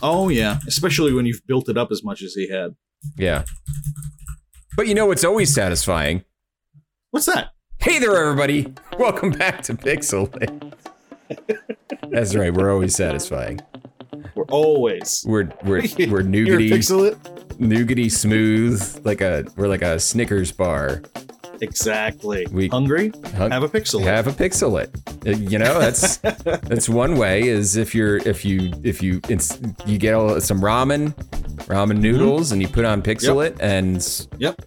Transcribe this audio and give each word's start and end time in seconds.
Oh 0.00 0.28
yeah, 0.28 0.58
especially 0.68 1.12
when 1.12 1.26
you've 1.26 1.44
built 1.46 1.68
it 1.68 1.76
up 1.76 1.90
as 1.90 2.04
much 2.04 2.22
as 2.22 2.34
he 2.34 2.48
had. 2.48 2.76
Yeah. 3.16 3.44
But 4.76 4.86
you 4.86 4.94
know 4.94 5.06
what's 5.06 5.24
always 5.24 5.52
satisfying? 5.52 6.24
What's 7.10 7.26
that? 7.26 7.48
Hey 7.80 7.98
there, 7.98 8.16
everybody. 8.16 8.72
Welcome 8.96 9.30
back 9.30 9.62
to 9.62 9.74
Pixel. 9.74 10.30
That's 12.10 12.36
right. 12.36 12.54
We're 12.54 12.72
always 12.72 12.94
satisfying. 12.94 13.60
We're 14.36 14.44
always. 14.44 15.24
We're 15.26 15.50
we're 15.64 15.80
we're 16.08 16.22
nougaty, 16.22 16.70
pixel 16.70 17.10
it. 17.10 17.20
nougaty 17.58 18.10
smooth, 18.10 19.04
like 19.04 19.20
a 19.20 19.46
we're 19.56 19.68
like 19.68 19.82
a 19.82 19.98
Snickers 19.98 20.52
bar. 20.52 21.02
Exactly. 21.60 22.46
We- 22.50 22.68
Hungry? 22.68 23.12
Hung- 23.36 23.50
Have 23.50 23.62
a 23.62 23.68
pixel. 23.68 24.02
Have 24.02 24.26
a 24.26 24.32
pixelet. 24.32 24.88
Uh, 25.26 25.30
You 25.36 25.58
know, 25.58 25.78
that's 25.78 26.16
that's 26.68 26.88
one 26.88 27.16
way. 27.16 27.48
Is 27.48 27.76
if 27.76 27.94
you're 27.94 28.16
if 28.28 28.44
you 28.44 28.72
if 28.82 29.02
you 29.02 29.20
it's 29.28 29.58
you 29.86 29.98
get 29.98 30.14
all, 30.14 30.40
some 30.40 30.60
ramen, 30.60 31.14
ramen 31.66 31.98
noodles, 31.98 32.52
and 32.52 32.60
you 32.62 32.68
put 32.68 32.84
on 32.84 33.02
pixelet, 33.02 33.56
and 33.60 34.26
Yep. 34.38 34.60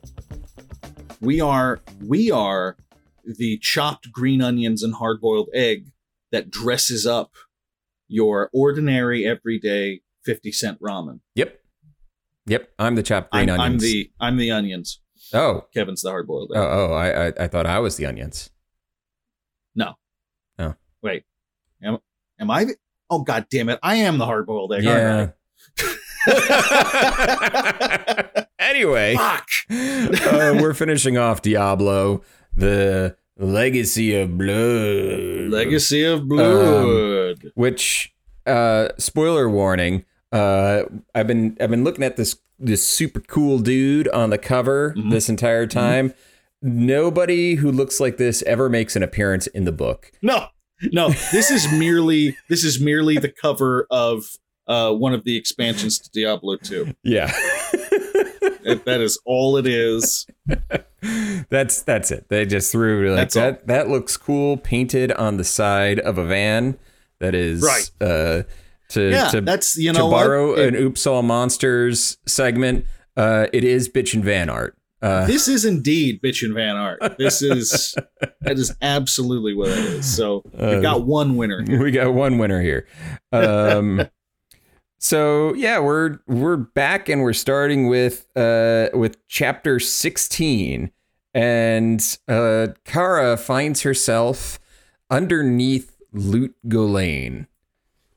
We 1.22 1.40
are 1.41 1.82
we 2.05 2.32
are 2.32 2.77
the 3.26 3.58
chopped 3.60 4.12
green 4.12 4.41
onions 4.41 4.82
and 4.84 4.96
hard 4.96 5.21
boiled 5.21 5.49
egg 5.54 5.88
that 6.32 6.49
dresses 6.49 7.05
up 7.05 7.34
your 8.08 8.49
ordinary 8.54 9.26
everyday 9.27 10.02
50 10.26 10.52
cent 10.52 10.80
ramen. 10.82 11.20
yep, 11.35 11.60
yep. 12.46 12.70
I'm 12.80 12.96
the 12.96 13.04
chopped 13.04 13.32
green 13.32 13.49
I'm, 13.49 13.60
I'm 13.60 13.77
the 13.80 14.12
I'm 14.20 14.38
the 14.38 14.49
onions. 14.52 15.01
Oh 15.34 15.66
Kevin's 15.73 16.02
the 16.02 16.09
hard 16.09 16.27
boiled 16.27 16.52
oh 16.55 16.62
oh. 16.62 16.94
I, 16.94 17.27
I 17.27 17.34
I 17.41 17.48
thought 17.48 17.66
I 17.66 17.80
was 17.80 17.98
the 17.98 18.05
onions. 18.05 18.49
No. 19.76 19.94
Oh. 20.59 20.76
Wait. 21.02 21.23
Am, 21.84 21.98
am 22.40 22.52
I 22.52 22.66
the, 22.66 22.76
Oh 23.09 23.23
god 23.23 23.48
damn 23.49 23.70
it. 23.70 23.80
I 23.84 23.95
am 23.95 24.17
the 24.17 24.26
hard 24.26 24.45
boiled 24.45 24.73
egg. 24.73 24.84
Yeah. 24.84 25.31
anyway, 28.59 29.15
Fuck. 29.15 29.48
uh, 29.70 30.57
we're 30.62 30.73
finishing 30.73 31.18
off 31.18 31.41
Diablo, 31.41 32.21
the 32.55 33.16
Legacy 33.38 34.16
of 34.16 34.38
Blood. 34.38 35.49
Legacy 35.51 36.05
Um, 36.05 36.13
of 36.21 36.27
Blood. 36.29 37.51
which 37.55 38.13
uh 38.45 38.90
spoiler 38.98 39.49
warning 39.49 40.04
uh 40.32 40.84
i've 41.15 41.27
been 41.27 41.57
i've 41.60 41.70
been 41.70 41.84
looking 41.84 42.04
at 42.04 42.15
this 42.18 42.37
this 42.60 42.85
super 42.85 43.20
cool 43.20 43.60
dude 43.60 44.07
on 44.10 44.29
the 44.29 44.38
cover 44.38 44.93
Mhm. 44.98 45.12
this 45.12 45.27
entire 45.29 45.68
time 45.68 46.13
nobody 46.62 47.55
who 47.55 47.71
looks 47.71 47.99
like 47.99 48.18
this 48.18 48.41
ever 48.43 48.70
makes 48.70 48.96
an 48.96 49.04
appearance 49.04 49.48
in 49.48 49.65
the 49.65 49.71
book 49.71 50.12
No, 50.21 50.48
no. 50.91 51.10
This 51.32 51.49
is 51.51 51.71
merely 51.71 52.38
this 52.49 52.63
is 52.63 52.79
merely 52.79 53.18
the 53.18 53.29
cover 53.29 53.88
of 53.91 54.38
uh, 54.68 54.93
one 54.93 55.13
of 55.13 55.23
the 55.26 55.35
expansions 55.38 55.98
to 55.99 56.10
Diablo 56.12 56.55
2. 56.57 56.93
yeah 57.04 57.32
That- 58.63 58.84
that 58.85 59.01
is 59.01 59.20
all 59.26 59.57
it 59.57 59.66
is. 59.66 60.27
that's 61.49 61.82
that's 61.82 62.12
it 62.12 62.29
they 62.29 62.45
just 62.45 62.71
threw 62.71 63.10
like 63.10 63.18
That's 63.18 63.35
all. 63.35 63.41
that 63.43 63.68
that 63.68 63.90
looks 63.90 64.16
cool 64.18 64.56
painted 64.57 65.12
on 65.13 65.38
the 65.38 65.44
side 65.44 66.00
of 66.00 66.18
a 66.19 66.25
van 66.25 66.78
that 67.19 67.34
is 67.34 67.62
Right. 67.63 67.90
uh 68.00 68.44
to 68.92 69.09
Yeah, 69.09 69.28
to, 69.30 69.42
that's 69.42 69.75
you 69.78 69.92
know 69.92 70.06
to 70.06 70.12
borrow 70.12 70.50
what? 70.52 70.59
an 70.59 70.75
oops 70.75 71.06
all 71.08 71.22
monsters 71.24 72.18
segment 72.25 72.86
uh 73.18 73.47
it 73.52 73.64
is 73.64 73.90
bitch 73.90 74.14
and 74.14 74.24
van 74.24 74.50
art 74.50 74.78
uh 75.02 75.25
this 75.25 75.47
is 75.47 75.66
indeed 75.66 76.22
bitch 76.22 76.44
and 76.44 76.53
van 76.53 76.75
art. 76.78 77.00
This 77.18 77.42
is 77.42 77.96
that 78.42 78.58
is 78.59 78.74
absolutely 78.81 79.53
what 79.53 79.69
it 79.69 79.80
is. 79.80 80.06
So 80.16 80.44
Uh, 80.58 80.74
we 80.75 80.81
got 80.81 81.06
one 81.06 81.36
winner. 81.38 81.64
here. 81.66 81.81
we 81.84 81.92
got 81.92 82.14
one 82.14 82.38
winner 82.38 82.62
here. 82.62 82.86
Um, 83.31 84.08
so 85.00 85.53
yeah, 85.56 85.80
we're 85.80 86.19
we're 86.28 86.58
back 86.58 87.09
and 87.09 87.22
we're 87.24 87.34
starting 87.34 87.88
with 87.88 88.28
uh 88.38 88.90
with 88.94 89.18
chapter 89.28 89.80
sixteen, 89.80 90.92
and 91.34 92.18
uh, 92.28 92.68
Kara 92.86 93.38
finds 93.38 93.81
herself 93.81 94.59
underneath 95.09 95.96
Lut 96.13 96.51
Gholein. 96.68 97.47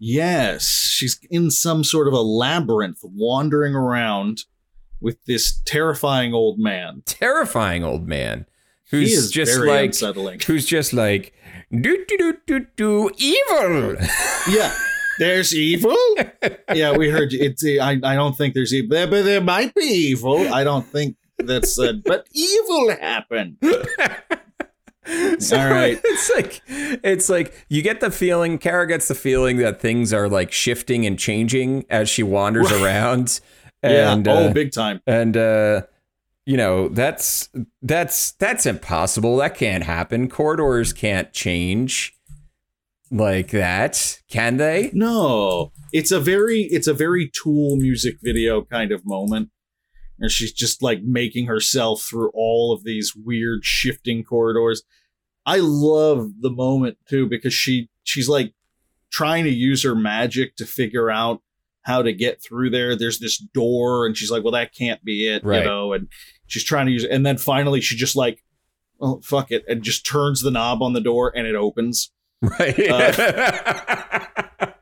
Yes, 0.06 0.68
she's 0.68 1.18
in 1.30 1.50
some 1.50 1.82
sort 1.82 2.08
of 2.08 2.12
a 2.12 2.20
labyrinth, 2.20 2.98
wandering 3.02 3.74
around 3.74 4.42
with 5.00 5.16
this 5.24 5.62
terrifying 5.64 6.34
old 6.34 6.58
man. 6.58 7.02
Terrifying 7.06 7.84
old 7.84 8.06
man 8.06 8.44
He 8.90 8.98
who's 8.98 9.12
is 9.12 9.30
just 9.30 9.56
very 9.56 9.66
like 9.68 9.84
unsettling. 9.86 10.40
who's 10.46 10.66
just 10.66 10.92
like 10.92 11.32
do 11.70 12.04
do 12.06 12.16
do 12.18 12.34
do 12.46 12.66
do 12.76 13.10
evil. 13.16 13.96
Yeah. 14.50 14.74
There's 15.18 15.54
evil. 15.54 15.96
Yeah, 16.74 16.94
we 16.96 17.08
heard 17.08 17.32
you. 17.32 17.40
It's. 17.40 17.64
I. 17.64 17.92
I 18.04 18.14
don't 18.14 18.36
think 18.36 18.52
there's 18.52 18.74
evil, 18.74 19.06
but 19.06 19.24
there 19.24 19.40
might 19.40 19.74
be 19.74 19.84
evil. 19.84 20.52
I 20.52 20.64
don't 20.64 20.84
think 20.86 21.16
that's. 21.38 21.78
Uh, 21.78 21.94
but 22.04 22.26
evil 22.32 22.90
happened. 23.00 23.56
So 25.40 25.58
All 25.58 25.70
right. 25.70 26.00
It's 26.02 26.30
like 26.34 26.62
it's 26.68 27.28
like 27.28 27.66
you 27.68 27.82
get 27.82 28.00
the 28.00 28.10
feeling 28.10 28.58
Kara 28.58 28.86
gets 28.86 29.08
the 29.08 29.14
feeling 29.14 29.56
that 29.58 29.80
things 29.80 30.12
are 30.12 30.28
like 30.28 30.52
shifting 30.52 31.04
and 31.06 31.18
changing 31.18 31.84
as 31.90 32.08
she 32.08 32.22
wanders 32.22 32.70
Right. 32.72 32.82
around. 32.82 33.40
And 33.82 34.24
yeah. 34.24 34.32
uh, 34.32 34.36
oh, 34.48 34.52
big 34.54 34.72
time. 34.72 35.02
and 35.06 35.36
uh 35.36 35.82
you 36.46 36.56
know, 36.56 36.88
that's 36.88 37.48
that's 37.82 38.32
that's 38.32 38.64
impossible. 38.66 39.36
That 39.36 39.54
can't 39.54 39.84
happen. 39.84 40.30
Corridors 40.30 40.92
can't 40.94 41.32
change 41.32 42.14
like 43.10 43.50
that, 43.50 44.20
can 44.30 44.56
they? 44.56 44.90
No, 44.92 45.72
it's 45.92 46.10
a 46.10 46.20
very. 46.20 46.62
It's 46.62 46.86
a 46.86 46.94
very 46.94 47.30
Tool 47.42 47.76
music 47.76 48.16
video 48.22 48.62
kind 48.62 48.92
of 48.92 49.02
moment. 49.06 49.50
And 50.18 50.30
she's 50.30 50.52
just 50.52 50.82
like 50.82 51.02
making 51.02 51.46
herself 51.46 52.02
through 52.02 52.30
all 52.34 52.72
of 52.72 52.84
these 52.84 53.14
weird 53.16 53.64
shifting 53.64 54.22
corridors. 54.24 54.82
I 55.46 55.58
love 55.58 56.40
the 56.40 56.50
moment 56.50 56.98
too 57.08 57.26
because 57.28 57.52
she 57.52 57.90
she's 58.04 58.28
like 58.28 58.54
trying 59.10 59.44
to 59.44 59.50
use 59.50 59.82
her 59.82 59.94
magic 59.94 60.56
to 60.56 60.66
figure 60.66 61.10
out 61.10 61.40
how 61.82 62.00
to 62.00 62.12
get 62.12 62.42
through 62.42 62.70
there. 62.70 62.96
There's 62.96 63.18
this 63.18 63.36
door, 63.38 64.06
and 64.06 64.16
she's 64.16 64.30
like, 64.30 64.42
"Well, 64.42 64.52
that 64.52 64.74
can't 64.74 65.04
be 65.04 65.26
it," 65.28 65.44
Right. 65.44 65.58
you 65.58 65.64
know. 65.64 65.92
And 65.92 66.08
she's 66.46 66.64
trying 66.64 66.86
to 66.86 66.92
use 66.92 67.04
it, 67.04 67.10
and 67.10 67.26
then 67.26 67.36
finally 67.36 67.80
she 67.82 67.94
just 67.96 68.16
like, 68.16 68.42
"Oh 69.00 69.20
fuck 69.22 69.50
it," 69.50 69.64
and 69.68 69.82
just 69.82 70.06
turns 70.06 70.40
the 70.40 70.50
knob 70.50 70.82
on 70.82 70.94
the 70.94 71.00
door, 71.00 71.30
and 71.36 71.46
it 71.46 71.54
opens. 71.56 72.10
Right. 72.40 72.78
Uh, 72.88 74.26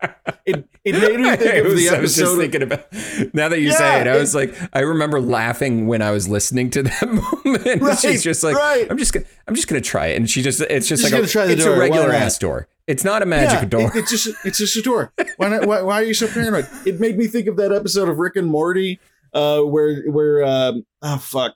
It 0.45 0.69
it 0.85 0.93
made 1.01 1.21
me 1.21 1.37
think 1.37 1.65
of 1.65 1.73
was, 1.73 1.75
the 1.89 1.97
I 1.97 2.01
was 2.01 2.17
just 2.17 2.37
thinking 2.37 2.63
about 2.63 2.87
now 3.33 3.49
that 3.49 3.61
you 3.61 3.69
Yeah, 3.69 3.75
say 3.77 4.01
it, 4.01 4.07
I 4.09 4.17
it- 4.17 4.21
was 4.21 4.35
like, 4.35 4.55
I 4.73 4.81
remember 4.81 5.21
laughing 5.21 5.87
when 5.87 6.03
I 6.03 6.11
was 6.11 6.29
listening 6.29 6.71
to 6.71 6.83
that 6.83 7.09
moment. 7.45 7.81
Right, 7.83 7.99
She's 7.99 8.23
just 8.25 8.43
like, 8.43 8.57
right. 8.57 8.87
I'm 8.91 8.99
just 8.99 9.13
gonna, 9.13 9.27
I'm 9.47 9.55
just 9.55 9.69
gonna 9.69 9.81
try 9.81 10.07
it, 10.09 10.17
and 10.17 10.29
she 10.29 10.43
just, 10.43 10.61
it's 10.63 10.89
just, 10.89 11.03
Just 11.03 11.35
like, 11.35 11.47
a, 11.49 11.53
it's 11.53 11.65
door, 11.65 11.75
a 11.75 11.79
regular 11.79 12.13
ass 12.13 12.39
door. 12.39 12.69
It's 12.89 13.05
not 13.05 13.23
a 13.23 13.27
magic 13.27 13.61
yeah, 13.61 13.65
door. 13.67 13.91
it- 13.95 14.01
it's 14.01 14.11
just 14.11 14.35
it's 14.45 14.59
just 14.59 14.77
a 14.77 14.83
door. 14.83 15.13
Why 15.37 15.49
not? 15.49 15.67
Why, 15.67 15.83
why 15.83 15.95
are 15.95 16.05
you 16.05 16.15
so 16.15 16.27
paranoid? 16.27 16.67
It 16.85 16.99
made 16.99 17.17
me 17.17 17.29
think 17.29 17.47
of 17.47 17.57
that 17.59 17.71
episode 17.73 18.09
of 18.09 18.19
Rick 18.19 18.35
and 18.37 18.49
Morty, 18.49 18.99
uh, 19.33 19.61
where 19.61 20.03
where 20.11 20.45
um, 20.45 20.85
oh 21.03 21.19
fuck, 21.19 21.55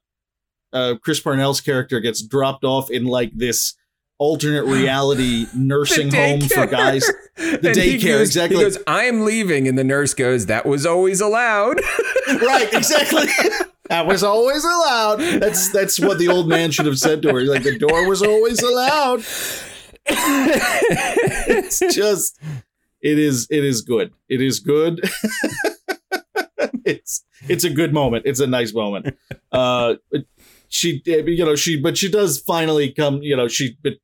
uh, 0.73 0.95
Chris 1.03 1.19
Parnell's 1.19 1.61
character 1.61 1.99
gets 1.99 2.23
dropped 2.23 2.63
off 2.63 2.91
in 2.91 3.05
like 3.07 3.33
this 3.35 3.75
alternate 4.19 4.65
reality 4.67 5.47
nursing 5.55 6.13
home 6.13 6.41
for 6.41 6.67
guys. 6.67 7.05
The 7.37 7.73
daycare, 7.73 8.23
exactly. 8.23 8.57
He 8.57 8.63
goes, 8.63 8.79
I 8.87 9.05
am 9.05 9.27
leaving, 9.27 9.69
and 9.69 9.77
the 9.77 9.85
nurse 9.85 10.15
goes, 10.15 10.47
that 10.47 10.65
was 10.65 10.87
always 10.87 11.21
allowed. 11.21 11.79
right, 12.29 12.73
exactly. 12.73 13.27
that 13.91 14.07
was 14.07 14.25
always 14.25 14.65
allowed. 14.65 15.17
That's 15.17 15.69
that's 15.71 16.01
what 16.01 16.19
the 16.19 16.29
old 16.29 16.49
man 16.49 16.71
should 16.71 16.87
have 16.87 16.99
said 16.99 17.21
to 17.23 17.35
her. 17.35 17.43
Like 17.43 17.63
the 17.63 17.79
door 17.79 18.09
was 18.09 18.23
always 18.23 18.63
allowed. 18.63 19.19
it's 20.07 21.79
just 21.95 22.41
it 23.03 23.19
is 23.19 23.47
it 23.51 23.65
is 23.65 23.83
good 23.83 24.13
it 24.29 24.41
is 24.41 24.61
good 24.61 25.01
it's 26.85 27.25
it's 27.49 27.65
a 27.65 27.71
good 27.71 27.93
moment 27.93 28.25
it's 28.27 28.41
a 28.41 28.47
nice 28.47 28.73
moment 28.73 29.17
uh 29.53 29.95
she 30.69 31.03
you 31.05 31.45
know 31.45 31.57
she 31.57 31.81
but 31.81 31.97
she 31.99 32.11
does 32.11 32.41
finally 32.41 32.93
come 32.93 33.23
you 33.23 33.37
know 33.37 33.49
she 33.49 33.77
but 33.83 33.95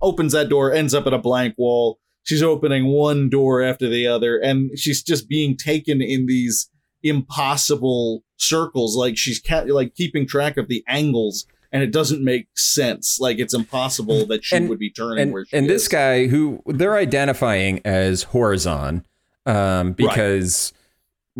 opens 0.00 0.32
that 0.32 0.48
door 0.48 0.72
ends 0.72 0.94
up 0.94 1.06
at 1.06 1.12
a 1.14 1.18
blank 1.18 1.54
wall. 1.58 1.98
She's 2.22 2.42
opening 2.42 2.86
one 2.86 3.28
door 3.30 3.62
after 3.62 3.88
the 3.88 4.06
other 4.06 4.38
and 4.38 4.78
she's 4.78 5.02
just 5.02 5.28
being 5.28 5.56
taken 5.56 6.02
in 6.02 6.26
these 6.26 6.70
impossible 7.02 8.22
circles. 8.36 8.96
Like 8.96 9.16
she's 9.16 9.40
ca- 9.40 9.64
like 9.68 9.94
keeping 9.94 10.26
track 10.26 10.56
of 10.56 10.68
the 10.68 10.84
angles 10.88 11.46
and 11.72 11.82
it 11.82 11.92
doesn't 11.92 12.24
make 12.24 12.48
sense. 12.56 13.18
Like 13.20 13.38
it's 13.38 13.54
impossible 13.54 14.26
that 14.26 14.44
she 14.44 14.56
And- 14.56 14.68
would 14.68 14.78
be 14.78 14.90
turning 14.90 15.22
and 15.24 15.32
where 15.32 15.44
she 15.44 15.56
and 15.56 15.68
this 15.68 15.88
guy 15.88 16.26
who 16.26 16.62
they're 16.66 16.96
identifying 16.96 17.80
as 17.84 18.26
Horazon, 18.26 19.04
um, 19.46 19.92
because 19.92 20.72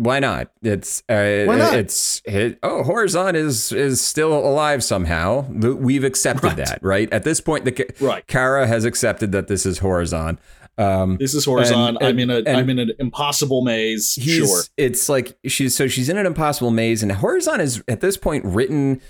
why 0.01 0.19
not? 0.19 0.49
It's 0.61 1.03
uh, 1.09 1.43
Why 1.45 1.57
not? 1.57 1.73
it's 1.73 2.21
it, 2.23 2.57
oh 2.63 2.83
Horazon 2.85 3.35
is 3.35 3.73
is 3.73 3.99
still 3.99 4.33
alive 4.33 4.81
somehow. 4.83 5.41
We've 5.49 6.05
accepted 6.05 6.43
Right. 6.47 6.55
that, 6.57 6.79
right? 6.81 7.11
At 7.11 7.25
this 7.25 7.41
point, 7.41 7.65
the 7.65 7.85
right 7.99 8.25
Kara 8.25 8.65
has 8.65 8.85
accepted 8.85 9.33
that 9.33 9.47
this 9.49 9.65
is 9.65 9.79
Horazon. 9.81 10.37
Um, 10.77 11.17
This 11.19 11.33
is 11.33 11.45
Horazon. 11.45 11.89
And- 11.89 11.97
I'm 12.01 12.17
in 12.19 12.29
a 12.29 12.37
and- 12.37 12.47
am 12.47 12.69
in 12.69 12.79
an 12.79 12.91
impossible 12.99 13.61
maze. 13.61 14.17
Sure. 14.21 14.61
It's 14.77 15.09
like 15.09 15.37
she's 15.45 15.75
so 15.75 15.87
she's 15.87 16.07
in 16.07 16.17
an 16.17 16.25
impossible 16.25 16.71
maze, 16.71 17.03
and 17.03 17.11
Horazon 17.11 17.59
is 17.59 17.83
at 17.89 17.99
this 17.99 18.15
point 18.15 18.45
written 18.45 19.01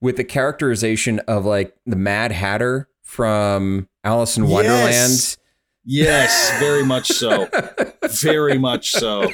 with 0.00 0.16
the 0.16 0.24
characterization 0.24 1.18
of 1.28 1.44
like 1.44 1.76
the 1.84 1.96
Mad 1.96 2.32
Hatter 2.32 2.88
from 3.02 3.88
Alice 4.04 4.38
in 4.38 4.46
Wonderland. 4.48 5.36
Yes, 5.84 6.58
very 6.58 6.84
much 6.84 7.08
so. 7.08 7.48
very 8.22 8.56
much 8.58 8.92
so. 8.92 9.30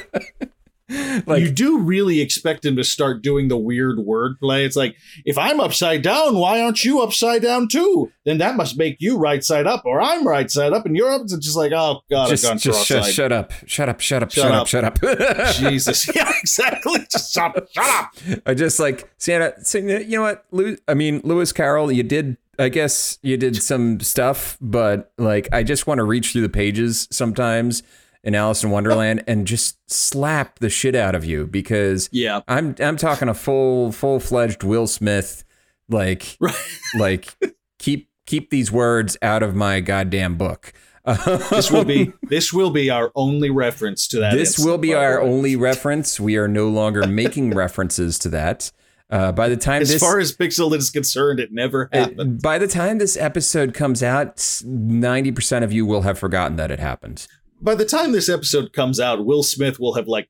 like 1.25 1.41
you 1.41 1.51
do 1.51 1.79
really 1.79 2.21
expect 2.21 2.63
him 2.63 2.75
to 2.77 2.83
start 2.83 3.21
doing 3.21 3.47
the 3.49 3.57
weird 3.57 3.97
wordplay. 3.97 4.65
It's 4.65 4.75
like, 4.75 4.95
if 5.25 5.37
I'm 5.37 5.59
upside 5.59 6.01
down, 6.01 6.35
why 6.37 6.61
aren't 6.61 6.85
you 6.85 7.01
upside 7.01 7.41
down 7.41 7.67
too? 7.67 8.11
Then 8.25 8.37
that 8.37 8.55
must 8.55 8.77
make 8.77 8.97
you 8.99 9.17
right 9.17 9.43
side 9.43 9.67
up, 9.67 9.83
or 9.85 10.01
I'm 10.01 10.25
right 10.25 10.49
side 10.49 10.73
up, 10.73 10.85
and 10.85 10.95
you're 10.95 11.09
up. 11.09 11.23
It's 11.23 11.37
just 11.37 11.57
like, 11.57 11.71
oh 11.73 12.01
god, 12.09 12.29
just, 12.29 12.45
I've 12.45 12.51
gone 12.51 12.57
just 12.59 12.85
shut, 12.85 13.05
shut 13.05 13.31
up, 13.31 13.51
shut 13.65 13.89
up, 13.89 13.99
shut 13.99 14.23
up, 14.23 14.31
Shut 14.31 14.51
up. 14.51 14.61
up, 14.61 14.67
shut 14.67 14.83
up. 14.83 14.99
Jesus, 15.55 16.09
yeah, 16.15 16.31
exactly. 16.39 16.99
Just 17.11 17.33
shut, 17.33 17.67
shut 17.71 17.89
up. 17.89 18.11
I 18.45 18.53
just 18.53 18.79
like 18.79 19.09
Santa. 19.17 19.53
So, 19.63 19.79
you 19.79 20.07
know 20.17 20.21
what? 20.21 20.45
Lew- 20.51 20.77
I 20.87 20.93
mean, 20.93 21.21
Lewis 21.23 21.51
Carroll, 21.51 21.91
you 21.91 22.03
did. 22.03 22.37
I 22.59 22.69
guess 22.69 23.19
you 23.21 23.37
did 23.37 23.61
some 23.61 23.99
stuff, 23.99 24.57
but 24.59 25.11
like, 25.19 25.47
I 25.51 25.61
just 25.61 25.85
want 25.85 25.99
to 25.99 26.03
reach 26.03 26.31
through 26.31 26.41
the 26.41 26.49
pages 26.49 27.07
sometimes 27.11 27.83
in 28.23 28.35
Alice 28.35 28.63
in 28.63 28.69
Wonderland 28.69 29.23
and 29.27 29.47
just 29.47 29.77
slap 29.91 30.59
the 30.59 30.69
shit 30.69 30.95
out 30.95 31.15
of 31.15 31.23
you 31.25 31.45
because 31.47 32.09
Yeah, 32.11 32.41
I'm 32.47 32.75
I'm 32.79 32.97
talking 32.97 33.29
a 33.29 33.33
full 33.33 33.91
full 33.91 34.19
fledged 34.19 34.63
Will 34.63 34.87
Smith, 34.87 35.43
like 35.89 36.37
right. 36.41 36.55
like 36.97 37.35
keep 37.79 38.09
keep 38.25 38.49
these 38.49 38.71
words 38.71 39.17
out 39.21 39.43
of 39.43 39.55
my 39.55 39.79
goddamn 39.79 40.35
book. 40.35 40.73
This 41.05 41.71
will 41.71 41.85
be 41.85 42.11
this 42.23 42.51
will 42.51 42.71
be 42.71 42.89
our 42.89 43.11
only 43.15 43.49
reference 43.49 44.07
to 44.09 44.19
that. 44.19 44.33
this 44.33 44.59
will 44.59 44.77
be 44.77 44.93
our 44.93 45.23
way. 45.23 45.29
only 45.29 45.55
reference. 45.55 46.19
We 46.19 46.35
are 46.35 46.49
no 46.49 46.67
longer 46.67 47.07
making 47.07 47.51
references 47.51 48.19
to 48.19 48.29
that. 48.29 48.71
Uh, 49.09 49.31
by 49.31 49.47
the 49.47 49.55
time 49.55 49.81
As 49.81 49.87
this 49.87 50.01
far 50.01 50.19
as 50.19 50.35
Pixel 50.35 50.75
is 50.75 50.89
concerned, 50.89 51.39
it 51.39 51.53
never 51.53 51.87
it- 51.93 51.97
happened. 51.97 52.41
by 52.41 52.57
the 52.57 52.67
time 52.67 52.97
this 52.97 53.15
episode 53.15 53.73
comes 53.73 54.03
out, 54.03 54.61
ninety 54.65 55.31
percent 55.31 55.63
of 55.63 55.71
you 55.71 55.85
will 55.85 56.01
have 56.01 56.19
forgotten 56.19 56.57
that 56.57 56.71
it 56.71 56.79
happened. 56.81 57.25
By 57.61 57.75
the 57.75 57.85
time 57.85 58.11
this 58.11 58.29
episode 58.29 58.73
comes 58.73 58.99
out, 58.99 59.25
Will 59.25 59.43
Smith 59.43 59.79
will 59.79 59.93
have 59.95 60.07
like 60.07 60.29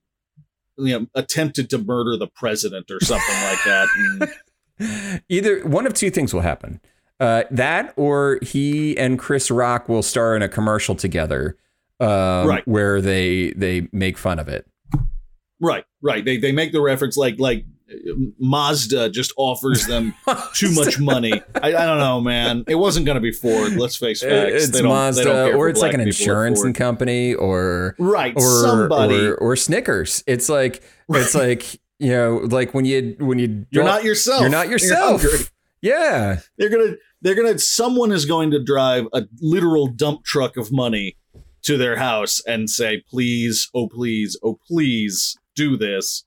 you 0.78 1.00
know 1.00 1.08
attempted 1.16 1.70
to 1.72 1.78
murder 1.78 2.18
the 2.18 2.28
president 2.28 2.90
or 2.92 3.00
something 3.04 3.36
like 3.44 3.64
that. 3.66 3.88
And 4.80 5.22
Either 5.30 5.62
one 5.68 5.88
of 5.88 5.94
two 5.94 6.10
things 6.12 6.34
will 6.34 6.42
happen. 6.42 6.80
Uh, 7.20 7.44
that 7.50 7.94
or 7.98 8.38
he 8.44 8.96
and 8.98 9.18
Chris 9.18 9.50
Rock 9.50 9.90
will 9.90 10.04
star 10.04 10.36
in 10.36 10.44
a 10.44 10.48
commercial 10.50 10.94
together, 10.94 11.58
um, 12.00 12.48
Right. 12.48 12.68
where 12.68 13.02
they 13.02 13.52
they 13.54 13.88
make 13.92 14.18
fun 14.20 14.38
of 14.38 14.48
it. 14.48 14.68
right, 15.60 15.84
right. 16.04 16.24
They 16.24 16.38
they 16.38 16.52
make 16.52 16.72
the 16.74 16.82
reference 16.82 17.18
like 17.18 17.40
like 17.40 17.66
Mazda 18.40 19.10
just 19.10 19.34
offers 19.38 19.86
them 19.88 20.14
too 20.54 20.72
much 20.74 21.00
money. 21.00 21.34
I, 21.56 21.68
I 21.76 21.86
don't 21.86 22.00
know, 22.00 22.20
man. 22.22 22.64
It 22.68 22.76
wasn't 22.76 23.06
going 23.06 23.16
to 23.16 23.22
be 23.22 23.32
Ford. 23.32 23.74
Let's 23.76 23.96
face 23.96 24.22
facts. 24.22 24.52
It's 24.54 24.70
They 24.70 24.82
don't- 24.82 25.16
they 25.16 25.24
don't 25.24 25.34
Mazda, 25.36 25.54
or 25.56 25.70
it's 25.70 25.82
like 25.82 25.94
an 25.94 26.02
insurance 26.02 26.64
company, 26.74 27.34
or 27.34 27.96
right. 28.00 28.34
or 28.36 28.42
somebody. 28.62 29.28
or, 29.28 29.36
or 29.36 29.56
Snickers. 29.56 30.24
It's 30.28 30.50
like 30.50 30.84
it's 31.10 31.36
like 31.36 31.80
you 32.00 32.12
know, 32.12 32.38
like 32.38 32.74
when 32.74 32.86
you 32.86 33.16
when 33.20 33.40
you 33.40 33.66
you're 33.72 33.84
don't- 33.84 34.04
yourself. 34.04 34.42
you're 34.42 34.50
not 34.50 34.70
yourself. 34.70 35.22
hungry. 35.22 35.40
yeah, 35.82 36.40
they're 36.58 36.70
gonna 36.70 36.96
they're 37.22 37.36
gonna 37.36 37.58
someone 37.60 38.12
is 38.12 38.26
going 38.26 38.52
to 38.52 38.64
drive 38.64 39.06
a 39.14 39.24
literal 39.42 39.88
dump 39.88 40.24
truck 40.26 40.58
of 40.58 40.72
money 40.72 41.18
to 41.64 41.78
their 41.78 41.96
house 41.98 42.42
and 42.46 42.70
say 42.70 43.04
please 43.10 43.70
oh 43.74 43.88
please 43.88 44.38
oh 44.44 44.60
please 44.68 45.36
do 45.56 45.76
this 45.76 46.24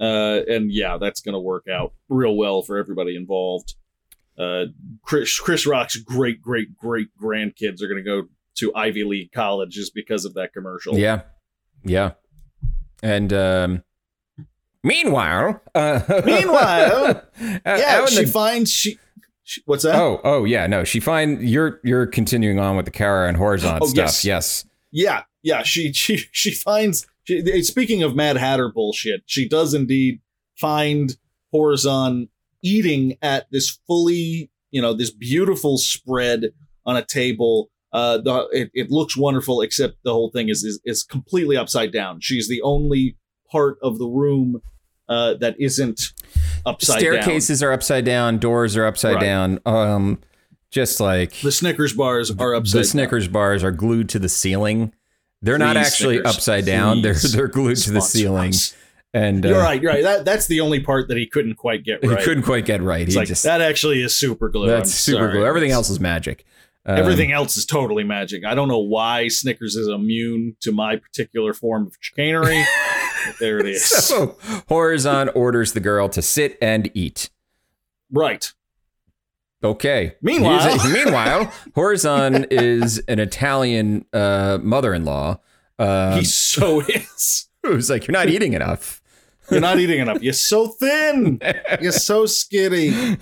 uh 0.00 0.40
and 0.48 0.70
yeah 0.72 0.98
that's 0.98 1.20
gonna 1.20 1.40
work 1.40 1.64
out 1.72 1.92
real 2.08 2.36
well 2.36 2.62
for 2.62 2.76
everybody 2.76 3.16
involved 3.16 3.74
uh 4.38 4.64
chris 5.02 5.38
chris 5.38 5.66
rock's 5.66 5.96
great 5.96 6.42
great 6.42 6.76
great 6.76 7.08
grandkids 7.20 7.80
are 7.82 7.88
gonna 7.88 8.02
go 8.02 8.24
to 8.54 8.74
ivy 8.74 9.04
league 9.04 9.32
college 9.32 9.70
just 9.70 9.94
because 9.94 10.24
of 10.24 10.34
that 10.34 10.52
commercial 10.52 10.98
yeah, 10.98 11.22
yeah. 11.84 12.12
And 13.02 13.30
um, 13.32 13.82
meanwhile, 14.82 15.60
uh, 15.74 16.00
Meanwhile, 16.24 17.22
yeah 17.64 17.98
out 18.00 18.08
she 18.08 18.24
the 18.24 18.30
finds 18.30 18.70
she, 18.70 18.98
she 19.44 19.60
what's 19.66 19.82
that 19.84 19.94
Oh, 19.96 20.20
oh 20.24 20.44
yeah, 20.44 20.66
no. 20.66 20.84
She 20.84 21.00
find 21.00 21.46
you're 21.46 21.80
you're 21.84 22.06
continuing 22.06 22.58
on 22.58 22.76
with 22.76 22.86
the 22.86 22.90
Kara 22.90 23.28
and 23.28 23.36
Horazon 23.36 23.78
Oh, 23.82 23.86
stuff. 23.86 23.96
yes. 23.96 24.24
Yes. 24.24 24.64
Yeah, 24.90 25.22
yeah. 25.42 25.62
She 25.62 25.92
she 25.92 26.24
she 26.32 26.52
finds. 26.52 27.06
She, 27.26 27.62
speaking 27.62 28.02
of 28.02 28.14
Mad 28.14 28.36
Hatter 28.36 28.70
bullshit, 28.72 29.22
she 29.26 29.48
does 29.48 29.74
indeed 29.74 30.20
find 30.56 31.16
Horazon 31.54 32.28
eating 32.62 33.16
at 33.22 33.46
this 33.50 33.78
fully, 33.86 34.50
you 34.70 34.80
know, 34.80 34.92
this 34.94 35.10
beautiful 35.10 35.76
spread 35.78 36.46
on 36.84 36.96
a 36.96 37.04
table. 37.04 37.70
Uh, 37.92 38.18
the 38.18 38.48
it, 38.52 38.70
it 38.74 38.90
looks 38.90 39.16
wonderful, 39.16 39.60
except 39.60 39.96
the 40.04 40.12
whole 40.12 40.30
thing 40.30 40.48
is 40.48 40.62
is 40.64 40.80
is 40.84 41.02
completely 41.02 41.56
upside 41.56 41.92
down. 41.92 42.20
She's 42.20 42.48
the 42.48 42.62
only 42.62 43.16
part 43.50 43.78
of 43.82 43.98
the 43.98 44.06
room 44.06 44.60
uh, 45.08 45.34
that 45.34 45.54
isn't 45.60 46.12
upside 46.66 47.00
down. 47.00 47.22
Staircases 47.22 47.62
are 47.62 47.72
upside 47.72 48.04
down, 48.04 48.38
doors 48.38 48.76
are 48.76 48.84
upside 48.86 49.14
Right. 49.14 49.20
down. 49.20 49.60
Um 49.66 50.18
just 50.72 50.98
like 51.00 51.32
The 51.40 51.52
Snickers 51.52 51.92
bars 51.92 52.30
are 52.32 52.54
upside. 52.54 52.80
the 52.80 52.84
Snickers 52.84 53.28
bars 53.28 53.62
are 53.64 53.70
glued 53.70 54.08
to 54.10 54.18
the 54.18 54.28
ceiling. 54.28 54.92
They're 55.42 55.58
not 55.58 55.76
actually 55.76 56.16
Snickers. 56.16 56.34
upside 56.36 56.64
down. 56.66 57.02
They're 57.02 57.14
they're 57.14 57.48
glued 57.48 57.76
to 57.78 57.92
the 57.92 58.00
ceiling. 58.00 58.50
us. 58.50 58.74
And 59.14 59.46
uh, 59.46 59.50
You're 59.50 59.58
right. 59.62 59.80
You're 59.80 59.92
right. 59.92 60.02
That 60.02 60.24
that's 60.24 60.46
the 60.46 60.60
only 60.60 60.80
part 60.80 61.08
that 61.08 61.16
he 61.16 61.26
couldn't 61.26 61.54
quite 61.54 61.84
get 61.84 62.04
right. 62.04 62.18
he 62.18 62.24
couldn't 62.24 62.42
quite 62.42 62.64
get 62.66 62.82
right. 62.82 63.08
Like 63.14 63.28
just 63.28 63.44
that 63.44 63.60
actually 63.60 64.02
is 64.02 64.14
super 64.18 64.48
glue. 64.48 64.66
that's 64.66 64.90
I'm 64.90 64.92
super 65.14 65.18
sorry. 65.22 65.32
glue. 65.32 65.46
Everything 65.46 65.70
else 65.70 65.88
is 65.88 66.00
magic. 66.00 66.44
Um, 66.84 66.96
Everything 66.98 67.32
else 67.32 67.56
is 67.56 67.66
totally 67.66 68.04
magic. 68.04 68.44
I 68.44 68.54
don't 68.54 68.68
know 68.68 68.78
why 68.78 69.26
Snickers 69.28 69.74
is 69.74 69.88
immune 69.88 70.56
to 70.60 70.70
my 70.70 70.96
particular 70.96 71.52
form 71.52 71.86
of 71.86 71.96
chicanery. 72.00 72.64
there 73.40 73.58
it 73.58 73.66
is. 73.74 73.84
So 73.84 74.36
Horazon 74.70 75.30
orders 75.34 75.72
the 75.72 75.80
girl 75.80 76.08
to 76.10 76.22
sit 76.22 76.56
and 76.62 76.90
eat. 76.94 77.30
right. 78.12 78.52
Okay. 79.70 80.14
Meanwhile- 80.22 80.90
meanwhile, 80.92 81.52
Horazon 81.76 82.46
is 82.50 82.98
an 83.08 83.18
Italian 83.18 84.04
uh, 84.12 84.58
mother-in-law 84.62 85.38
um, 85.78 86.18
he 86.18 86.24
so 86.24 86.80
is. 86.80 87.48
who's 87.62 87.90
like, 87.90 88.06
"You're 88.06 88.12
not 88.12 88.28
eating 88.28 88.54
enough." 88.54 89.02
You're 89.50 89.60
not 89.60 89.78
eating 89.78 90.00
enough. 90.00 90.22
You're 90.22 90.32
so 90.32 90.66
thin. 90.68 91.40
You're 91.80 91.92
so 91.92 92.26
skinny. 92.26 93.16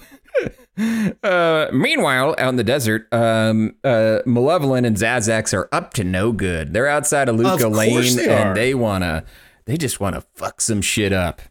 Uh, 1.23 1.69
meanwhile, 1.73 2.35
out 2.39 2.49
in 2.49 2.57
the 2.57 2.65
desert, 2.65 3.07
um, 3.13 3.77
uh, 3.85 4.21
Malevolyn 4.27 4.85
and 4.85 4.97
Xazax 4.97 5.53
are 5.55 5.69
up 5.71 5.95
to 5.95 6.05
no 6.05 6.33
good. 6.33 6.73
They're 6.73 6.89
outside 6.89 7.29
of 7.29 7.37
Luca 7.37 7.67
Of 7.67 7.73
Lane, 7.73 8.17
they 8.17 8.29
and 8.29 8.57
they 8.57 8.75
wanna, 8.75 9.25
they 9.67 9.77
just 9.77 10.01
wanna 10.01 10.23
fuck 10.35 10.61
some 10.61 10.81
shit 10.83 11.13
up. 11.13 11.43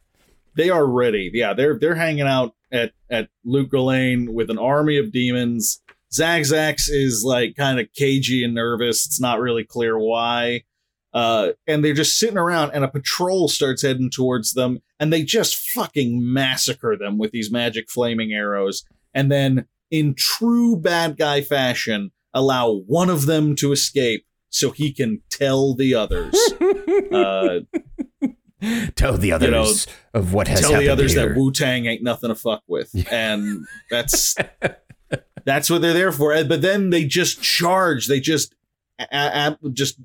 They 0.56 0.70
are 0.70 0.86
ready. 0.86 1.32
Yeah, 1.34 1.54
they're 1.54 1.78
they're 1.80 1.96
hanging 1.96 2.28
out 2.28 2.54
at 2.74 2.92
at 3.10 3.30
Luke 3.46 3.72
Lane 3.72 4.34
with 4.34 4.50
an 4.50 4.58
army 4.58 4.98
of 4.98 5.12
demons. 5.12 5.82
Xazax 6.12 6.90
is 6.90 7.24
like 7.26 7.56
kind 7.56 7.80
of 7.80 7.88
cagey 7.94 8.44
and 8.44 8.54
nervous. 8.54 9.06
It's 9.06 9.22
not 9.22 9.40
really 9.40 9.64
clear 9.64 9.98
why. 9.98 10.64
Uh, 11.14 11.52
and 11.68 11.86
they're 11.86 11.94
just 11.94 12.18
sitting 12.18 12.38
around, 12.38 12.72
and 12.72 12.84
a 12.84 12.88
patrol 12.88 13.48
starts 13.48 13.84
heading 13.84 14.10
towards 14.10 14.54
them, 14.54 14.80
and 15.00 15.14
they 15.14 15.22
just 15.24 15.56
fucking 15.56 16.20
massacre 16.22 16.98
them 16.98 17.20
with 17.20 17.32
these 17.32 17.52
magic 17.52 17.90
flaming 17.90 18.34
arrows. 18.34 18.84
And 19.14 19.32
then, 19.32 19.68
in 19.92 20.16
true 20.16 20.76
bad 20.76 21.18
guy 21.18 21.42
fashion, 21.42 22.12
allow 22.34 22.72
one 22.88 23.12
of 23.12 23.28
them 23.28 23.56
to 23.58 23.72
escape 23.72 24.26
so 24.50 24.72
he 24.72 24.92
can 24.92 25.22
tell 25.30 25.76
the 25.76 25.94
others. 25.94 26.36
uh, 27.12 27.60
Tell 28.96 29.18
the 29.18 29.32
others 29.32 29.88
know, 29.88 30.20
of 30.20 30.34
what 30.34 30.48
has 30.48 30.60
happened. 30.62 30.74
tell 30.74 30.82
the 30.82 30.90
others 30.90 31.14
here. 31.14 31.30
that 31.30 31.38
Wu 31.38 31.52
Tang 31.52 31.86
ain't 31.86 32.04
nothing 32.04 32.30
to 32.30 32.36
fuck 32.36 32.64
with, 32.68 32.94
and 33.12 33.66
that's 33.90 34.36
that's 35.46 35.70
what 35.70 35.82
they're 35.82 35.94
there 35.94 36.12
for. 36.12 36.44
But 36.44 36.62
then 36.62 36.90
they 36.90 37.06
just 37.06 37.42
charge. 37.42 38.08
They 38.08 38.20
just 38.20 38.54
a- 39.00 39.58
a- 39.62 39.70
just 39.70 40.00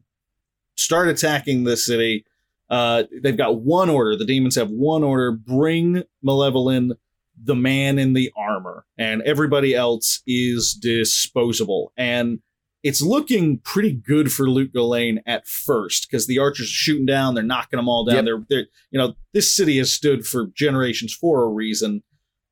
start 0.76 1.08
attacking 1.08 1.64
the 1.64 1.76
city. 1.76 2.24
Uh, 2.70 3.04
they've 3.22 3.36
got 3.36 3.60
one 3.60 3.88
order. 3.88 4.16
The 4.16 4.24
demons 4.26 4.56
have 4.56 4.70
one 4.70 5.02
order: 5.04 5.32
bring 5.32 6.02
Malevolyn, 6.22 6.94
the 7.42 7.54
man 7.54 7.98
in 7.98 8.12
the 8.12 8.32
armor, 8.36 8.84
and 8.98 9.22
everybody 9.22 9.74
else 9.74 10.20
is 10.26 10.74
disposable. 10.74 11.92
And 11.96 12.40
it's 12.82 13.02
looking 13.02 13.58
pretty 13.58 13.92
good 13.92 14.30
for 14.32 14.48
Lut 14.48 14.72
Gholein 14.72 15.18
at 15.26 15.46
first 15.46 16.08
because 16.08 16.26
the 16.26 16.38
archers 16.38 16.66
are 16.66 16.68
shooting 16.68 17.06
down, 17.06 17.34
they're 17.34 17.44
knocking 17.44 17.78
them 17.78 17.88
all 17.88 18.04
down. 18.04 18.16
Yep. 18.16 18.24
They're, 18.24 18.44
they're, 18.48 18.66
you 18.90 18.98
know, 18.98 19.14
this 19.32 19.54
city 19.54 19.78
has 19.78 19.92
stood 19.92 20.26
for 20.26 20.46
generations 20.54 21.12
for 21.12 21.44
a 21.44 21.48
reason. 21.48 22.02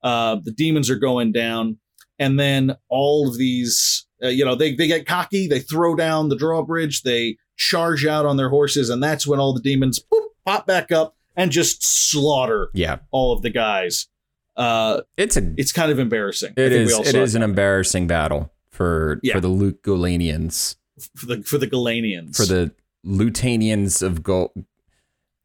Uh, 0.03 0.37
the 0.43 0.53
demons 0.53 0.91
are 0.91 0.99
going 0.99 1.33
down, 1.33 1.79
and 2.19 2.39
then 2.39 2.77
all 2.89 3.29
of 3.29 3.39
these 3.39 4.07
uh, 4.23 4.29
you 4.29 4.45
know, 4.45 4.55
they 4.55 4.75
they 4.75 4.87
get 4.87 5.07
cocky, 5.07 5.47
they 5.47 5.61
throw 5.61 5.95
down 5.95 6.29
the 6.29 6.37
drawbridge, 6.37 7.03
they 7.03 7.37
charge 7.57 8.07
out 8.07 8.27
on 8.27 8.37
their 8.37 8.49
horses, 8.49 8.89
and 8.91 9.03
that's 9.03 9.27
when 9.27 9.39
all 9.39 9.53
the 9.53 9.61
demons 9.61 10.01
boop, 10.01 10.27
pop 10.45 10.67
back 10.67 10.91
up 10.91 11.15
and 11.37 11.51
just 11.51 11.85
slaughter 11.85 12.71
Yeah, 12.73 12.99
all 13.11 13.33
of 13.33 13.43
the 13.43 13.51
guys. 13.51 14.09
Uh, 14.57 15.03
it's 15.19 15.37
a 15.37 15.53
it's 15.59 15.73
kind 15.73 15.93
of 15.93 15.99
embarrassing. 15.99 16.55
I 16.57 16.61
it 16.63 16.73
is 16.73 16.99
it 16.99 17.35
an 17.35 17.43
embarrassing 17.43 18.07
battle 18.07 18.53
for 18.77 19.19
Yeah. 19.23 19.33
for 19.35 19.41
the 19.41 19.49
Luke 19.49 19.83
Golanians 19.83 20.77
for 21.17 21.27
the 21.27 21.43
for 21.43 21.59
the 21.59 21.67
Galanians 21.67 22.37
for 22.37 22.45
the 22.47 22.73
Lutanians 23.05 24.03
of 24.03 24.23
Gol. 24.23 24.53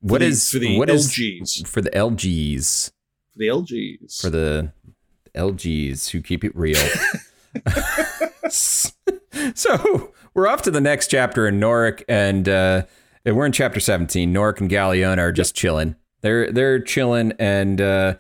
What 0.02 0.20
the- 0.20 0.26
is 0.28 0.50
for 0.52 0.60
the 0.60 0.78
what 0.78 0.90
is 0.90 1.08
LGs. 1.10 1.68
for 1.68 1.82
the 1.82 1.90
LGs 1.92 2.92
for 3.34 3.40
the 3.40 3.46
LGs 3.48 4.22
for 4.22 4.30
the 4.30 4.72
LGs 5.36 6.10
who 6.10 6.22
keep 6.22 6.44
it 6.44 6.56
real. 6.56 6.78
so 9.56 10.12
we're 10.34 10.48
off 10.48 10.62
to 10.64 10.72
the 10.72 10.82
next 10.82 11.08
chapter 11.08 11.48
in 11.48 11.60
Norrec, 11.60 12.04
and 12.10 12.48
uh, 12.50 12.84
and 13.26 13.36
we're 13.36 13.46
in 13.46 13.52
chapter 13.52 13.80
seventeen. 13.80 14.34
Norrec 14.34 14.60
and 14.62 14.70
Galleon 14.70 15.20
are 15.20 15.32
just 15.32 15.56
chilling. 15.56 15.96
They're 16.22 16.52
they're 16.52 16.80
chilling, 16.82 17.34
and 17.40 17.80
uh, 17.82 18.16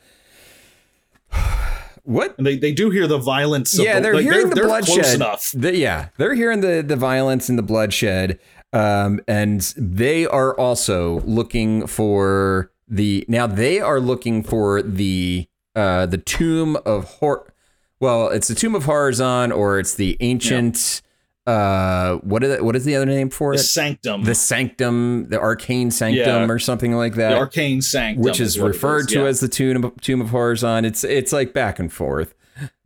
what? 2.03 2.35
and 2.37 2.45
they, 2.45 2.57
they 2.57 2.71
do 2.71 2.89
hear 2.89 3.07
the 3.07 3.17
violence. 3.17 3.77
Of 3.77 3.85
Yeah, 3.85 3.95
the, 3.95 4.01
they're 4.01 4.13
like, 4.15 4.23
hearing 4.23 4.49
the 4.49 4.55
they're 4.55 4.65
bloodshed. 4.67 4.95
Close 4.95 5.13
enough. 5.13 5.51
The- 5.55 5.75
yeah, 5.75 6.09
they're 6.17 6.33
hearing 6.35 6.61
the 6.61 6.81
the 6.85 6.95
violence 6.95 7.49
and 7.49 7.57
the 7.57 7.63
bloodshed, 7.63 8.39
um, 8.73 9.19
and 9.27 9.61
they 9.77 10.25
are 10.25 10.57
also 10.57 11.21
looking 11.21 11.87
for 11.87 12.71
the. 12.87 13.25
Now 13.27 13.47
they 13.47 13.79
are 13.79 13.99
looking 13.99 14.43
for 14.43 14.81
the 14.81 15.47
uh, 15.75 16.05
the 16.05 16.17
tomb 16.17 16.77
of 16.85 17.05
Hor. 17.05 17.53
Well, 17.99 18.29
it's 18.29 18.47
the 18.47 18.55
tomb 18.55 18.73
of 18.75 18.85
Horazon, 18.85 19.55
or 19.55 19.77
it's 19.79 19.93
the 19.93 20.17
ancient. 20.19 21.01
Uh, 21.47 22.17
what 22.17 22.43
is 22.43 22.61
what 22.61 22.75
is 22.75 22.85
the 22.85 22.95
other 22.95 23.05
name 23.07 23.29
for 23.29 23.53
it? 23.53 23.57
The 23.57 23.63
sanctum, 23.63 24.23
The 24.23 24.35
sanctum, 24.35 25.27
the 25.29 25.39
arcane 25.39 25.89
sanctum, 25.89 26.19
Yeah. 26.47 26.47
or 26.47 26.59
something 26.59 26.93
like 26.93 27.13
the 27.13 27.21
that 27.21 27.33
arcane 27.33 27.81
sanctum, 27.81 28.23
which 28.23 28.39
is 28.39 28.57
it 28.57 28.63
referred 28.63 29.07
to 29.09 29.21
yeah. 29.21 29.25
as 29.25 29.39
the 29.39 29.47
tomb 29.47 29.83
of, 29.83 29.99
tomb 30.01 30.21
of 30.21 30.29
Horazon. 30.29 30.85
It's 30.85 31.03
it's 31.03 31.33
like 31.33 31.51
back 31.51 31.79
and 31.79 31.91
forth, 31.91 32.35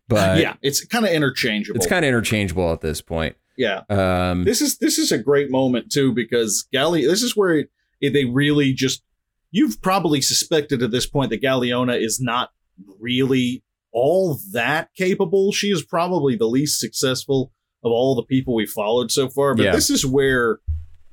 but 0.07 0.39
yeah, 0.39 0.55
it's 0.61 0.85
kind 0.85 1.05
of 1.05 1.11
interchangeable. 1.11 1.77
it's 1.77 1.85
kind 1.87 2.05
of 2.05 2.09
interchangeable 2.09 2.71
at 2.71 2.79
this 2.79 3.01
point. 3.01 3.35
yeah. 3.57 3.81
Um, 3.89 4.45
This 4.45 4.61
is 4.61 4.77
this 4.77 4.97
is 4.97 5.11
a 5.11 5.17
great 5.17 5.51
moment 5.51 5.91
too 5.91 6.13
because 6.13 6.65
Galli. 6.71 7.05
This 7.05 7.23
is 7.23 7.35
where 7.35 7.55
it, 7.57 7.69
it- 7.99 8.13
they 8.13 8.23
really 8.25 8.71
just. 8.73 9.03
You've 9.51 9.81
probably 9.81 10.21
suspected 10.21 10.81
at 10.83 10.91
this 10.91 11.05
point 11.07 11.29
that 11.29 11.41
Galeona 11.41 12.01
is 12.01 12.19
not 12.21 12.51
really 12.99 13.63
all 13.93 14.39
that 14.51 14.89
capable. 14.97 15.51
She 15.53 15.71
is 15.71 15.81
probably 15.83 16.35
the 16.35 16.47
least 16.47 16.79
successful 16.79 17.51
of 17.85 17.91
all 17.91 18.15
the 18.15 18.23
people 18.23 18.53
we 18.55 18.65
followed 18.65 19.11
so 19.11 19.29
far. 19.29 19.55
But 19.55 19.63
Yeah. 19.65 19.71
this 19.71 19.89
is 19.89 20.05
where, 20.05 20.59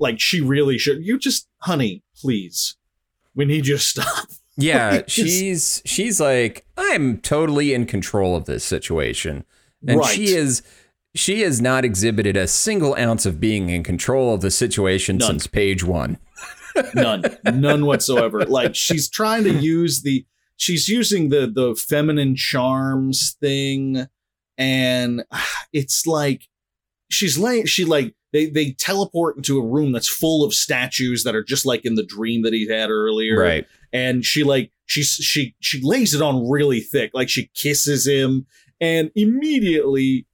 like, 0.01 0.19
she 0.19 0.41
really 0.41 0.79
should. 0.79 1.05
You 1.05 1.19
just, 1.19 1.47
honey, 1.59 2.03
please, 2.21 2.77
we 3.35 3.45
need 3.45 3.67
you 3.69 3.77
to 3.77 3.81
stop. 3.83 4.29
yeah, 4.57 4.91
Like, 4.93 5.09
she's 5.09 5.81
she's 5.85 6.21
like 6.21 6.65
I'm 6.77 7.19
totally 7.19 7.73
in 7.73 7.87
control 7.87 8.35
of 8.37 8.47
this 8.47 8.65
situation, 8.65 9.45
and 9.87 10.01
Right. 10.01 10.15
she 10.15 10.35
is 10.35 10.63
she 11.15 11.43
has 11.43 11.61
not 11.61 11.85
exhibited 11.85 12.37
a 12.39 12.47
single 12.49 12.95
ounce 12.97 13.27
of 13.27 13.39
being 13.39 13.69
in 13.69 13.83
control 13.85 14.35
of 14.35 14.41
the 14.41 14.51
situation 14.51 15.19
None. 15.19 15.29
since 15.29 15.47
page 15.47 15.85
one. 15.85 16.17
None, 16.95 17.23
none 17.45 17.85
whatsoever. 17.85 18.47
Like 18.47 18.75
she's 18.75 19.11
trying 19.11 19.45
to 19.45 19.53
use 19.53 20.01
the 20.03 20.25
she's 20.57 20.89
using 20.89 21.29
the 21.29 21.47
the 21.47 21.75
feminine 21.75 22.35
charms 22.35 23.37
thing, 23.41 24.07
and 24.59 25.25
it's 25.73 26.07
like 26.07 26.49
she's 27.13 27.39
laying 27.39 27.67
she 27.67 27.85
like 27.85 28.15
they 28.33 28.47
they 28.47 28.73
teleport 28.73 29.37
into 29.37 29.59
a 29.59 29.67
room 29.67 29.93
that's 29.93 30.09
full 30.09 30.45
of 30.45 30.55
statues 30.55 31.23
that 31.25 31.35
are 31.35 31.45
just 31.45 31.67
like 31.67 31.85
in 31.85 31.95
the 31.97 32.05
dream 32.05 32.43
that 32.43 32.53
he 32.53 32.67
had 32.69 32.89
earlier, 32.91 33.39
Right. 33.39 33.67
and 33.93 34.25
she 34.25 34.43
like 34.45 34.73
she's 34.87 35.09
she 35.11 35.55
she 35.61 35.81
lays 35.83 36.15
it 36.15 36.23
on 36.23 36.49
really 36.49 36.81
thick 36.81 37.11
like 37.15 37.29
she 37.29 37.51
kisses 37.55 38.07
him 38.07 38.47
and 38.81 39.11
immediately 39.15 40.27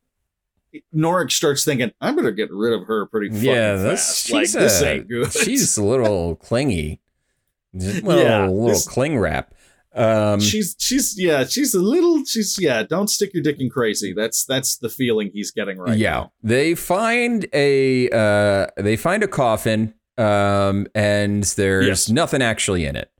Norrec 0.95 1.33
starts 1.33 1.65
thinking 1.65 1.91
I'm 2.01 2.15
gonna 2.15 2.31
get 2.33 2.51
rid 2.53 2.73
of 2.73 2.87
her 2.87 3.07
pretty 3.07 3.31
fucking 3.31 3.43
Yeah, 3.45 3.75
this 3.77 4.01
fast. 4.01 4.31
like 4.31 4.41
she's 4.45 4.53
this 4.53 4.81
a, 4.83 4.89
ain't 4.89 5.09
good 5.09 5.33
she's 5.33 5.77
a 5.77 5.85
little 5.85 6.37
clingy, 6.37 7.01
Just 7.77 8.03
a 8.03 8.07
little, 8.07 8.25
little 8.55 8.69
this- 8.69 8.87
cling 8.87 9.19
wrap. 9.19 9.55
Um, 9.95 10.39
she's 10.39 10.77
she's 10.79 11.15
yeah 11.19 11.45
she's 11.45 11.75
a 11.75 11.81
little 11.81 12.23
she's 12.25 12.57
yeah 12.61 12.83
don't 12.83 13.09
stick 13.09 13.33
your 13.33 13.43
dick 13.43 13.57
in 13.59 13.71
crazy 13.71 14.13
that's 14.13 14.45
that's 14.45 14.77
the 14.77 14.89
feeling 14.91 15.31
he's 15.33 15.51
getting 15.51 15.79
right 15.79 15.97
yeah, 15.97 16.11
now. 16.11 16.33
they 16.43 16.75
find 16.75 17.47
a 17.55 18.09
uh, 18.11 18.67
they 18.77 18.97
find 18.97 19.23
a 19.23 19.29
coffin, 19.29 19.95
um, 20.19 20.87
and 20.95 21.43
there's 21.45 21.87
Yes. 21.87 22.09
nothing 22.11 22.43
actually 22.43 22.85
in 22.85 22.97
it. 22.97 23.11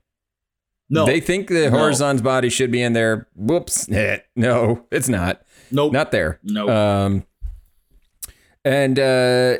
no 0.91 1.05
They 1.07 1.19
think 1.19 1.47
the 1.47 1.69
No. 1.71 1.79
Horizon's 1.79 2.21
body 2.21 2.49
should 2.49 2.71
be 2.71 2.81
in 2.83 2.93
there. 2.93 3.27
Whoops, 3.35 3.89
Eh, 3.91 4.19
no, 4.35 4.85
it's 4.91 5.09
not. 5.09 5.41
nope 5.71 5.91
Not 5.91 6.11
there. 6.11 6.39
no 6.43 6.69
Um, 6.69 7.25
and 8.63 8.99
uh, 8.99 9.57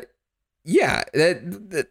yeah, 0.64 1.02
that, 1.12 1.70
that 1.70 1.88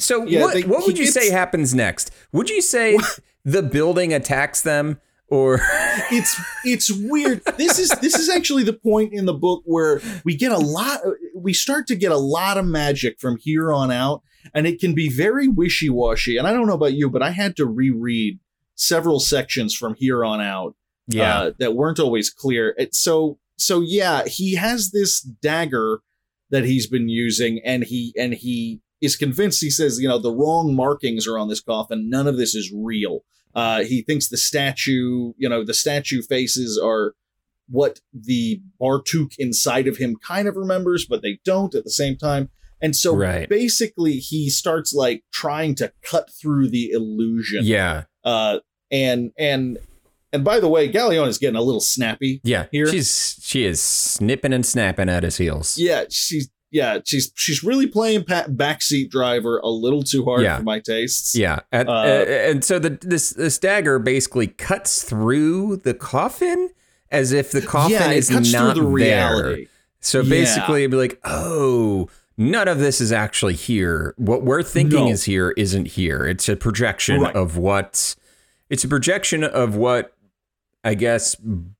so 0.00 0.24
Yeah, 0.24 0.40
what 0.42 0.54
they- 0.54 0.62
what 0.62 0.86
would 0.86 0.98
you 0.98 1.04
gets- 1.04 1.14
say 1.14 1.30
happens 1.30 1.74
next? 1.74 2.10
Would 2.32 2.48
you 2.48 2.62
say 2.62 2.96
the 3.44 3.62
building 3.62 4.12
attacks 4.12 4.62
them 4.62 5.00
or 5.28 5.60
it's 6.10 6.40
it's 6.64 6.90
weird. 6.90 7.42
This 7.56 7.78
is 7.78 7.90
this 8.00 8.14
is 8.14 8.28
actually 8.28 8.64
the 8.64 8.72
point 8.72 9.12
in 9.12 9.26
the 9.26 9.34
book 9.34 9.62
where 9.64 10.00
we 10.24 10.36
get 10.36 10.52
a 10.52 10.58
lot 10.58 11.00
we 11.34 11.52
start 11.52 11.86
to 11.88 11.96
get 11.96 12.12
a 12.12 12.16
lot 12.16 12.58
of 12.58 12.66
magic 12.66 13.20
from 13.20 13.36
here 13.38 13.72
on 13.72 13.90
out 13.90 14.22
and 14.54 14.66
it 14.66 14.80
can 14.80 14.94
be 14.94 15.08
very 15.08 15.48
wishy-washy. 15.48 16.36
And 16.36 16.46
i 16.46 16.52
don't 16.52 16.66
know 16.66 16.74
about 16.74 16.94
you 16.94 17.08
but 17.08 17.22
i 17.22 17.30
had 17.30 17.56
to 17.56 17.66
reread 17.66 18.38
several 18.74 19.20
sections 19.20 19.74
from 19.74 19.94
here 19.94 20.24
on 20.24 20.40
out 20.40 20.74
uh, 21.20 21.50
that 21.58 21.74
weren't 21.74 21.98
always 21.98 22.30
clear. 22.30 22.74
It, 22.78 22.94
so 22.94 23.38
so 23.56 23.80
yeah, 23.80 24.24
he 24.26 24.54
has 24.54 24.90
this 24.90 25.20
dagger 25.20 26.00
that 26.50 26.64
he's 26.64 26.86
been 26.86 27.08
using, 27.08 27.60
and 27.64 27.84
he 27.84 28.14
and 28.18 28.34
he 28.34 28.80
is 29.02 29.16
convinced. 29.16 29.60
He 29.60 29.68
says, 29.70 30.00
you 30.00 30.08
know, 30.08 30.18
the 30.18 30.32
wrong 30.32 30.74
markings 30.74 31.26
are 31.26 31.38
on 31.38 31.48
this 31.48 31.60
coffin. 31.60 32.08
None 32.08 32.26
of 32.26 32.36
this 32.38 32.54
is 32.54 32.72
real. 32.74 33.24
Uh, 33.54 33.82
he 33.84 34.00
thinks 34.02 34.28
the 34.28 34.38
statue, 34.38 35.32
you 35.36 35.48
know, 35.48 35.62
the 35.64 35.74
statue 35.74 36.22
faces 36.22 36.80
are 36.82 37.14
what 37.68 38.00
the 38.14 38.60
Bartuc 38.80 39.34
inside 39.38 39.86
of 39.86 39.98
him 39.98 40.16
kind 40.16 40.48
of 40.48 40.56
remembers, 40.56 41.04
but 41.06 41.20
they 41.22 41.38
don't 41.44 41.74
at 41.74 41.84
the 41.84 41.90
same 41.90 42.16
time. 42.16 42.48
And 42.80 42.96
so 42.96 43.14
Right. 43.14 43.48
basically, 43.48 44.14
he 44.14 44.48
starts 44.50 44.92
like 44.94 45.22
trying 45.32 45.74
to 45.76 45.92
cut 46.02 46.30
through 46.32 46.70
the 46.70 46.90
illusion 46.90 47.60
yeah, 47.64 48.04
uh 48.24 48.58
and 48.90 49.30
and 49.38 49.78
and 50.32 50.42
by 50.44 50.58
the 50.58 50.68
way 50.68 50.88
Galleon 50.88 51.28
is 51.28 51.38
getting 51.38 51.56
a 51.56 51.62
little 51.62 51.80
snappy 51.80 52.40
yeah. 52.42 52.66
Here? 52.72 52.86
She's 52.88 53.38
she 53.42 53.64
is 53.64 53.80
snipping 53.80 54.52
and 54.52 54.66
snapping 54.66 55.08
at 55.08 55.22
his 55.22 55.36
heels. 55.36 55.78
yeah 55.78 56.04
she's 56.10 56.50
yeah 56.72 56.98
she's 57.04 57.30
she's 57.36 57.62
really 57.62 57.86
playing 57.86 58.24
pa- 58.24 58.46
backseat 58.48 59.10
driver 59.10 59.58
a 59.58 59.68
little 59.68 60.02
too 60.02 60.24
hard 60.24 60.42
Yeah. 60.42 60.56
for 60.56 60.64
my 60.64 60.80
tastes 60.80 61.34
Yeah, 61.36 61.60
At- 61.70 61.88
Uh, 61.88 62.02
and 62.50 62.64
so 62.64 62.78
the 62.80 62.98
this 63.02 63.30
this 63.30 63.58
dagger 63.58 63.98
basically 64.00 64.48
cuts 64.48 65.04
through 65.04 65.76
the 65.84 65.94
coffin 65.94 66.70
as 67.12 67.30
if 67.32 67.52
the 67.52 67.62
coffin 67.62 67.92
yeah, 67.92 68.10
is 68.10 68.30
not 68.30 68.74
the 68.74 68.80
there. 68.80 68.90
reality 68.90 69.66
So 70.00 70.20
Yeah. 70.22 70.30
basically, 70.30 70.80
it'd 70.82 70.90
be 70.90 70.96
like, 70.96 71.20
oh, 71.24 72.08
none 72.36 72.66
of 72.66 72.78
this 72.80 73.00
is 73.00 73.12
actually 73.12 73.54
here. 73.54 74.14
What 74.16 74.42
we're 74.42 74.64
thinking 74.64 75.04
No. 75.04 75.10
is 75.12 75.24
here 75.24 75.52
isn't 75.56 75.86
here. 75.88 76.26
It's 76.26 76.48
a 76.48 76.56
projection 76.56 77.20
Right. 77.20 77.36
of 77.36 77.56
what. 77.56 78.16
It's 78.68 78.82
a 78.82 78.88
projection 78.88 79.44
of 79.44 79.76
what 79.76 80.12
I 80.82 80.94
guess 80.94 81.36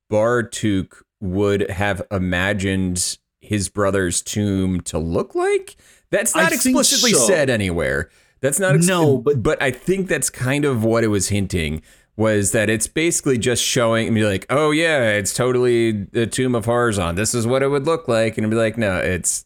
Bartuc 0.09 0.87
would 1.19 1.69
have 1.71 2.01
imagined 2.11 3.17
his 3.43 3.69
brother's 3.69 4.21
tomb 4.21 4.81
to 4.81 4.97
look 4.97 5.35
like. 5.35 5.75
That's 6.09 6.35
not 6.35 6.49
think 6.49 6.65
explicitly 6.65 7.11
so. 7.13 7.19
said 7.27 7.49
anywhere. 7.49 8.09
That's 8.41 8.59
not 8.59 8.75
ex- 8.75 8.85
No, 8.87 9.17
but- 9.17 9.41
but 9.43 9.61
I 9.61 9.71
think 9.71 10.07
that's 10.07 10.29
kind 10.29 10.65
of 10.65 10.83
what 10.83 11.03
it 11.03 11.07
was 11.07 11.29
hinting 11.29 11.81
was 12.15 12.51
that 12.51 12.69
it's 12.69 12.85
basically 12.87 13.37
just 13.39 13.63
showing 13.63 14.05
and 14.07 14.13
be 14.15 14.23
like, 14.23 14.45
oh 14.49 14.69
yeah, 14.71 15.11
it's 15.13 15.33
totally 15.33 15.91
the 15.91 16.27
tomb 16.27 16.53
of 16.55 16.65
Horazon. 16.65 17.15
This 17.15 17.33
is 17.33 17.47
what 17.47 17.63
it 17.63 17.69
would 17.69 17.85
look 17.87 18.07
like, 18.07 18.37
and 18.37 18.49
be 18.51 18.55
like, 18.55 18.77
no, 18.77 18.97
it's 18.97 19.45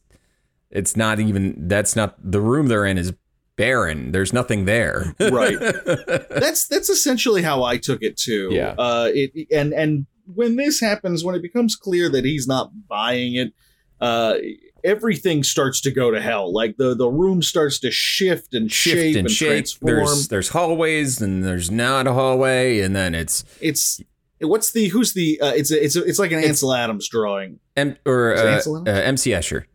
it's 0.69 0.97
not 0.97 1.19
even. 1.19 1.55
That's 1.69 1.95
not 1.95 2.15
the 2.21 2.41
room 2.41 2.67
they're 2.67 2.85
in 2.85 2.97
is 2.97 3.13
barren. 3.55 4.11
There's 4.11 4.33
nothing 4.33 4.65
there. 4.65 5.15
Right. 5.19 5.57
that's 6.29 6.67
that's 6.67 6.89
essentially 6.89 7.41
how 7.41 7.63
I 7.63 7.77
took 7.77 8.03
it 8.03 8.17
too 8.17 8.49
Yeah. 8.51 8.75
uh 8.77 9.09
it 9.13 9.47
and 9.51 9.73
and 9.73 10.05
when 10.35 10.57
this 10.57 10.79
happens 10.81 11.23
when 11.23 11.35
it 11.35 11.41
becomes 11.41 11.75
clear 11.77 12.09
that 12.09 12.25
he's 12.25 12.47
not 12.47 12.71
buying 12.89 13.35
it 13.35 13.53
uh 14.01 14.35
everything 14.83 15.43
starts 15.43 15.81
to 15.81 15.91
go 15.91 16.11
to 16.11 16.21
hell 16.21 16.53
like 16.53 16.77
the 16.77 16.95
the 16.95 17.07
room 17.09 17.41
starts 17.41 17.79
to 17.79 17.89
shift 17.91 18.53
and 18.53 18.71
Shift 18.71 18.95
shape 18.97 19.15
and 19.17 19.25
and, 19.27 19.31
shake. 19.31 19.47
transform 19.49 19.95
There's 19.95 20.27
there's 20.27 20.49
hallways 20.49 21.21
and 21.21 21.43
there's 21.43 21.71
not 21.71 22.05
a 22.07 22.13
hallway, 22.13 22.79
and 22.81 22.95
then 22.95 23.15
it's 23.15 23.43
it's 23.59 23.99
what's 24.39 24.71
the 24.71 24.87
who's 24.89 25.13
the 25.13 25.41
uh, 25.41 25.51
it's 25.55 25.71
a, 25.71 25.83
it's 25.83 25.95
a, 25.95 26.03
it's 26.03 26.19
like 26.19 26.31
an 26.31 26.37
It's- 26.39 26.49
Ansel 26.51 26.73
Adams 26.73 27.09
drawing. 27.09 27.59
M- 27.75 27.97
or 28.05 28.35
uh, 28.35 28.61
uh, 28.65 28.83
MC 28.85 29.31
Escher. 29.31 29.65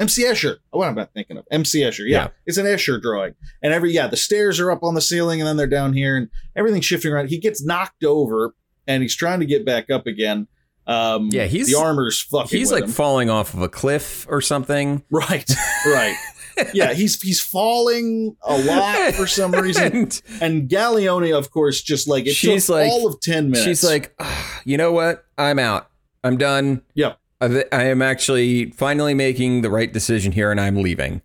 MC 0.00 0.24
Escher. 0.24 0.56
Oh, 0.72 0.78
what 0.78 0.88
am 0.88 0.98
I 0.98 1.04
thinking 1.14 1.36
of? 1.38 1.44
MC 1.52 1.82
Escher. 1.82 2.00
Yeah, 2.00 2.24
Yeah. 2.24 2.28
it's 2.46 2.58
an 2.58 2.66
Escher 2.66 3.00
drawing. 3.00 3.34
And 3.62 3.72
every 3.72 3.92
yeah, 3.92 4.08
the 4.08 4.16
stairs 4.16 4.58
are 4.58 4.70
up 4.72 4.82
on 4.82 4.94
the 4.94 5.00
ceiling, 5.00 5.40
and 5.40 5.46
then 5.46 5.56
they're 5.56 5.66
down 5.68 5.92
here, 5.92 6.16
and 6.16 6.28
everything's 6.56 6.84
shifting 6.84 7.12
around. 7.12 7.28
He 7.28 7.38
gets 7.38 7.64
knocked 7.64 8.02
over, 8.04 8.54
and 8.88 9.02
he's 9.02 9.14
trying 9.14 9.38
to 9.40 9.46
get 9.46 9.64
back 9.64 9.90
up 9.90 10.06
again. 10.08 10.48
Um, 10.86 11.28
Yeah, 11.32 11.46
he's- 11.46 11.66
the 11.66 11.78
armor's 11.78 12.20
fucking. 12.20 12.58
He's 12.58 12.70
like 12.72 12.84
him. 12.84 12.90
falling 12.90 13.30
off 13.30 13.54
of 13.54 13.62
a 13.62 13.68
cliff 13.68 14.26
or 14.28 14.40
something. 14.40 15.02
right, 15.10 15.50
right. 15.86 16.14
yeah, 16.74 16.92
he's 16.92 17.20
he's 17.20 17.40
falling 17.40 18.36
a 18.42 18.56
lot 18.58 19.14
for 19.14 19.26
some 19.26 19.50
reason. 19.66 19.92
And 19.92 20.22
And 20.40 20.68
Galeona, 20.68 21.36
of 21.36 21.50
course, 21.50 21.80
just 21.82 22.06
like 22.06 22.26
it 22.26 22.34
She's 22.34 22.68
like- 22.68 22.88
all 22.90 23.06
of 23.08 23.20
ten 23.20 23.46
minutes. 23.50 23.64
she's 23.64 23.82
like, 23.84 24.14
"Ah, 24.20 24.62
you 24.64 24.76
know 24.76 24.92
what? 24.92 25.24
I'm 25.38 25.58
out. 25.58 25.88
I'm 26.22 26.36
done. 26.36 26.82
Yep. 26.94 27.18
I 27.40 27.64
I 27.72 27.84
am 27.84 28.00
actually 28.02 28.70
finally 28.70 29.14
making 29.14 29.62
the 29.62 29.70
right 29.70 29.92
decision 29.92 30.32
here, 30.32 30.50
and 30.52 30.60
I'm 30.60 30.76
leaving. 30.76 31.22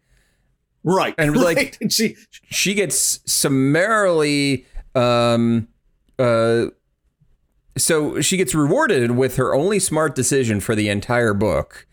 right, 0.84 1.14
and, 1.18 1.36
right. 1.36 1.56
like- 1.58 1.78
and 1.82 1.92
she, 1.94 2.16
She 2.50 2.74
gets 2.74 3.20
summarily, 3.32 4.66
um, 4.96 5.68
uh, 6.18 6.68
so 7.80 8.22
she 8.22 8.38
gets 8.38 8.54
rewarded 8.54 9.12
with 9.12 9.38
her 9.38 9.54
only 9.56 9.80
smart 9.80 10.16
decision 10.16 10.60
for 10.60 10.76
the 10.76 10.90
entire 10.90 11.34
book 11.34 11.88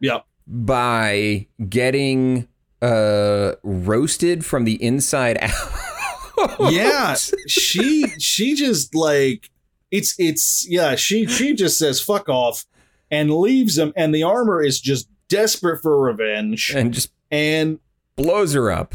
yeah, 0.00 0.20
by 0.46 1.46
getting 1.68 2.48
uh 2.80 3.52
roasted 3.62 4.44
from 4.44 4.64
the 4.64 4.82
inside 4.82 5.38
out. 5.40 6.72
yeah, 6.72 7.14
she 7.46 8.06
she 8.18 8.54
just 8.54 8.94
like 8.94 9.50
it's 9.90 10.14
it's 10.18 10.66
yeah 10.68 10.96
she 10.96 11.26
she 11.26 11.54
just 11.54 11.78
says 11.78 12.00
fuck 12.00 12.28
off 12.28 12.64
and 13.10 13.30
leaves 13.30 13.78
him, 13.78 13.92
and 13.94 14.14
the 14.14 14.22
armor 14.22 14.62
is 14.62 14.80
just 14.80 15.08
desperate 15.28 15.80
for 15.80 16.00
revenge 16.00 16.72
and 16.74 16.92
just 16.92 17.12
and 17.30 17.78
blows 18.16 18.54
her 18.54 18.70
up. 18.70 18.94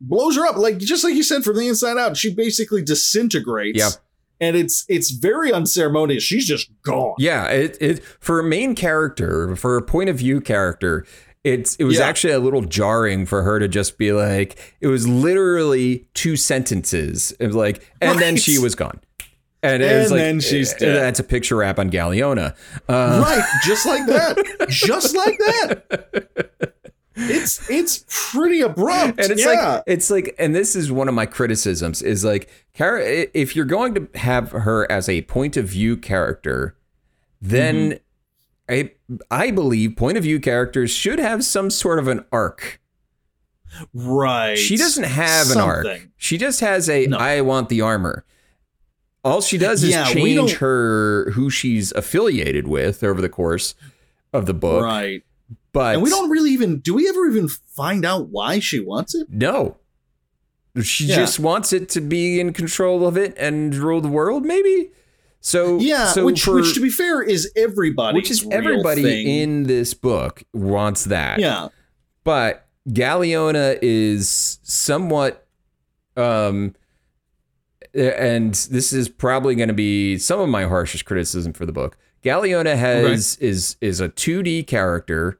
blows 0.00 0.36
her 0.36 0.46
up 0.46 0.56
like 0.56 0.78
just 0.78 1.04
like 1.04 1.14
you 1.14 1.22
said 1.22 1.44
from 1.44 1.56
the 1.56 1.68
inside 1.68 1.98
out. 1.98 2.16
She 2.16 2.32
basically 2.34 2.82
disintegrates. 2.82 3.78
Yep. 3.78 3.92
And 4.40 4.56
it's 4.56 4.84
it's 4.88 5.10
very 5.10 5.52
unceremonious. 5.52 6.22
She's 6.22 6.46
just 6.46 6.70
gone. 6.82 7.14
Yeah, 7.18 7.48
it, 7.48 7.76
it 7.80 8.02
for 8.04 8.40
a 8.40 8.44
main 8.44 8.74
character, 8.74 9.54
for 9.56 9.76
a 9.76 9.82
point 9.82 10.08
of 10.08 10.16
view 10.16 10.40
character, 10.40 11.04
it's 11.44 11.76
it 11.76 11.84
was 11.84 11.98
Yeah. 11.98 12.06
actually 12.06 12.32
a 12.32 12.38
little 12.38 12.62
jarring 12.62 13.26
for 13.26 13.42
her 13.42 13.58
to 13.58 13.68
just 13.68 13.98
be 13.98 14.12
like 14.12 14.74
it 14.80 14.86
was 14.86 15.06
literally 15.06 16.08
two 16.14 16.36
sentences. 16.36 17.32
It 17.38 17.46
was 17.48 17.56
like 17.56 17.92
and 18.00 18.18
then 18.18 18.36
she 18.36 18.58
was 18.58 18.74
gone. 18.74 19.00
And, 19.62 19.82
And 19.82 20.10
like, 20.10 20.18
then 20.18 20.40
she's 20.40 20.72
eh, 20.72 20.78
dead. 20.78 20.96
That's 21.02 21.20
a 21.20 21.22
picture 21.22 21.56
wrap 21.56 21.78
on 21.78 21.90
Galeona. 21.90 22.54
Uh, 22.88 23.20
right 23.22 23.44
just 23.62 23.84
like 23.84 24.06
that 24.06 24.38
just 24.70 25.14
like 25.14 25.36
that 25.38 26.74
it's 27.16 27.68
it's 27.68 28.04
pretty 28.08 28.60
abrupt 28.60 29.18
and 29.20 29.30
it's 29.32 29.44
yeah. 29.44 29.48
like 29.74 29.82
it's 29.86 30.10
like 30.10 30.34
and 30.38 30.54
this 30.54 30.76
is 30.76 30.92
one 30.92 31.08
of 31.08 31.14
my 31.14 31.26
criticisms 31.26 32.02
is 32.02 32.24
like 32.24 32.48
Kara 32.72 33.02
if 33.34 33.56
you're 33.56 33.64
going 33.64 33.94
to 33.94 34.08
have 34.18 34.52
her 34.52 34.90
as 34.90 35.08
a 35.08 35.22
point 35.22 35.56
of 35.56 35.66
view 35.66 35.96
character 35.96 36.76
then 37.40 37.90
Mm-hmm. 37.90 37.96
I 38.72 38.90
I 39.30 39.50
believe 39.50 39.96
point 39.96 40.16
of 40.16 40.22
view 40.22 40.38
characters 40.38 40.92
should 40.92 41.18
have 41.18 41.42
some 41.44 41.70
sort 41.70 41.98
of 41.98 42.06
an 42.06 42.24
arc. 42.30 42.80
right 43.92 44.56
She 44.56 44.76
doesn't 44.76 45.02
have 45.04 45.50
an 45.50 45.58
arc. 45.58 46.08
She 46.16 46.38
just 46.38 46.60
has 46.60 46.88
a 46.88 47.04
I 47.12 47.36
No. 47.38 47.44
want 47.44 47.68
the 47.68 47.80
armor. 47.80 48.24
All 49.24 49.40
she 49.40 49.58
does 49.58 49.82
is 49.82 49.90
Yeah, 49.90 50.04
change 50.04 50.54
her 50.58 51.30
who 51.32 51.50
she's 51.50 51.90
affiliated 51.92 52.68
with 52.68 53.02
over 53.02 53.20
the 53.20 53.28
course 53.28 53.74
of 54.32 54.46
the 54.46 54.54
book. 54.54 54.84
right 54.84 55.24
But 55.72 55.94
and 55.94 56.02
we 56.02 56.10
don't 56.10 56.30
really 56.30 56.50
even 56.50 56.80
do 56.80 56.94
we 56.94 57.08
ever 57.08 57.26
even 57.28 57.48
find 57.48 58.04
out 58.04 58.28
why 58.30 58.58
she 58.58 58.80
wants 58.80 59.14
it 59.14 59.28
No. 59.30 59.76
She 60.82 61.06
Yeah. 61.06 61.16
just 61.16 61.40
wants 61.40 61.72
it 61.72 61.88
to 61.90 62.00
be 62.00 62.38
in 62.40 62.52
control 62.52 63.06
of 63.06 63.16
it 63.16 63.34
and 63.36 63.74
rule 63.74 64.00
the 64.00 64.08
world, 64.08 64.44
maybe. 64.44 64.90
So 65.40 65.78
yeah 65.78 66.06
so 66.08 66.24
which 66.26 66.42
for- 66.44 66.54
which 66.56 66.74
to 66.74 66.80
be 66.80 66.90
fair 66.90 67.22
is 67.22 67.50
everybody 67.56 68.16
which 68.16 68.30
is 68.30 68.46
everybody 68.50 69.40
in 69.42 69.64
this 69.64 69.94
book 69.94 70.42
wants 70.52 71.04
that. 71.06 71.40
yeah 71.40 71.68
But 72.24 72.68
Galeona 72.88 73.78
is 73.82 74.58
somewhat 74.62 75.46
um 76.16 76.74
and 77.94 78.54
this 78.54 78.92
is 78.92 79.08
probably 79.08 79.54
going 79.56 79.68
to 79.68 79.74
be 79.74 80.16
some 80.18 80.38
of 80.40 80.48
my 80.48 80.64
harshest 80.64 81.04
criticism 81.06 81.52
for 81.52 81.66
the 81.66 81.72
book. 81.72 81.96
Galeona 82.22 82.76
has 82.76 83.36
is 83.38 83.76
is 83.80 84.00
a 84.00 84.08
2D 84.08 84.66
character 84.66 85.39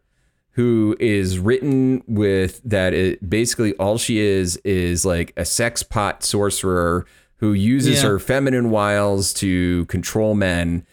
who 0.61 0.94
is 1.01 1.38
written 1.38 2.03
with 2.07 2.61
that 2.66 2.92
it 2.92 3.31
basically 3.31 3.73
all 3.77 3.96
she 3.96 4.18
is 4.18 4.57
is 4.59 5.07
like 5.07 5.33
a 5.38 5.44
sex 5.46 5.83
pot 5.83 6.23
sorcerer 6.23 7.07
who 7.38 7.55
uses 7.55 8.03
Yeah. 8.03 8.11
her 8.11 8.18
feminine 8.18 8.68
wiles 8.68 9.33
to 9.35 9.87
control 9.87 10.35
men 10.35 10.85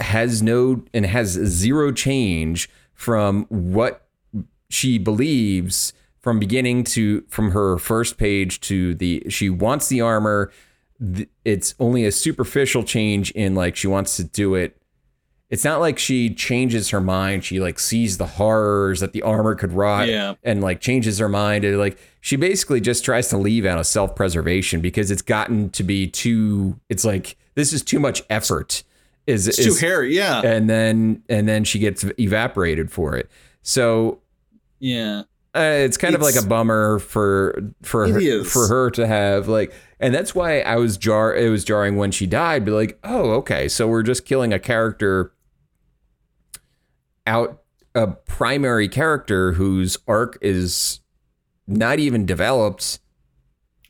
has 0.00 0.42
no 0.42 0.82
and 0.92 1.06
has 1.06 1.28
zero 1.30 1.92
change 1.92 2.68
from 2.92 3.44
what 3.50 4.08
she 4.68 4.98
believes 4.98 5.92
from 6.18 6.40
beginning 6.40 6.82
to 6.82 7.22
from 7.28 7.52
her 7.52 7.78
first 7.78 8.18
page 8.18 8.58
to 8.62 8.96
the 8.96 9.22
she 9.28 9.48
wants 9.48 9.86
the 9.88 10.00
armor 10.00 10.50
it's 11.44 11.74
only 11.78 12.04
a 12.04 12.10
superficial 12.10 12.82
change 12.82 13.30
in 13.32 13.54
like 13.54 13.76
she 13.76 13.86
wants 13.86 14.16
to 14.16 14.24
do 14.24 14.56
it 14.56 14.76
it's 15.54 15.64
not 15.64 15.78
like 15.78 16.00
she 16.00 16.34
changes 16.34 16.90
her 16.90 17.00
mind. 17.00 17.44
She 17.44 17.60
like 17.60 17.78
sees 17.78 18.18
the 18.18 18.26
horrors 18.26 18.98
that 18.98 19.12
the 19.12 19.22
armor 19.22 19.54
could 19.54 19.72
rot 19.72 20.08
Yeah. 20.08 20.34
and 20.42 20.60
like 20.60 20.80
changes 20.80 21.20
her 21.20 21.28
mind. 21.28 21.64
And 21.64 21.78
like 21.78 21.96
she 22.20 22.34
basically 22.34 22.80
just 22.80 23.04
tries 23.04 23.28
to 23.28 23.36
leave 23.38 23.64
out 23.64 23.78
of 23.78 23.86
self-preservation 23.86 24.80
because 24.80 25.12
it's 25.12 25.22
gotten 25.22 25.70
to 25.70 25.84
be 25.84 26.08
too 26.08 26.80
it's 26.88 27.04
like 27.04 27.36
this 27.54 27.72
is 27.72 27.84
too 27.84 28.00
much 28.00 28.24
effort 28.28 28.82
is 29.28 29.46
it's 29.46 29.60
is- 29.60 29.78
too 29.78 29.86
hairy 29.86 30.16
yeah. 30.16 30.42
and 30.44 30.68
then 30.68 31.22
and 31.28 31.46
then 31.48 31.62
she 31.62 31.78
gets 31.78 32.04
evaporated 32.18 32.90
for 32.90 33.16
it. 33.16 33.30
So 33.62 34.18
yeah. 34.80 35.22
uh, 35.54 35.60
it's 35.60 35.96
kind 35.96 36.16
of 36.16 36.20
like 36.20 36.34
a 36.34 36.44
bummer 36.44 36.98
for 36.98 37.62
for 37.82 38.08
her, 38.08 38.42
for 38.42 38.66
her 38.66 38.90
to 38.90 39.06
have 39.06 39.46
like 39.46 39.72
and 40.00 40.12
that's 40.12 40.34
why 40.34 40.62
I 40.62 40.78
was 40.78 40.98
jar 40.98 41.32
it 41.32 41.48
was 41.48 41.62
jarring 41.62 41.94
when 41.96 42.10
she 42.10 42.26
died 42.26 42.64
be 42.64 42.72
like 42.72 42.98
oh 43.04 43.30
okay 43.34 43.68
so 43.68 43.86
we're 43.86 44.02
just 44.02 44.24
killing 44.24 44.52
a 44.52 44.58
character 44.58 45.30
out 47.26 47.62
a 47.94 48.08
primary 48.08 48.88
character 48.88 49.52
whose 49.52 49.96
arc 50.08 50.38
is 50.40 51.00
not 51.66 51.98
even 51.98 52.26
developed. 52.26 52.98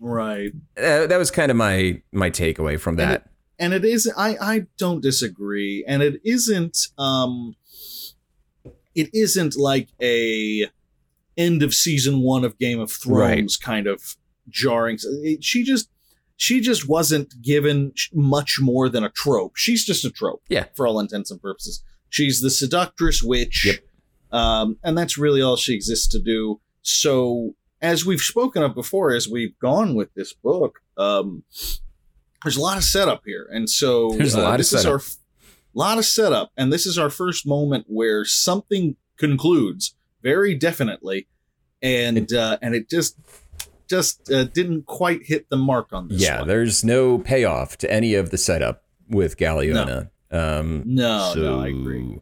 Right. 0.00 0.52
Uh, 0.76 1.06
that 1.06 1.16
was 1.16 1.30
kind 1.30 1.50
of 1.50 1.56
my 1.56 2.02
my 2.12 2.30
takeaway 2.30 2.78
from 2.78 2.98
And 3.00 3.10
that. 3.10 3.30
and 3.58 3.72
it 3.72 3.84
is 3.84 4.12
i 4.16 4.36
i 4.40 4.66
don't 4.78 5.00
disagree. 5.00 5.84
And 5.88 6.02
it 6.02 6.20
isn't 6.24 6.76
um 6.98 7.56
it 8.94 9.10
isn't 9.14 9.56
like 9.56 9.88
a 10.02 10.68
end 11.36 11.62
of 11.62 11.74
season 11.74 12.20
one 12.20 12.44
of 12.44 12.58
game 12.58 12.78
of 12.78 12.92
thrones 12.92 13.56
kind 13.56 13.86
of 13.86 14.16
jarring. 14.48 14.98
It- 15.02 15.42
she 15.42 15.64
just 15.64 15.88
she 16.36 16.60
just 16.60 16.88
wasn't 16.88 17.40
given 17.42 17.92
much 18.12 18.58
more 18.60 18.88
than 18.88 19.04
a 19.04 19.08
trope. 19.10 19.56
She's 19.56 19.84
just 19.84 20.04
a 20.04 20.10
trope 20.10 20.42
Yeah. 20.48 20.66
for 20.76 20.86
all 20.86 21.00
intents 21.00 21.30
and 21.30 21.40
purposes 21.40 21.82
she's 22.14 22.40
the 22.40 22.50
seductress 22.50 23.22
witch 23.22 23.64
Yep. 23.66 23.78
um 24.40 24.78
and 24.84 24.96
that's 24.98 25.16
really 25.18 25.42
all 25.42 25.56
she 25.56 25.74
exists 25.74 26.06
to 26.08 26.18
do 26.18 26.60
so 26.82 27.54
as 27.82 28.04
we've 28.06 28.20
spoken 28.20 28.62
of 28.62 28.74
before 28.74 29.12
as 29.14 29.28
we've 29.28 29.58
gone 29.58 29.94
with 29.94 30.12
this 30.14 30.32
book 30.32 30.80
um 30.96 31.42
there's 32.42 32.56
a 32.58 32.60
lot 32.60 32.76
of 32.76 32.84
setup 32.84 33.22
here, 33.24 33.48
and 33.50 33.70
so 33.70 34.10
There's 34.18 34.34
a 34.34 34.42
lot 34.42 34.52
of 34.54 34.58
this 34.58 34.72
is 34.74 34.82
setup. 34.82 34.90
our 34.92 34.98
f- 34.98 35.16
lot 35.72 35.96
of 35.96 36.04
setup, 36.04 36.52
and 36.58 36.70
this 36.70 36.84
is 36.84 36.98
our 36.98 37.08
first 37.08 37.46
moment 37.46 37.86
where 37.88 38.22
something 38.26 38.96
concludes 39.16 39.94
very 40.22 40.54
definitely, 40.54 41.26
and 41.80 42.30
uh, 42.34 42.58
and 42.60 42.74
it 42.74 42.90
just 42.90 43.16
just 43.88 44.30
uh, 44.30 44.44
didn't 44.44 44.84
quite 44.84 45.20
hit 45.24 45.48
the 45.48 45.56
mark 45.56 45.88
on 45.94 46.08
this. 46.08 46.20
yeah 46.20 46.40
one. 46.40 46.48
there's 46.48 46.84
no 46.84 47.16
payoff 47.18 47.78
to 47.78 47.90
any 47.90 48.14
of 48.14 48.28
the 48.28 48.36
setup 48.36 48.84
with 49.08 49.38
Galeona 49.38 50.10
um 50.34 50.82
no, 50.84 51.32
no, 51.34 51.60
I 51.60 51.68
agree. 51.68 52.20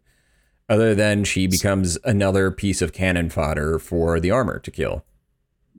Other 0.68 0.94
than 0.94 1.24
she 1.24 1.46
becomes 1.46 1.98
another 2.04 2.50
piece 2.50 2.80
of 2.80 2.92
cannon 2.92 3.30
fodder 3.30 3.78
for 3.78 4.20
the 4.20 4.30
armor 4.30 4.58
to 4.60 4.70
kill. 4.70 5.04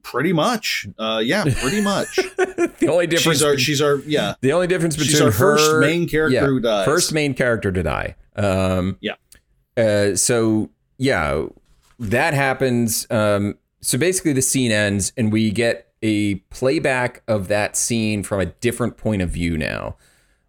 Pretty 0.03 0.33
much, 0.33 0.85
uh, 0.99 1.21
yeah, 1.23 1.43
pretty 1.43 1.81
much. 1.81 2.15
the 2.37 2.89
only 2.89 3.07
difference. 3.07 3.37
she's 3.39 3.43
our 3.43 3.57
she's 3.57 3.81
our 3.81 3.97
yeah. 3.99 4.35
the 4.41 4.51
only 4.51 4.67
difference 4.67 4.95
between 4.95 5.11
She's 5.11 5.21
our 5.21 5.31
her 5.31 5.57
first 5.57 5.79
main 5.79 6.07
character 6.07 6.35
yeah, 6.35 6.45
who 6.45 6.59
dies. 6.59 6.85
first 6.85 7.13
main 7.13 7.33
character 7.33 7.71
to 7.71 7.81
die. 7.81 8.15
Um, 8.35 8.97
Yeah. 8.99 9.13
Uh, 9.77 10.15
so 10.15 10.69
yeah, 10.97 11.45
that 11.99 12.33
happens. 12.33 13.07
Um, 13.09 13.57
so 13.81 13.97
basically, 13.97 14.33
the 14.33 14.41
scene 14.41 14.71
ends, 14.71 15.13
and 15.17 15.31
we 15.31 15.51
get 15.51 15.91
a 16.01 16.35
playback 16.49 17.23
of 17.27 17.47
that 17.47 17.75
scene 17.75 18.23
from 18.23 18.41
a 18.41 18.45
different 18.45 18.97
point 18.97 19.21
of 19.21 19.29
view 19.29 19.57
now, 19.57 19.95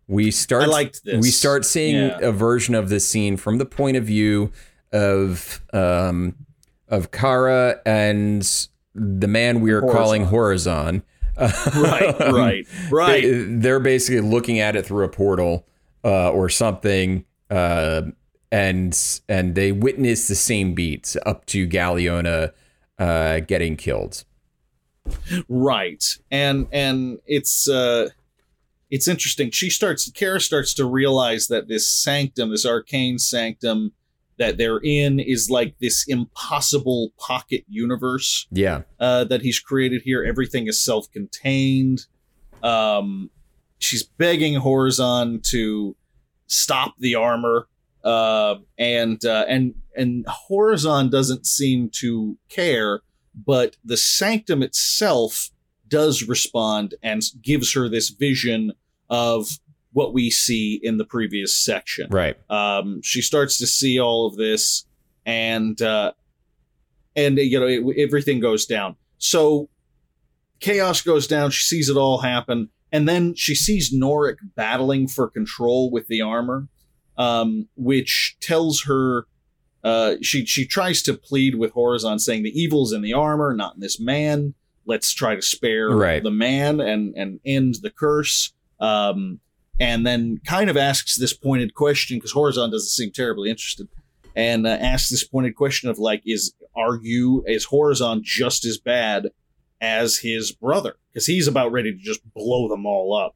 we 0.08 0.30
start 0.30 0.64
I 0.64 0.66
liked 0.66 1.04
this. 1.04 1.20
we 1.22 1.30
start 1.30 1.64
seeing 1.64 1.96
Yeah. 1.96 2.18
a 2.20 2.32
version 2.32 2.74
of 2.74 2.88
this 2.88 3.06
scene 3.08 3.36
from 3.36 3.58
the 3.58 3.66
point 3.66 3.96
of 3.96 4.04
view 4.04 4.52
of 4.92 5.60
um 5.72 6.34
of 6.88 7.10
Kara 7.10 7.80
and 7.86 8.42
the 8.94 9.26
man 9.26 9.60
we 9.60 9.72
are 9.72 9.80
calling 9.80 10.26
Horazon. 10.26 11.02
right, 11.36 12.14
right, 12.20 12.66
right. 12.92 13.22
They, 13.22 13.30
they're 13.44 13.80
basically 13.80 14.20
looking 14.20 14.60
at 14.60 14.76
it 14.76 14.86
through 14.86 15.04
a 15.04 15.08
portal 15.08 15.66
uh, 16.04 16.30
or 16.30 16.48
something, 16.48 17.24
uh, 17.50 18.02
and 18.52 19.20
and 19.28 19.54
they 19.56 19.72
witness 19.72 20.28
the 20.28 20.36
same 20.36 20.74
beats 20.74 21.16
up 21.26 21.44
to 21.46 21.66
Galeona 21.66 22.52
uh, 23.00 23.40
getting 23.40 23.76
killed. 23.76 24.24
right 25.48 26.16
and 26.30 26.66
and 26.72 27.18
it's 27.26 27.68
uh 27.68 28.08
it's 28.94 29.08
interesting. 29.08 29.50
She 29.50 29.70
starts 29.70 30.08
kara 30.12 30.40
starts 30.40 30.72
to 30.74 30.84
realize 30.84 31.48
that 31.48 31.66
this 31.66 31.88
sanctum 31.88 32.50
this 32.50 32.64
arcane 32.64 33.18
sanctum 33.18 33.92
that 34.38 34.56
they're 34.56 34.80
in 34.84 35.18
is 35.18 35.50
like 35.50 35.74
this 35.80 36.06
impossible 36.06 37.12
pocket 37.18 37.64
universe 37.68 38.46
Yeah, 38.52 38.82
uh 39.00 39.24
that 39.24 39.42
he's 39.42 39.58
created 39.58 40.02
here. 40.02 40.22
Everything 40.22 40.68
is 40.68 40.78
self-contained. 40.78 42.06
Um 42.62 43.30
she's 43.80 44.04
begging 44.04 44.60
Horazon 44.60 45.42
to 45.50 45.96
stop 46.46 46.94
the 46.98 47.16
armor 47.16 47.66
uh 48.04 48.54
and 48.78 49.24
uh 49.24 49.44
and 49.48 49.74
and 49.96 50.24
Horazon 50.48 51.10
doesn't 51.10 51.46
seem 51.46 51.90
to 51.94 52.38
care 52.48 53.00
but 53.34 53.76
the 53.84 53.96
sanctum 53.96 54.62
itself 54.62 55.50
does 55.88 56.22
respond 56.22 56.94
and 57.02 57.22
gives 57.42 57.74
her 57.74 57.88
this 57.88 58.10
vision 58.10 58.72
of 59.10 59.48
what 59.92 60.12
we 60.12 60.30
see 60.30 60.80
in 60.82 60.98
the 60.98 61.04
previous 61.04 61.54
section. 61.56 62.08
right. 62.10 62.36
Um, 62.50 63.00
she 63.02 63.22
starts 63.22 63.58
to 63.58 63.66
see 63.66 64.00
all 64.00 64.26
of 64.26 64.36
this, 64.36 64.84
and 65.24 65.80
uh, 65.80 66.12
and 67.14 67.38
you 67.38 67.60
know 67.60 67.66
it, 67.66 67.98
everything 67.98 68.40
goes 68.40 68.66
down. 68.66 68.96
So 69.18 69.68
chaos 70.60 71.00
goes 71.02 71.26
down. 71.26 71.50
She 71.50 71.64
sees 71.64 71.88
it 71.88 71.96
all 71.96 72.18
happen, 72.18 72.70
and 72.92 73.08
then 73.08 73.34
she 73.34 73.54
sees 73.54 73.94
Norrec 73.94 74.36
battling 74.56 75.06
for 75.08 75.28
control 75.30 75.90
with 75.90 76.08
the 76.08 76.22
armor, 76.22 76.68
um, 77.16 77.68
which 77.76 78.36
tells 78.40 78.82
her 78.84 79.26
uh, 79.84 80.16
she 80.22 80.44
she 80.44 80.66
tries 80.66 81.02
to 81.02 81.14
plead 81.14 81.54
with 81.54 81.72
Horazon, 81.74 82.18
saying 82.18 82.42
the 82.42 82.50
evil's 82.60 82.92
in 82.92 83.02
the 83.02 83.12
armor, 83.12 83.54
not 83.54 83.74
in 83.76 83.80
this 83.80 84.00
man. 84.00 84.54
Let's 84.86 85.14
try 85.14 85.34
to 85.36 85.42
spare 85.42 85.88
Right. 85.90 86.22
the 86.22 86.30
man 86.32 86.80
and 86.80 87.14
and 87.16 87.38
end 87.46 87.76
the 87.82 87.90
curse. 87.90 88.52
Um, 88.84 89.40
and 89.80 90.06
then 90.06 90.40
kind 90.46 90.70
of 90.70 90.76
asks 90.76 91.16
this 91.18 91.32
pointed 91.32 91.74
question 91.74 92.16
because 92.18 92.32
Horazon 92.32 92.70
doesn't 92.70 92.88
seem 92.90 93.10
terribly 93.10 93.50
interested, 93.50 93.88
and 94.36 94.66
uh, 94.66 94.70
asks 94.70 95.10
this 95.10 95.24
pointed 95.24 95.54
question 95.56 95.88
of 95.90 95.98
like, 95.98 96.22
is 96.26 96.54
are 96.76 96.98
you 97.02 97.42
is 97.46 97.66
Horazon 97.66 98.22
just 98.22 98.64
as 98.64 98.78
bad 98.78 99.30
as 99.80 100.18
his 100.18 100.52
brother? 100.52 100.94
Because 101.12 101.26
he's 101.26 101.48
about 101.48 101.72
ready 101.72 101.92
to 101.92 101.98
just 101.98 102.20
blow 102.34 102.68
them 102.68 102.84
all 102.86 103.14
up. 103.16 103.34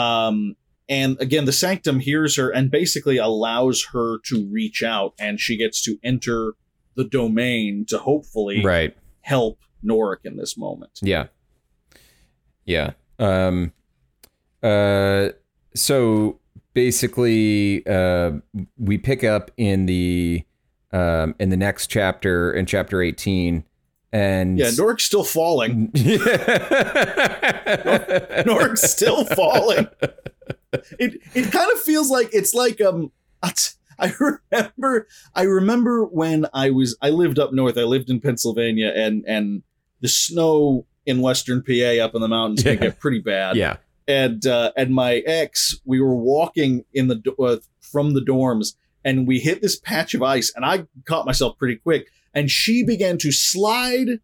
Um, 0.00 0.56
and 0.88 1.20
again, 1.20 1.44
the 1.44 1.52
Sanctum 1.52 2.00
hears 2.00 2.36
her 2.36 2.50
and 2.50 2.70
basically 2.70 3.16
allows 3.18 3.86
her 3.92 4.18
to 4.26 4.46
reach 4.50 4.82
out, 4.82 5.14
and 5.18 5.38
she 5.40 5.56
gets 5.56 5.82
to 5.82 5.98
enter 6.02 6.54
the 6.96 7.04
domain 7.04 7.84
to 7.88 7.98
hopefully 7.98 8.62
Right. 8.64 8.96
help 9.22 9.58
Norrec 9.84 10.24
in 10.24 10.36
this 10.36 10.56
moment. 10.56 10.98
Yeah. 11.02 11.26
Yeah. 12.64 12.92
Um 13.18 13.72
uh 14.62 15.28
so 15.74 16.38
basically 16.74 17.86
uh 17.86 18.32
we 18.78 18.98
pick 18.98 19.24
up 19.24 19.50
in 19.56 19.86
the 19.86 20.44
um 20.92 21.34
in 21.38 21.50
the 21.50 21.56
next 21.56 21.86
chapter 21.88 22.52
in 22.52 22.66
chapter 22.66 23.00
18 23.02 23.64
and 24.12 24.58
Yeah, 24.58 24.70
Norrec's 24.76 25.04
still 25.04 25.22
falling. 25.22 25.92
Norrec's 28.44 28.90
still 28.90 29.24
falling. 29.24 29.86
It 30.98 31.20
it 31.34 31.52
kind 31.52 31.70
of 31.72 31.80
feels 31.80 32.10
like 32.10 32.28
it's 32.32 32.54
like 32.54 32.80
um 32.80 33.12
I 33.98 34.12
remember 34.18 35.06
I 35.34 35.42
remember 35.42 36.04
when 36.04 36.46
I 36.54 36.70
was 36.70 36.96
I 37.02 37.10
lived 37.10 37.38
up 37.38 37.52
north. 37.52 37.76
I 37.78 37.82
lived 37.82 38.10
in 38.10 38.20
Pennsylvania 38.20 38.92
and 38.94 39.24
and 39.26 39.62
the 40.00 40.08
snow 40.08 40.86
in 41.06 41.20
western 41.20 41.62
PA 41.62 42.02
up 42.04 42.14
in 42.14 42.20
the 42.20 42.28
mountains 42.28 42.62
can 42.62 42.78
get 42.78 42.98
pretty 42.98 43.20
bad. 43.20 43.56
yeah. 43.56 43.76
And 44.10 44.44
uh, 44.44 44.72
and 44.76 44.92
my 44.92 45.18
ex, 45.18 45.80
we 45.84 46.00
were 46.00 46.16
walking 46.16 46.84
in 46.92 47.06
the 47.06 47.22
uh, 47.38 47.58
from 47.80 48.14
the 48.14 48.20
dorms 48.20 48.74
and 49.04 49.26
we 49.26 49.38
hit 49.38 49.62
this 49.62 49.78
patch 49.78 50.14
of 50.14 50.22
ice 50.22 50.52
and 50.56 50.64
I 50.64 50.86
caught 51.04 51.26
myself 51.26 51.56
pretty 51.58 51.76
quick 51.76 52.08
and 52.34 52.50
she 52.50 52.82
began 52.84 53.18
to 53.18 53.30
slide 53.30 54.20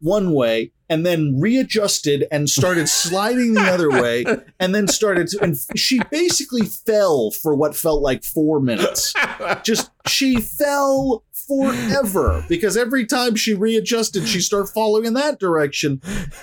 one 0.00 0.32
way 0.32 0.72
and 0.88 1.04
then 1.04 1.38
readjusted 1.38 2.26
and 2.32 2.48
started 2.48 2.88
sliding 2.88 3.54
the 3.54 3.60
other 3.60 3.90
way 3.90 4.24
and 4.58 4.74
then 4.74 4.88
started 4.88 5.28
to 5.28 5.42
and 5.42 5.56
she 5.76 6.00
basically 6.10 6.64
fell 6.64 7.30
for 7.30 7.54
what 7.54 7.76
felt 7.76 8.00
like 8.00 8.24
4 8.24 8.60
minutes. 8.60 9.12
Just 9.62 9.90
she 10.06 10.36
fell 10.36 11.22
forever 11.48 12.44
because 12.48 12.76
every 12.76 13.06
time 13.06 13.34
she 13.34 13.54
readjusted 13.54 14.28
she 14.28 14.38
started 14.38 14.70
following 14.70 15.06
in 15.06 15.14
that 15.14 15.40
direction 15.40 16.00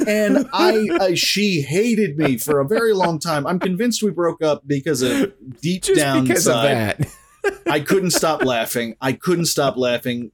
and 0.08 0.50
I, 0.52 0.90
I 1.00 1.14
she 1.14 1.62
hated 1.62 2.18
me 2.18 2.38
for 2.38 2.60
a 2.60 2.68
very 2.68 2.92
long 2.92 3.20
time 3.20 3.46
i'm 3.46 3.60
convinced 3.60 4.02
we 4.02 4.10
broke 4.10 4.42
up 4.42 4.64
because 4.66 5.04
of 5.04 5.32
deep 5.62 5.84
Just 5.84 6.00
down 6.00 6.24
because 6.24 6.48
of 6.48 6.56
inside 6.56 6.98
that. 6.98 7.08
I 7.68 7.80
couldn't 7.80 8.12
stop 8.12 8.44
laughing. 8.44 8.96
I 9.02 9.14
couldn't 9.14 9.46
stop 9.46 9.78
laughing. 9.78 10.32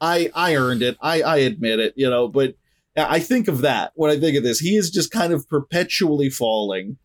I 0.00 0.30
I 0.34 0.56
earned 0.56 0.82
it. 0.82 0.96
I 1.00 1.22
I 1.22 1.36
admit 1.38 1.80
it, 1.80 1.94
you 1.96 2.08
know, 2.08 2.28
but 2.28 2.54
I 2.96 3.20
think 3.20 3.48
of 3.48 3.60
that 3.62 3.92
when 3.94 4.10
I 4.10 4.18
think 4.18 4.36
of 4.36 4.42
this. 4.42 4.58
He 4.58 4.76
is 4.76 4.90
just 4.90 5.10
kind 5.10 5.32
of 5.32 5.48
perpetually 5.48 6.30
falling. 6.30 6.98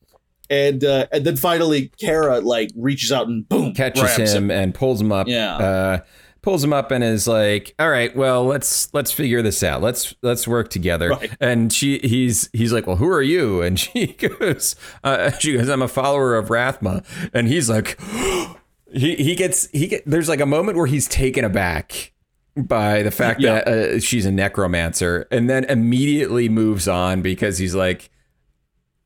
And 0.49 0.83
uh, 0.83 1.07
and 1.13 1.25
then 1.25 1.37
finally 1.37 1.91
Kara 1.97 2.41
like 2.41 2.71
reaches 2.75 3.11
out 3.11 3.27
and 3.27 3.47
boom 3.47 3.73
Catches 3.73 4.01
grabs 4.01 4.33
him, 4.33 4.51
and 4.51 4.75
pulls 4.75 4.99
him 4.99 5.11
up. 5.11 5.27
Yeah. 5.27 5.55
Uh 5.57 5.99
pulls 6.41 6.63
him 6.63 6.73
up 6.73 6.91
and 6.91 7.03
is 7.03 7.27
like, 7.27 7.73
"All 7.79 7.89
right, 7.89 8.15
well, 8.15 8.45
let's 8.45 8.93
let's 8.93 9.11
figure 9.11 9.41
this 9.41 9.63
out. 9.63 9.81
Let's 9.81 10.15
let's 10.21 10.47
work 10.47 10.69
together." 10.69 11.09
Right. 11.09 11.31
And 11.39 11.71
she 11.71 11.99
he's 11.99 12.49
he's 12.53 12.73
like, 12.73 12.87
"Well, 12.87 12.95
who 12.97 13.07
are 13.09 13.21
you?" 13.21 13.61
And 13.61 13.79
she 13.79 14.07
goes, 14.13 14.75
uh, 15.03 15.31
"She 15.31 15.53
goes, 15.57 15.69
I'm 15.69 15.81
a 15.81 15.87
follower 15.87 16.35
of 16.35 16.47
Rathma." 16.49 17.03
And 17.33 17.47
he's 17.47 17.69
like, 17.69 17.99
he 18.93 19.15
he 19.15 19.35
gets 19.35 19.67
he 19.71 19.87
get 19.87 20.03
there's 20.05 20.29
like 20.29 20.39
a 20.41 20.45
moment 20.45 20.77
where 20.77 20.87
he's 20.87 21.07
taken 21.07 21.45
aback 21.45 22.11
by 22.57 23.01
the 23.03 23.11
fact 23.11 23.39
Yeah. 23.39 23.63
that 23.63 23.67
uh, 23.67 23.99
she's 23.99 24.25
a 24.25 24.31
necromancer, 24.31 25.27
and 25.31 25.49
then 25.49 25.63
immediately 25.65 26.49
moves 26.49 26.87
on 26.87 27.21
because 27.21 27.57
he's 27.57 27.75
like. 27.75 28.09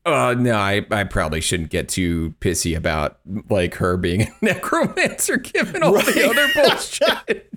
Oh 0.06 0.34
no, 0.34 0.54
I, 0.54 0.86
I 0.92 1.02
probably 1.02 1.40
shouldn't 1.40 1.70
get 1.70 1.88
too 1.88 2.34
pissy 2.40 2.76
about 2.76 3.18
like 3.50 3.74
her 3.74 3.96
being 3.96 4.22
a 4.22 4.28
necromancer 4.40 5.36
given 5.36 5.82
all 5.82 5.94
the 5.94 6.28
other 6.30 6.48
bullshit. 6.54 7.52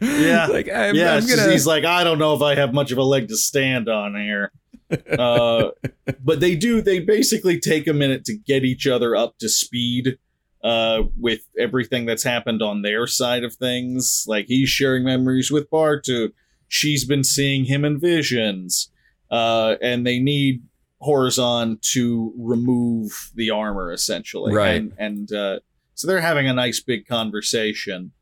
Yeah. 0.00 0.46
like 0.50 0.68
I'm, 0.68 0.96
yeah, 0.96 1.14
I'm 1.14 1.26
gonna 1.26 1.50
he's 1.50 1.64
like, 1.66 1.84
I 1.84 2.02
don't 2.02 2.18
know 2.18 2.34
if 2.34 2.42
I 2.42 2.56
have 2.56 2.74
much 2.74 2.90
of 2.90 2.98
a 2.98 3.04
leg 3.04 3.28
to 3.28 3.36
stand 3.36 3.88
on 3.88 4.16
here. 4.16 4.50
Uh, 5.16 5.70
but 6.22 6.40
they 6.40 6.56
do. 6.56 6.82
They 6.82 6.98
basically 6.98 7.60
take 7.60 7.86
a 7.86 7.92
minute 7.92 8.24
to 8.26 8.36
get 8.36 8.64
each 8.64 8.86
other 8.86 9.14
up 9.14 9.38
to 9.38 9.48
speed 9.48 10.18
uh, 10.64 11.02
with 11.18 11.40
everything 11.58 12.04
that's 12.04 12.24
happened 12.24 12.62
on 12.62 12.82
their 12.82 13.06
side 13.06 13.44
of 13.44 13.54
things. 13.54 14.24
Like 14.26 14.46
he's 14.48 14.68
sharing 14.68 15.04
memories 15.04 15.50
with 15.50 15.70
Bartuc. 15.70 16.32
She's 16.68 17.04
been 17.04 17.22
seeing 17.22 17.66
him 17.66 17.84
in 17.84 18.00
visions, 18.00 18.90
uh, 19.34 19.74
and 19.82 20.06
they 20.06 20.20
need 20.20 20.62
Horazon 21.02 21.80
to 21.92 22.32
remove 22.38 23.32
the 23.34 23.50
armor 23.50 23.92
essentially. 23.92 24.54
Right. 24.54 24.76
And, 24.76 24.92
and 24.96 25.32
uh, 25.32 25.58
so 25.94 26.06
they're 26.06 26.20
having 26.20 26.48
a 26.48 26.54
nice 26.54 26.80
big 26.80 27.08
conversation. 27.08 28.12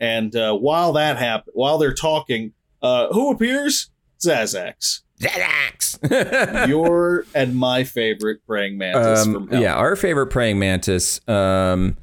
And 0.00 0.34
uh, 0.34 0.56
while 0.56 0.94
that 0.94 1.18
happen, 1.18 1.52
while 1.54 1.76
they're 1.76 1.92
talking, 1.92 2.54
uh, 2.80 3.08
who 3.12 3.30
appears? 3.30 3.90
Xazax, 4.24 5.02
Xanax. 5.20 6.68
your 6.68 7.26
and 7.34 7.54
my 7.54 7.84
favorite 7.84 8.40
praying 8.46 8.78
mantis 8.78 9.26
um, 9.26 9.34
from 9.34 9.48
hell. 9.48 9.60
yeah, 9.60 9.74
our 9.74 9.94
favorite 9.94 10.28
praying 10.28 10.58
mantis. 10.58 11.20
Um, 11.28 11.98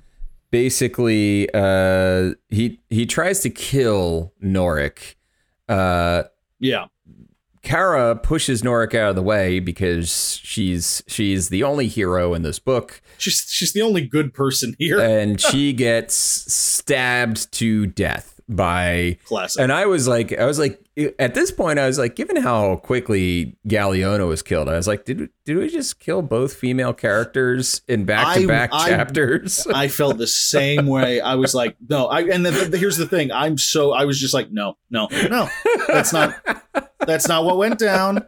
basically, 0.51 1.49
uh, 1.53 2.33
he 2.49 2.81
he 2.89 3.05
tries 3.07 3.39
to 3.41 3.49
kill 3.49 4.33
Norrec. 4.43 5.15
Uh, 5.67 6.23
yeah, 6.59 6.85
Kara 7.69 8.15
pushes 8.15 8.63
Norrec 8.63 8.95
out 8.95 9.11
of 9.11 9.15
the 9.15 9.21
way 9.21 9.59
because 9.59 10.39
she's 10.41 11.03
she's 11.05 11.49
the 11.49 11.61
only 11.61 11.85
hero 11.87 12.33
in 12.33 12.41
this 12.41 12.57
book, 12.57 12.99
she's 13.19 13.45
she's 13.47 13.73
the 13.73 13.81
only 13.83 14.01
good 14.01 14.33
person 14.33 14.75
here. 14.79 14.99
and 14.99 15.39
she 15.51 15.71
gets 15.71 16.15
stabbed 16.15 17.51
to 17.51 17.85
death 17.85 18.38
by 18.49 19.17
Classic. 19.25 19.61
and 19.61 19.71
I 19.71 19.85
was 19.85 20.07
like 20.07 20.37
I 20.37 20.45
was 20.45 20.59
like 20.59 20.81
at 21.17 21.33
this 21.33 21.51
point 21.51 21.79
I 21.79 21.87
was 21.87 21.97
like 21.97 22.15
given 22.15 22.35
how 22.35 22.77
quickly 22.77 23.55
Galeona 23.67 24.27
was 24.27 24.41
killed 24.41 24.67
I 24.67 24.73
was 24.75 24.87
like 24.87 25.05
did 25.05 25.19
we, 25.21 25.29
did 25.45 25.57
we 25.57 25.69
just 25.69 25.99
kill 25.99 26.21
both 26.21 26.53
female 26.53 26.93
characters 26.93 27.81
in 27.87 28.05
back 28.05 28.35
to 28.35 28.47
back 28.47 28.71
chapters 28.71 29.65
I 29.73 29.87
felt 29.87 30.17
the 30.17 30.27
same 30.27 30.87
way. 30.87 31.21
I 31.21 31.35
was 31.35 31.53
like, 31.53 31.75
no. 31.87 32.07
I 32.07 32.21
and 32.21 32.45
then 32.45 32.73
here's 32.73 32.97
the 32.97 33.05
thing. 33.05 33.31
I'm 33.31 33.57
so 33.57 33.91
I 33.91 34.05
was 34.05 34.19
just 34.19 34.33
like, 34.33 34.51
no, 34.51 34.77
no, 34.89 35.07
no. 35.29 35.49
That's 35.87 36.13
not 36.13 36.35
that's 37.05 37.27
not 37.27 37.45
what 37.45 37.57
went 37.57 37.79
down. 37.79 38.25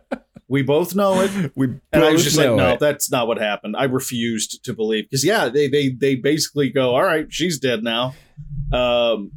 We 0.47 0.63
both 0.63 0.95
know 0.95 1.21
it. 1.21 1.51
we 1.55 1.67
And 1.93 2.03
I 2.03 2.12
was 2.12 2.23
just 2.23 2.38
like, 2.38 2.47
no, 2.47 2.73
it. 2.73 2.79
that's 2.79 3.12
not 3.12 3.27
what 3.27 3.38
happened. 3.38 3.75
I 3.77 3.86
refused 3.86 4.63
to 4.65 4.73
believe 4.73 5.05
because 5.05 5.23
yeah, 5.25 5.49
they 5.49 5.67
they 5.67 5.89
they 5.89 6.15
basically 6.15 6.69
go, 6.69 6.95
all 6.95 7.03
right, 7.03 7.27
she's 7.29 7.60
dead 7.60 7.84
now. 7.84 8.15
Um, 8.71 9.31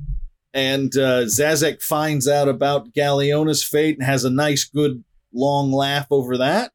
and 0.54 0.96
uh, 0.96 1.24
Xazax 1.24 1.82
finds 1.82 2.26
out 2.26 2.48
about 2.48 2.94
Galeona's 2.94 3.62
fate 3.62 3.98
and 3.98 4.06
has 4.06 4.24
a 4.24 4.30
nice, 4.30 4.64
good, 4.64 5.04
long 5.32 5.72
laugh 5.72 6.06
over 6.10 6.38
that. 6.38 6.72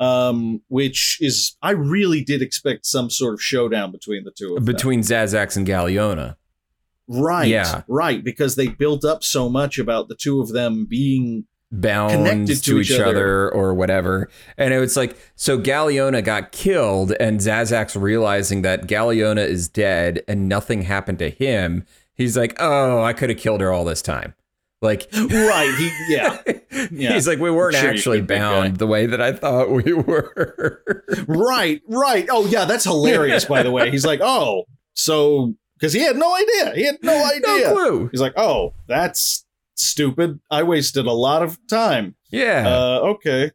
Um, 0.00 0.62
which 0.68 1.18
is 1.20 1.56
I 1.60 1.72
really 1.72 2.22
did 2.22 2.40
expect 2.40 2.86
some 2.86 3.10
sort 3.10 3.34
of 3.34 3.42
showdown 3.42 3.90
between 3.90 4.22
the 4.22 4.30
two 4.30 4.54
of 4.56 4.64
them. 4.64 4.64
between 4.64 5.00
Xazax 5.00 5.56
and 5.56 5.66
Galeona 5.66 6.36
Right. 7.08 7.48
Yeah. 7.48 7.82
Right. 7.88 8.22
Because 8.22 8.54
they 8.54 8.68
built 8.68 9.04
up 9.04 9.24
so 9.24 9.48
much 9.48 9.78
about 9.78 10.08
the 10.08 10.14
two 10.14 10.40
of 10.40 10.52
them 10.52 10.86
being 10.88 11.44
bound 11.72 12.12
Connected 12.12 12.56
to, 12.56 12.62
to 12.62 12.80
each 12.80 12.90
each 12.90 13.00
other. 13.00 13.08
other. 13.08 13.50
or 13.50 13.74
whatever. 13.74 14.28
And 14.56 14.74
it 14.74 14.78
was 14.78 14.96
like, 14.96 15.16
so 15.34 15.58
Galeona 15.58 16.22
got 16.22 16.52
killed, 16.52 17.12
and 17.18 17.40
Xazax 17.40 18.00
realizing 18.00 18.62
that 18.62 18.86
Galeona 18.86 19.46
is 19.46 19.68
dead 19.68 20.22
and 20.28 20.48
nothing 20.48 20.82
happened 20.82 21.18
to 21.20 21.30
him. 21.30 21.84
He's 22.18 22.36
like, 22.36 22.56
oh, 22.58 23.00
I 23.00 23.12
could 23.14 23.30
have 23.30 23.38
killed 23.38 23.60
her 23.60 23.72
all 23.72 23.84
this 23.84 24.02
time. 24.02 24.34
Like, 24.82 25.08
right. 25.12 25.74
He 25.78 26.14
yeah. 26.14 26.42
Yeah. 26.92 27.14
he's 27.14 27.26
like, 27.26 27.40
we 27.40 27.50
weren't 27.50 27.74
Sure 27.74 27.90
actually 27.90 28.20
bound 28.20 28.76
the 28.76 28.86
way 28.86 29.06
that 29.06 29.20
I 29.20 29.32
thought 29.32 29.70
we 29.70 29.92
were. 29.92 30.82
right. 31.26 31.80
Right. 31.88 32.28
Oh 32.30 32.46
yeah, 32.46 32.66
that's 32.66 32.84
hilarious. 32.84 33.46
By 33.46 33.62
the 33.62 33.70
way, 33.70 33.90
he's 33.90 34.06
like, 34.06 34.20
oh, 34.22 34.64
so 34.94 35.54
because 35.76 35.92
he 35.92 36.00
had 36.00 36.16
no 36.16 36.32
idea. 36.34 36.74
He 36.74 36.84
had 36.86 36.98
no 37.02 37.24
idea. 37.36 37.42
no 37.42 37.72
clue. 37.72 38.08
He's 38.12 38.20
like, 38.20 38.34
oh, 38.36 38.74
that's 38.86 39.44
stupid. 39.74 40.40
I 40.50 40.62
wasted 40.62 41.06
a 41.06 41.12
lot 41.12 41.42
of 41.42 41.58
time. 41.68 42.14
Yeah. 42.30 42.64
Uh, 42.68 43.00
okay. 43.14 43.50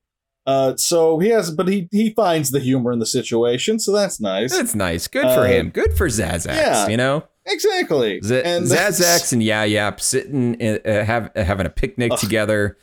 Uh, 0.46 0.76
so 0.76 1.20
he 1.20 1.30
has, 1.30 1.52
but 1.52 1.70
he 1.70 1.88
he 1.92 2.10
finds 2.10 2.52
the 2.52 2.60
humor 2.60 2.92
in 2.92 3.00
the 3.00 3.06
situation, 3.06 3.80
so 3.80 3.94
that's 3.94 4.20
nice. 4.20 4.52
That's 4.52 4.76
nice. 4.76 5.08
Good 5.08 5.24
for 5.24 5.42
uh, 5.42 5.48
him. 5.48 5.70
Good 5.70 5.94
for 5.94 6.08
Xazax. 6.08 6.48
yeah. 6.48 6.88
You 6.90 6.98
know, 6.98 7.24
Exactly. 7.46 8.22
Z- 8.22 8.42
and 8.44 8.66
Xazax 8.66 9.34
and 9.34 9.44
Yeah 9.44 9.64
Yap 9.64 10.00
sitting 10.02 10.56
in, 10.56 10.80
uh, 10.86 11.04
have 11.04 11.32
having 11.36 11.66
a 11.66 11.70
picnic 11.70 12.12
Ugh. 12.14 12.20
together. 12.20 12.78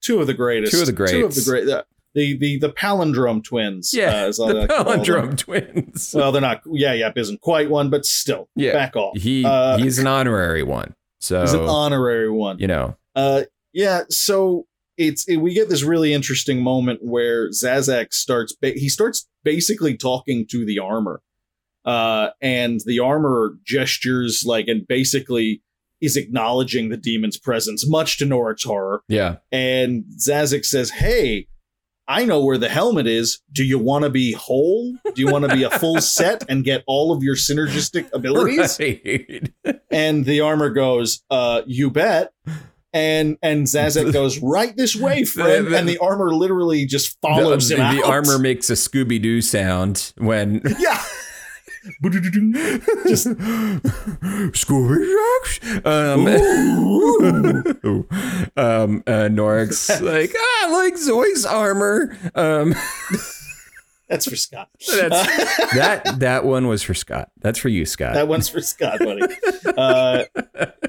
two 0.00 0.20
of 0.20 0.26
the 0.26 0.34
greatest. 0.34 0.72
Two 0.72 0.80
of 0.80 0.86
the 0.86 0.92
Two 1.06 1.24
of 1.26 1.34
the 1.34 1.42
great. 1.44 1.64
The 1.64 1.84
the 2.14 2.36
the, 2.38 2.58
the 2.60 2.68
palindrome 2.70 3.42
twins. 3.42 3.92
Yeah, 3.92 4.26
uh, 4.26 4.32
the 4.32 4.46
that 4.54 4.56
I 4.56 4.66
call 4.66 4.84
them. 4.84 5.00
palindrome 5.04 5.38
twins. 5.38 6.12
Well, 6.16 6.32
they're 6.32 6.40
not. 6.42 6.62
Yeah, 6.66 6.92
Yap 6.92 7.16
isn't 7.18 7.40
quite 7.40 7.70
one, 7.70 7.90
but 7.90 8.04
still. 8.04 8.48
Yeah. 8.56 8.72
Back 8.72 8.96
off. 8.96 9.16
He 9.18 9.44
Uh, 9.44 9.78
he's 9.78 9.98
an 9.98 10.06
honorary 10.06 10.62
one. 10.62 10.94
So 11.20 11.40
He's 11.40 11.54
an 11.54 11.60
honorary 11.60 12.30
one. 12.30 12.58
you 12.58 12.66
know, 12.66 12.96
Uh, 13.14 13.44
yeah. 13.72 14.02
So 14.10 14.66
it's 14.98 15.26
it, 15.28 15.38
we 15.38 15.54
get 15.54 15.68
this 15.68 15.82
really 15.82 16.12
interesting 16.12 16.62
moment 16.62 17.00
where 17.02 17.48
Xazax 17.50 18.14
starts. 18.14 18.52
Ba- 18.54 18.74
he 18.76 18.88
starts 18.88 19.26
basically 19.42 19.96
talking 19.96 20.46
to 20.50 20.64
the 20.66 20.78
armor, 20.78 21.20
uh, 21.84 22.30
and 22.40 22.80
the 22.86 23.00
armor 23.00 23.56
gestures 23.64 24.44
like 24.46 24.68
and 24.68 24.86
basically 24.86 25.62
is 26.00 26.16
acknowledging 26.16 26.88
the 26.90 26.96
demon's 26.96 27.38
presence, 27.38 27.88
much 27.88 28.18
to 28.18 28.26
Norrec's 28.26 28.64
horror. 28.64 29.02
yeah, 29.08 29.36
And 29.52 30.04
Xazax 30.18 30.66
says, 30.66 30.90
"Hey." 30.90 31.46
I 32.06 32.26
know 32.26 32.44
where 32.44 32.58
the 32.58 32.68
helmet 32.68 33.06
is. 33.06 33.40
Do 33.50 33.64
you 33.64 33.78
want 33.78 34.04
to 34.04 34.10
be 34.10 34.32
whole? 34.32 34.92
Do 35.14 35.22
you 35.22 35.26
want 35.32 35.48
to 35.48 35.56
be 35.56 35.62
a 35.62 35.70
full 35.70 36.00
set 36.02 36.44
and 36.50 36.62
get 36.62 36.84
all 36.86 37.12
of 37.16 37.22
your 37.22 37.34
synergistic 37.34 38.12
abilities? 38.12 38.78
right. 38.78 39.50
And 39.90 40.26
the 40.26 40.42
armor 40.42 40.68
goes, 40.68 41.22
uh, 41.30 41.62
you 41.64 41.90
bet. 41.90 42.34
And 42.92 43.38
and 43.40 43.64
Xazax 43.66 44.12
goes, 44.12 44.38
right 44.42 44.76
this 44.76 44.94
way, 44.94 45.24
friend. 45.24 45.68
And 45.68 45.88
the 45.88 45.96
armor 45.96 46.34
literally 46.34 46.84
just 46.84 47.18
follows 47.22 47.70
the, 47.70 47.76
him 47.76 47.80
out. 47.80 47.94
the 47.96 48.02
armor 48.02 48.38
makes 48.38 48.68
a 48.68 48.74
Scooby 48.74 49.22
Doo 49.22 49.40
sound 49.40 50.12
when 50.18 50.60
Yeah. 50.78 51.02
Just 51.84 53.26
Scooby 54.54 55.04
Um, 55.84 56.26
Ooh. 57.84 58.06
um, 58.56 59.02
uh, 59.06 59.28
Norrec's 59.28 60.00
like, 60.00 60.32
ah, 60.36 60.66
I 60.66 60.70
like 60.72 60.94
Zoi's 60.94 61.44
armor. 61.44 62.16
Um, 62.34 62.74
that's 64.08 64.26
for 64.28 64.36
Scott. 64.36 64.68
That's- 64.90 65.74
that 65.74 66.20
that 66.20 66.44
one 66.44 66.68
was 66.68 66.82
for 66.82 66.94
Scott. 66.94 67.30
That's 67.40 67.58
for 67.58 67.68
you, 67.68 67.84
Scott. 67.86 68.14
that 68.14 68.28
one's 68.28 68.48
for 68.48 68.60
Scott, 68.60 68.98
buddy. 69.00 69.22
Uh, 69.76 70.24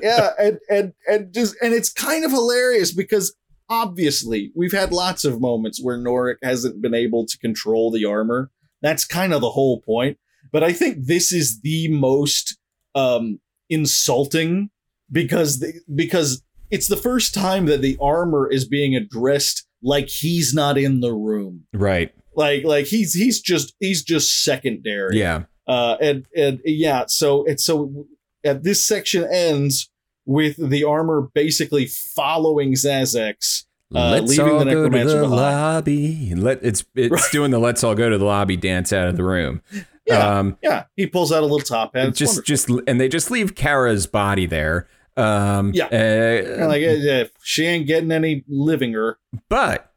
yeah, 0.01 0.29
and 0.39 0.59
and 0.69 0.93
and 1.07 1.33
just 1.33 1.55
and 1.61 1.73
it's 1.73 1.91
kind 1.91 2.23
of 2.25 2.31
hilarious 2.31 2.91
because 2.93 3.35
obviously 3.69 4.51
we've 4.55 4.71
had 4.73 4.91
lots 4.93 5.25
of 5.25 5.41
moments 5.41 5.81
where 5.81 5.97
Norrec 5.97 6.35
hasn't 6.43 6.81
been 6.81 6.93
able 6.93 7.25
to 7.25 7.37
control 7.39 7.91
the 7.91 8.05
armor. 8.05 8.51
That's 8.81 9.05
kind 9.05 9.33
of 9.33 9.41
the 9.41 9.49
whole 9.49 9.81
point. 9.81 10.17
But 10.51 10.63
I 10.63 10.73
think 10.73 11.05
this 11.05 11.31
is 11.31 11.61
the 11.61 11.87
most 11.89 12.57
um, 12.95 13.39
insulting 13.69 14.69
because 15.11 15.59
the, 15.59 15.73
because 15.93 16.41
it's 16.71 16.87
the 16.87 16.97
first 16.97 17.33
time 17.33 17.65
that 17.67 17.81
the 17.81 17.97
armor 18.01 18.49
is 18.51 18.67
being 18.67 18.95
addressed 18.95 19.67
like 19.83 20.09
he's 20.09 20.53
not 20.53 20.77
in 20.77 20.99
the 21.01 21.13
room. 21.13 21.65
right. 21.73 22.13
Like 22.37 22.65
like 22.65 22.87
he's 22.87 23.13
he's 23.13 23.39
just 23.39 23.73
he's 23.79 24.03
just 24.03 24.43
secondary 24.43 25.17
Yeah. 25.19 25.43
uh 25.67 25.95
and 26.01 26.25
and 26.35 26.59
yeah 26.65 27.05
so 27.07 27.45
it's 27.45 27.63
so 27.63 28.07
uh, 28.45 28.55
this 28.61 28.85
section 28.85 29.23
ends 29.31 29.89
with 30.25 30.57
the 30.57 30.83
armor 30.83 31.29
basically 31.33 31.85
following 31.85 32.73
Xazax 32.73 33.63
Uh, 33.95 34.09
let's 34.19 34.31
leaving 34.37 34.49
all 34.53 34.59
the 34.65 34.65
go 34.65 34.83
to 34.89 34.89
the 34.89 35.05
behind. 35.21 35.31
lobby. 35.31 36.35
Let 36.35 36.59
it's 36.61 36.83
it's 36.93 37.09
Right. 37.11 37.31
doing 37.31 37.51
the 37.51 37.59
let's 37.59 37.85
all 37.85 37.95
go 37.95 38.09
to 38.09 38.17
the 38.17 38.25
lobby 38.25 38.57
dance 38.57 38.91
out 38.91 39.07
of 39.07 39.15
the 39.15 39.23
room. 39.23 39.61
Yeah. 40.05 40.37
Um, 40.39 40.57
yeah 40.61 40.83
he 40.95 41.07
pulls 41.07 41.31
out 41.31 41.39
a 41.39 41.45
little 41.45 41.59
top 41.59 41.95
hat 41.95 42.09
It's 42.09 42.19
just 42.19 42.35
wonderful. 42.37 42.45
just 42.77 42.87
and 42.87 43.01
they 43.01 43.07
just 43.09 43.31
leave 43.31 43.55
Kara's 43.55 44.05
body 44.07 44.45
there. 44.45 44.87
Um, 45.17 45.71
Yeah. 45.73 45.85
uh, 45.85 46.67
like 46.67 46.81
eh, 46.83 46.99
eh, 47.09 47.25
she 47.41 47.65
ain't 47.65 47.87
getting 47.87 48.11
any 48.11 48.43
living 48.47 48.93
her 48.93 49.17
but 49.49 49.91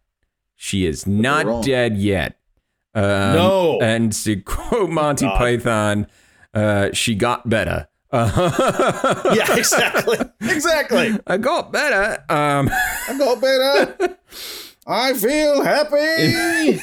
she 0.54 0.86
is 0.86 1.06
not 1.06 1.62
dead 1.64 1.96
yet. 1.98 2.38
Um, 2.94 3.02
no 3.04 3.78
And 3.80 4.12
to 4.24 4.36
quote 4.42 4.90
Monty 4.90 5.26
God. 5.26 5.36
Python, 5.38 6.06
uh, 6.54 6.88
she 6.92 7.14
got 7.14 7.48
better. 7.48 7.88
yeah 8.12 9.54
exactly 9.56 10.16
exactly 10.40 11.18
I 11.26 11.36
got 11.36 11.70
better. 11.72 12.24
Um, 12.30 12.70
I 12.72 13.14
go 13.18 13.36
better 13.36 14.16
I 14.86 15.12
feel 15.12 15.62
happy 15.62 16.80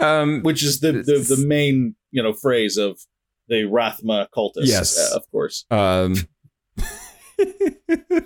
um, 0.00 0.42
which 0.42 0.64
is 0.64 0.80
the, 0.80 0.90
the 0.92 1.24
the 1.36 1.44
main 1.46 1.94
you 2.14 2.22
know 2.22 2.32
phrase 2.32 2.76
of 2.78 2.98
the 3.48 3.62
Rathma 3.64 4.26
cultists 4.34 4.68
Yes. 4.68 4.98
uh, 5.12 5.16
of 5.16 5.30
course 5.30 5.64
Um, 5.70 6.14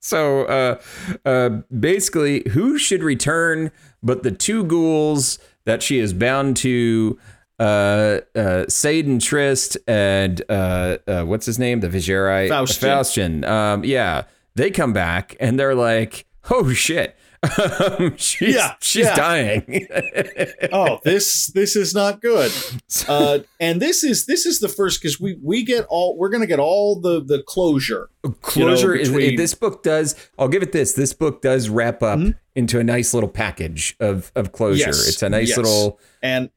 so, 0.00 0.44
uh, 0.44 0.80
uh, 1.24 1.48
basically, 1.78 2.48
who 2.50 2.78
should 2.78 3.02
return 3.02 3.70
but 4.02 4.22
the 4.22 4.30
two 4.30 4.64
ghouls 4.64 5.38
that 5.64 5.82
she 5.82 5.98
is 5.98 6.12
bound 6.12 6.56
to? 6.58 7.18
Uh, 7.60 8.20
uh, 8.36 8.64
Tryst 8.66 9.76
and 9.88 10.42
uh, 10.48 10.98
uh, 11.08 11.24
what's 11.24 11.44
his 11.44 11.58
name? 11.58 11.80
The 11.80 11.88
Vizjerei 11.88 12.48
Fauztin. 12.48 12.88
Fauztin. 12.88 13.44
Um, 13.44 13.84
yeah, 13.84 14.24
they 14.54 14.70
come 14.70 14.92
back 14.92 15.34
and 15.40 15.58
they're 15.58 15.74
like, 15.74 16.24
"Oh 16.50 16.72
shit, 16.72 17.16
she's 18.16 18.54
Yeah, 18.54 18.74
she's 18.80 19.04
yeah. 19.04 19.14
dying." 19.14 19.86
oh 20.72 20.98
this 21.04 21.46
this 21.54 21.76
is 21.76 21.94
not 21.94 22.20
good 22.20 22.50
uh 23.08 23.38
and 23.60 23.80
this 23.80 24.02
is 24.02 24.26
this 24.26 24.44
is 24.46 24.58
the 24.60 24.68
first 24.68 25.00
because 25.00 25.20
we 25.20 25.38
we 25.42 25.62
get 25.64 25.86
all 25.88 26.16
we're 26.16 26.28
gonna 26.30 26.46
get 26.46 26.58
all 26.58 27.00
the 27.00 27.22
the 27.24 27.42
closure 27.46 28.10
closure 28.42 28.94
is 28.94 29.08
between- 29.10 29.36
this 29.36 29.54
book 29.54 29.82
does 29.82 30.16
i'll 30.38 30.48
give 30.48 30.62
it 30.62 30.72
this 30.72 30.92
this 30.94 31.12
book 31.12 31.40
does 31.42 31.68
wrap 31.68 32.02
up 32.02 32.18
Mhm. 32.18 32.34
into 32.56 32.78
a 32.80 32.84
nice 32.84 33.14
little 33.14 33.28
package 33.28 33.96
of 34.00 34.32
of 34.34 34.52
closure 34.52 34.86
Yes, 34.86 35.06
it's 35.08 35.22
a 35.22 35.28
nice 35.28 35.48
yes. 35.50 35.56
little 35.58 36.00
and 36.22 36.50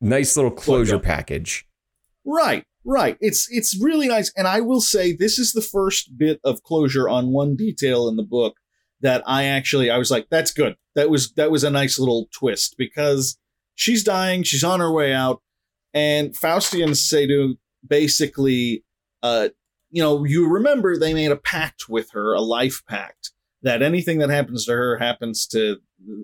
nice 0.00 0.36
little 0.36 0.50
closure 0.50 0.96
go. 0.98 1.00
package 1.00 1.66
right 2.24 2.64
right 2.84 3.16
it's 3.20 3.48
it's 3.50 3.80
really 3.80 4.08
nice 4.08 4.32
and 4.36 4.46
i 4.48 4.60
will 4.60 4.80
say 4.80 5.12
this 5.14 5.38
is 5.38 5.52
the 5.52 5.62
first 5.62 6.16
bit 6.16 6.40
of 6.44 6.62
closure 6.62 7.08
on 7.08 7.28
one 7.32 7.54
detail 7.56 8.08
in 8.08 8.16
the 8.16 8.22
book 8.22 8.56
that 9.02 9.22
i 9.26 9.44
actually 9.44 9.90
i 9.90 9.98
was 9.98 10.10
like 10.10 10.26
that's 10.30 10.52
good 10.52 10.74
that 10.94 11.10
was 11.10 11.32
that 11.34 11.50
was 11.50 11.64
a 11.64 11.70
nice 11.70 11.98
little 11.98 12.28
twist 12.32 12.76
because 12.78 13.38
she's 13.74 14.02
dying 14.02 14.42
she's 14.42 14.64
on 14.64 14.80
her 14.80 14.92
way 14.92 15.12
out 15.12 15.42
and 15.94 16.34
Fauztin 16.36 16.90
seydu 16.90 17.56
basically 17.86 18.84
uh 19.22 19.48
you 19.92 20.02
know, 20.02 20.24
you 20.24 20.48
remember 20.48 20.98
they 20.98 21.14
made 21.14 21.30
a 21.30 21.36
pact 21.36 21.88
with 21.88 22.10
her, 22.12 22.32
a 22.32 22.40
life 22.40 22.82
pact, 22.88 23.30
that 23.60 23.82
anything 23.82 24.18
that 24.18 24.30
happens 24.30 24.64
to 24.64 24.72
her 24.72 24.98
happens 24.98 25.46
to, 25.48 25.76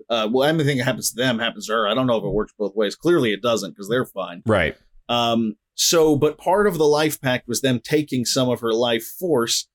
uh, 0.09 0.27
well, 0.29 0.49
anything 0.49 0.79
that 0.79 0.85
happens 0.85 1.11
to 1.11 1.15
them 1.15 1.39
happens 1.39 1.67
to 1.67 1.73
her. 1.73 1.87
I 1.87 1.93
don't 1.93 2.07
know 2.07 2.17
if 2.17 2.23
it 2.23 2.33
works 2.33 2.51
both 2.57 2.75
ways. 2.75 2.95
Clearly, 2.95 3.31
it 3.31 3.43
doesn't 3.43 3.71
because 3.71 3.87
they're 3.87 4.07
fine. 4.07 4.41
Right. 4.45 4.75
Um, 5.07 5.55
so, 5.75 6.15
but 6.15 6.37
part 6.37 6.67
of 6.67 6.77
the 6.77 6.85
life 6.85 7.21
pact 7.21 7.47
was 7.47 7.61
them 7.61 7.79
taking 7.79 8.25
some 8.25 8.49
of 8.49 8.59
her 8.59 8.73
life 8.73 9.05
force, 9.05 9.67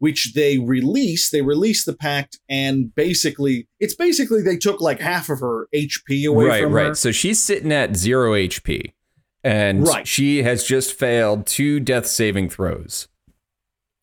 which 0.00 0.32
they 0.34 0.58
release. 0.58 1.30
They 1.30 1.42
release 1.42 1.84
the 1.84 1.92
pact, 1.94 2.40
and 2.48 2.92
basically, 2.94 3.68
it's 3.78 3.94
basically 3.94 4.42
they 4.42 4.56
took 4.56 4.80
like 4.80 4.98
half 4.98 5.28
of 5.28 5.38
her 5.38 5.68
HP 5.72 6.26
away 6.28 6.46
right, 6.46 6.62
from 6.62 6.72
right. 6.72 6.80
her. 6.82 6.84
Right, 6.84 6.88
right. 6.88 6.96
So 6.96 7.12
she's 7.12 7.40
sitting 7.40 7.70
at 7.70 7.96
zero 7.96 8.32
HP, 8.32 8.92
and 9.44 9.86
Right. 9.86 10.06
she 10.08 10.42
has 10.42 10.64
just 10.64 10.92
failed 10.92 11.46
two 11.46 11.78
death 11.78 12.06
saving 12.06 12.48
throws. 12.48 13.06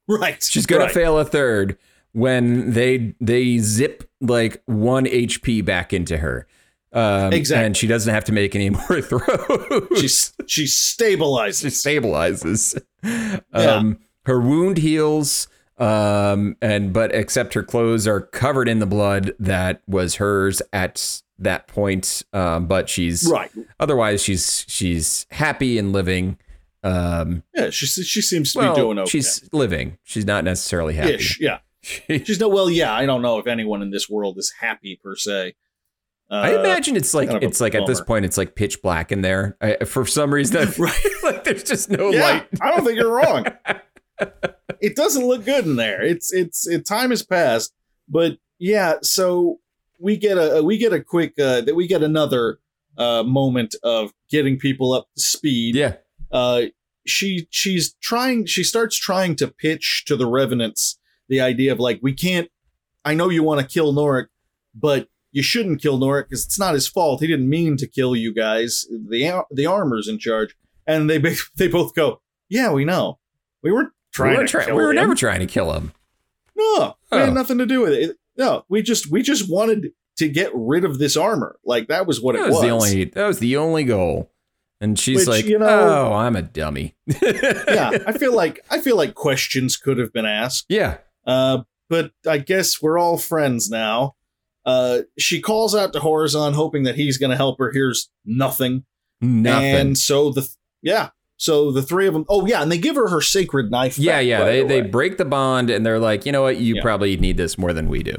Right. 0.07 0.41
She's 0.41 0.65
gonna 0.65 0.85
right. 0.85 0.93
fail 0.93 1.19
a 1.19 1.25
third 1.25 1.77
when 2.13 2.71
they 2.71 3.13
they 3.19 3.57
zip 3.57 4.09
like 4.21 4.61
one 4.65 5.05
HP 5.05 5.65
back 5.65 5.91
into 5.91 6.17
her. 6.17 6.47
Um, 6.93 7.33
Exactly. 7.33 7.65
And 7.65 7.77
she 7.77 7.87
doesn't 7.87 8.13
have 8.13 8.23
to 8.25 8.31
make 8.31 8.55
any 8.55 8.69
more 8.89 9.01
throws. 9.01 9.99
She's 9.99 10.33
she 10.47 10.63
stabilizes. 10.63 11.61
she 11.61 11.67
stabilizes. 11.99 12.81
Um, 13.53 13.99
Her 14.25 14.39
wound 14.39 14.77
heals, 14.77 15.47
um, 15.77 16.55
and 16.61 16.91
but 16.93 17.13
except 17.13 17.53
her 17.53 17.63
clothes 17.63 18.07
are 18.07 18.21
covered 18.21 18.67
in 18.67 18.79
the 18.79 18.85
blood 18.85 19.33
that 19.39 19.81
was 19.87 20.15
hers 20.15 20.61
at 20.73 21.21
that 21.39 21.67
point. 21.67 22.23
Um, 22.33 22.65
but 22.67 22.89
she's 22.89 23.29
right. 23.31 23.51
otherwise 23.79 24.21
she's 24.23 24.65
she's 24.67 25.25
happy 25.31 25.77
and 25.77 25.93
living. 25.93 26.37
Um, 26.83 27.43
Yeah. 27.53 27.69
She 27.69 27.85
she 27.85 28.21
seems 28.21 28.53
to 28.53 28.59
well, 28.59 28.75
be 28.75 28.81
doing 28.81 28.99
okay. 28.99 29.09
she's 29.09 29.47
living. 29.51 29.97
She's 30.03 30.25
not 30.25 30.43
necessarily 30.43 30.93
happy. 30.95 31.15
ish. 31.15 31.39
Yeah. 31.39 31.59
She's 32.07 32.39
no. 32.39 32.49
Well, 32.49 32.69
yeah. 32.69 32.93
I 32.93 33.05
don't 33.05 33.21
know 33.21 33.37
if 33.37 33.47
anyone 33.47 33.81
in 33.81 33.91
this 33.91 34.09
world 34.09 34.37
is 34.37 34.51
happy 34.59 34.99
per 35.01 35.15
se. 35.15 35.55
Uh, 36.29 36.33
I 36.33 36.59
imagine 36.59 36.97
it's 36.97 37.13
like 37.13 37.29
it's 37.41 37.61
like 37.61 37.75
at 37.75 37.85
this 37.87 38.01
point 38.01 38.25
it's 38.25 38.37
like 38.37 38.55
pitch 38.55 38.81
black 38.81 39.13
in 39.13 39.21
there. 39.21 39.55
I, 39.61 39.85
for 39.85 40.05
some 40.05 40.33
reason, 40.33 40.69
Right. 40.77 40.93
like 41.23 41.45
there's 41.45 41.63
just 41.63 41.89
no 41.89 42.09
Yeah, 42.09 42.21
light. 42.21 42.47
I 42.59 42.71
don't 42.71 42.83
think 42.83 42.97
you're 42.99 43.13
wrong. 43.15 43.45
it 44.81 44.95
doesn't 44.95 45.25
look 45.25 45.45
good 45.45 45.65
in 45.65 45.75
there. 45.75 46.01
It's 46.01 46.33
it's 46.33 46.67
it 46.67 46.85
time 46.85 47.09
has 47.11 47.23
passed, 47.23 47.73
but 48.07 48.37
yeah. 48.59 48.95
So 49.01 49.59
we 49.99 50.17
get 50.17 50.37
a 50.37 50.63
we 50.63 50.77
get 50.77 50.93
a 50.93 51.01
quick 51.01 51.33
uh, 51.39 51.61
that 51.61 51.75
we 51.75 51.87
get 51.87 52.03
another 52.03 52.59
uh, 52.97 53.23
moment 53.23 53.75
of 53.83 54.11
getting 54.29 54.57
people 54.57 54.93
up 54.93 55.07
to 55.15 55.21
speed. 55.21 55.75
Yeah, 55.75 55.95
Uh, 56.31 56.63
she 57.05 57.47
she's 57.51 57.93
trying. 58.01 58.45
She 58.45 58.63
starts 58.63 58.97
trying 58.97 59.35
to 59.37 59.47
pitch 59.47 60.03
to 60.07 60.15
the 60.15 60.27
revenants 60.27 60.99
the 61.29 61.41
idea 61.41 61.71
of 61.71 61.79
like 61.79 61.99
we 62.01 62.13
can't. 62.13 62.49
I 63.05 63.13
know 63.13 63.29
you 63.29 63.43
want 63.43 63.61
to 63.61 63.67
kill 63.67 63.93
Norrec, 63.93 64.27
but 64.75 65.07
you 65.31 65.41
shouldn't 65.43 65.81
kill 65.81 65.99
Norrec 65.99 66.25
because 66.25 66.45
it's 66.45 66.59
not 66.59 66.73
his 66.73 66.87
fault. 66.87 67.21
He 67.21 67.27
didn't 67.27 67.49
mean 67.49 67.77
to 67.77 67.87
kill 67.87 68.15
you 68.15 68.33
guys. 68.33 68.85
The 68.89 69.45
the 69.51 69.65
armor's 69.65 70.07
in 70.07 70.19
charge, 70.19 70.55
and 70.85 71.09
they 71.09 71.17
they 71.55 71.67
both 71.67 71.95
go, 71.95 72.21
"Yeah, 72.49 72.71
we 72.71 72.83
know. 72.85 73.19
We 73.63 73.71
weren't 73.71 73.91
trying 74.17 74.31
we 74.31 74.37
were, 74.37 74.45
to 74.45 74.51
try- 74.51 74.65
kill 74.65 74.75
we 74.75 74.83
were 74.83 74.89
him. 74.89 74.95
never 74.95 75.15
trying 75.15 75.39
to 75.39 75.45
kill 75.47 75.73
him. 75.73 75.91
No, 76.55 76.95
we 77.11 77.17
Oh. 77.17 77.25
had 77.25 77.33
nothing 77.33 77.57
to 77.59 77.65
do 77.65 77.81
with 77.81 77.93
it. 77.93 78.17
No, 78.37 78.65
we 78.69 78.81
just 78.81 79.09
we 79.11 79.21
just 79.21 79.49
wanted 79.49 79.91
to 80.17 80.27
get 80.27 80.51
rid 80.53 80.83
of 80.85 80.97
this 80.99 81.15
armor. 81.15 81.57
Like 81.65 81.87
that 81.87 82.05
was 82.07 82.21
what 82.21 82.33
That 82.35 82.43
it 82.45 82.47
was, 82.49 82.53
was. 82.55 82.61
the 82.61 82.69
only 82.69 83.03
that 83.05 83.27
was 83.27 83.39
the 83.39 83.57
only 83.57 83.83
goal. 83.83 84.31
And 84.79 84.97
she's 84.99 85.19
Which, 85.19 85.27
like, 85.27 85.45
you 85.45 85.57
know- 85.57 85.65
"Oh, 85.67 86.13
I'm 86.13 86.35
a 86.35 86.43
dummy." 86.43 86.95
yeah, 87.21 87.97
I 88.05 88.11
feel 88.11 88.35
like 88.35 88.63
I 88.69 88.79
feel 88.79 88.95
like 88.95 89.15
questions 89.15 89.75
could 89.77 89.97
have 89.97 90.13
been 90.13 90.25
asked. 90.25 90.65
yeah, 90.69 90.97
Uh, 91.25 91.63
but 91.89 92.11
I 92.27 92.37
guess 92.37 92.79
we're 92.81 92.99
all 92.99 93.17
friends 93.17 93.69
now. 93.71 94.15
Uh, 94.65 94.99
she 95.17 95.41
calls 95.41 95.73
out 95.73 95.93
to 95.93 95.99
Horazon, 95.99 96.53
hoping 96.53 96.83
that 96.83 96.95
he's 96.95 97.17
going 97.17 97.29
to 97.31 97.37
help 97.37 97.57
her. 97.57 97.71
Here's 97.71 98.09
nothing. 98.25 98.83
nothing. 99.21 99.73
And 99.75 99.97
so 99.97 100.29
the 100.31 100.47
yeah, 100.83 101.09
so 101.37 101.71
the 101.71 101.81
three 101.81 102.07
of 102.07 102.13
them. 102.13 102.25
Oh 102.27 102.45
yeah, 102.45 102.61
and 102.61 102.71
they 102.71 102.77
give 102.77 102.95
her 102.95 103.07
her 103.07 103.21
sacred 103.21 103.71
knife. 103.71 103.97
yeah, 103.97 104.19
yeah. 104.19 104.43
They 104.43 104.61
the 104.61 104.67
they 104.67 104.81
break 104.81 105.17
the 105.17 105.25
bond, 105.25 105.69
and 105.69 105.85
they're 105.85 105.99
like, 105.99 106.25
you 106.25 106.31
know 106.31 106.41
what? 106.41 106.57
You 106.57 106.75
Yeah. 106.75 106.81
probably 106.81 107.15
need 107.17 107.37
this 107.37 107.57
more 107.57 107.73
than 107.73 107.87
we 107.89 108.03
do. 108.03 108.15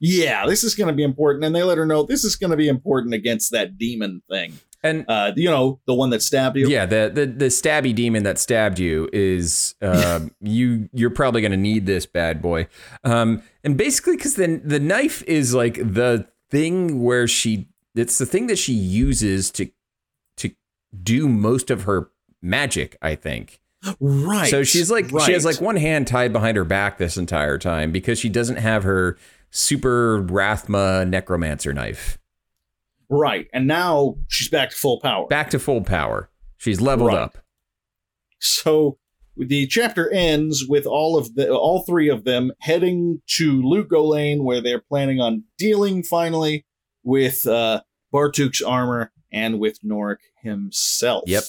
yeah, 0.00 0.46
this 0.46 0.64
is 0.64 0.74
going 0.74 0.88
to 0.88 0.94
be 0.94 1.02
important, 1.02 1.44
and 1.44 1.54
they 1.54 1.62
let 1.62 1.76
her 1.78 1.84
know 1.86 2.02
this 2.02 2.24
is 2.24 2.36
going 2.36 2.50
to 2.50 2.56
be 2.56 2.68
important 2.68 3.12
against 3.14 3.52
that 3.52 3.76
demon 3.78 4.22
thing. 4.30 4.54
And 4.82 5.04
Uh, 5.08 5.32
you 5.36 5.50
know, 5.50 5.78
the 5.86 5.92
one 5.92 6.08
that 6.08 6.22
stabbed 6.22 6.56
you. 6.56 6.66
yeah, 6.66 6.86
the 6.86 7.10
the 7.14 7.26
the 7.26 7.46
stabby 7.46 7.94
demon 7.94 8.22
that 8.22 8.38
stabbed 8.38 8.78
you 8.78 9.10
is 9.12 9.74
uh, 9.82 10.20
you. 10.40 10.88
You're 10.94 11.10
probably 11.10 11.42
going 11.42 11.50
to 11.52 11.58
need 11.58 11.84
this 11.84 12.06
bad 12.06 12.40
boy. 12.40 12.66
Um, 13.04 13.42
and 13.62 13.76
basically, 13.76 14.16
because 14.16 14.36
then 14.36 14.62
the 14.64 14.80
knife 14.80 15.22
is 15.24 15.52
like 15.54 15.74
the 15.74 16.26
thing 16.50 17.02
where 17.02 17.28
she. 17.28 17.68
It's 17.94 18.16
the 18.16 18.24
thing 18.24 18.46
that 18.46 18.56
she 18.56 18.72
uses 18.72 19.50
to 19.50 19.68
to 20.38 20.50
do 21.02 21.28
most 21.28 21.70
of 21.70 21.82
her 21.82 22.08
magic. 22.42 22.96
I 23.02 23.14
think. 23.14 23.60
right. 23.98 24.50
So 24.50 24.62
she's 24.62 24.90
like 24.90 25.08
she 25.24 25.32
has 25.32 25.44
like 25.44 25.60
one 25.60 25.76
hand 25.76 26.06
tied 26.06 26.32
behind 26.32 26.56
her 26.56 26.64
back 26.64 26.98
this 26.98 27.16
entire 27.16 27.56
time 27.58 27.92
because 27.92 28.18
she 28.18 28.28
doesn't 28.28 28.56
have 28.56 28.82
her 28.84 29.16
super 29.50 30.22
Rathma 30.22 31.08
necromancer 31.08 31.72
knife. 31.72 32.18
right, 33.08 33.48
and 33.52 33.66
now 33.66 34.16
she's 34.28 34.48
back 34.48 34.70
to 34.70 34.76
full 34.76 35.00
power. 35.00 35.26
Back 35.28 35.50
to 35.50 35.58
full 35.58 35.82
power. 35.82 36.30
She's 36.58 36.80
leveled 36.80 37.08
Right. 37.14 37.18
up. 37.22 37.38
So 38.38 38.98
the 39.36 39.66
chapter 39.66 40.10
ends 40.12 40.64
with 40.68 40.86
all 40.86 41.16
of 41.16 41.34
the 41.34 41.50
all 41.50 41.82
three 41.84 42.08
of 42.08 42.24
them 42.24 42.52
heading 42.60 43.22
to 43.38 43.62
Lut 43.62 43.88
Gholein, 43.88 44.42
where 44.44 44.60
they're 44.60 44.80
planning 44.82 45.20
on 45.20 45.44
dealing 45.58 46.02
finally 46.02 46.66
with 47.02 47.46
uh, 47.46 47.80
Bartuc's 48.12 48.60
armor 48.62 49.10
and 49.32 49.58
with 49.58 49.78
Norrec 49.82 50.18
himself. 50.42 51.24
Yep. 51.26 51.44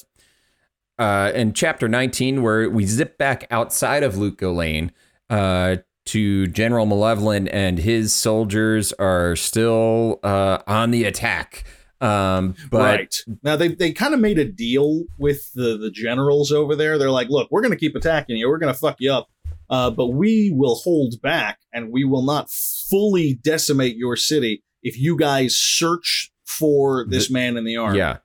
Uh, 1.01 1.31
in 1.33 1.51
chapter 1.51 1.89
19, 1.89 2.43
where 2.43 2.69
we 2.69 2.85
zip 2.85 3.17
back 3.17 3.47
outside 3.49 4.03
of 4.03 4.19
Lut 4.19 4.37
Gholein 4.37 4.91
uh, 5.31 5.77
to 6.05 6.45
General 6.45 6.85
Malevolyn 6.85 7.47
and 7.47 7.79
his 7.79 8.13
soldiers 8.13 8.93
are 8.93 9.35
still 9.35 10.19
uh, 10.21 10.59
on 10.67 10.91
the 10.91 11.05
attack. 11.05 11.63
Um, 12.01 12.53
but 12.69 12.81
right 12.81 13.15
now, 13.41 13.55
they 13.55 13.69
they 13.69 13.93
kind 13.93 14.13
of 14.13 14.19
made 14.19 14.37
a 14.37 14.45
deal 14.45 15.05
with 15.17 15.51
the 15.53 15.75
the 15.75 15.89
generals 15.89 16.51
over 16.51 16.75
there. 16.75 16.99
They're 16.99 17.09
like, 17.09 17.29
"Look, 17.29 17.49
we're 17.49 17.61
going 17.61 17.73
to 17.73 17.79
keep 17.79 17.95
attacking 17.95 18.37
you. 18.37 18.47
We're 18.47 18.59
going 18.59 18.71
to 18.71 18.79
fuck 18.79 18.97
you 18.99 19.11
up, 19.11 19.27
uh, 19.71 19.89
but 19.89 20.09
we 20.09 20.51
will 20.53 20.75
hold 20.75 21.19
back, 21.23 21.61
and 21.73 21.91
we 21.91 22.03
will 22.03 22.23
not 22.23 22.51
fully 22.51 23.33
decimate 23.33 23.95
your 23.95 24.15
city 24.15 24.63
if 24.83 24.99
you 24.99 25.17
guys 25.17 25.55
search 25.55 26.31
for 26.45 27.07
this 27.07 27.31
man 27.31 27.57
in 27.57 27.63
the 27.63 27.77
armor." 27.77 27.97
yeah. 27.97 28.17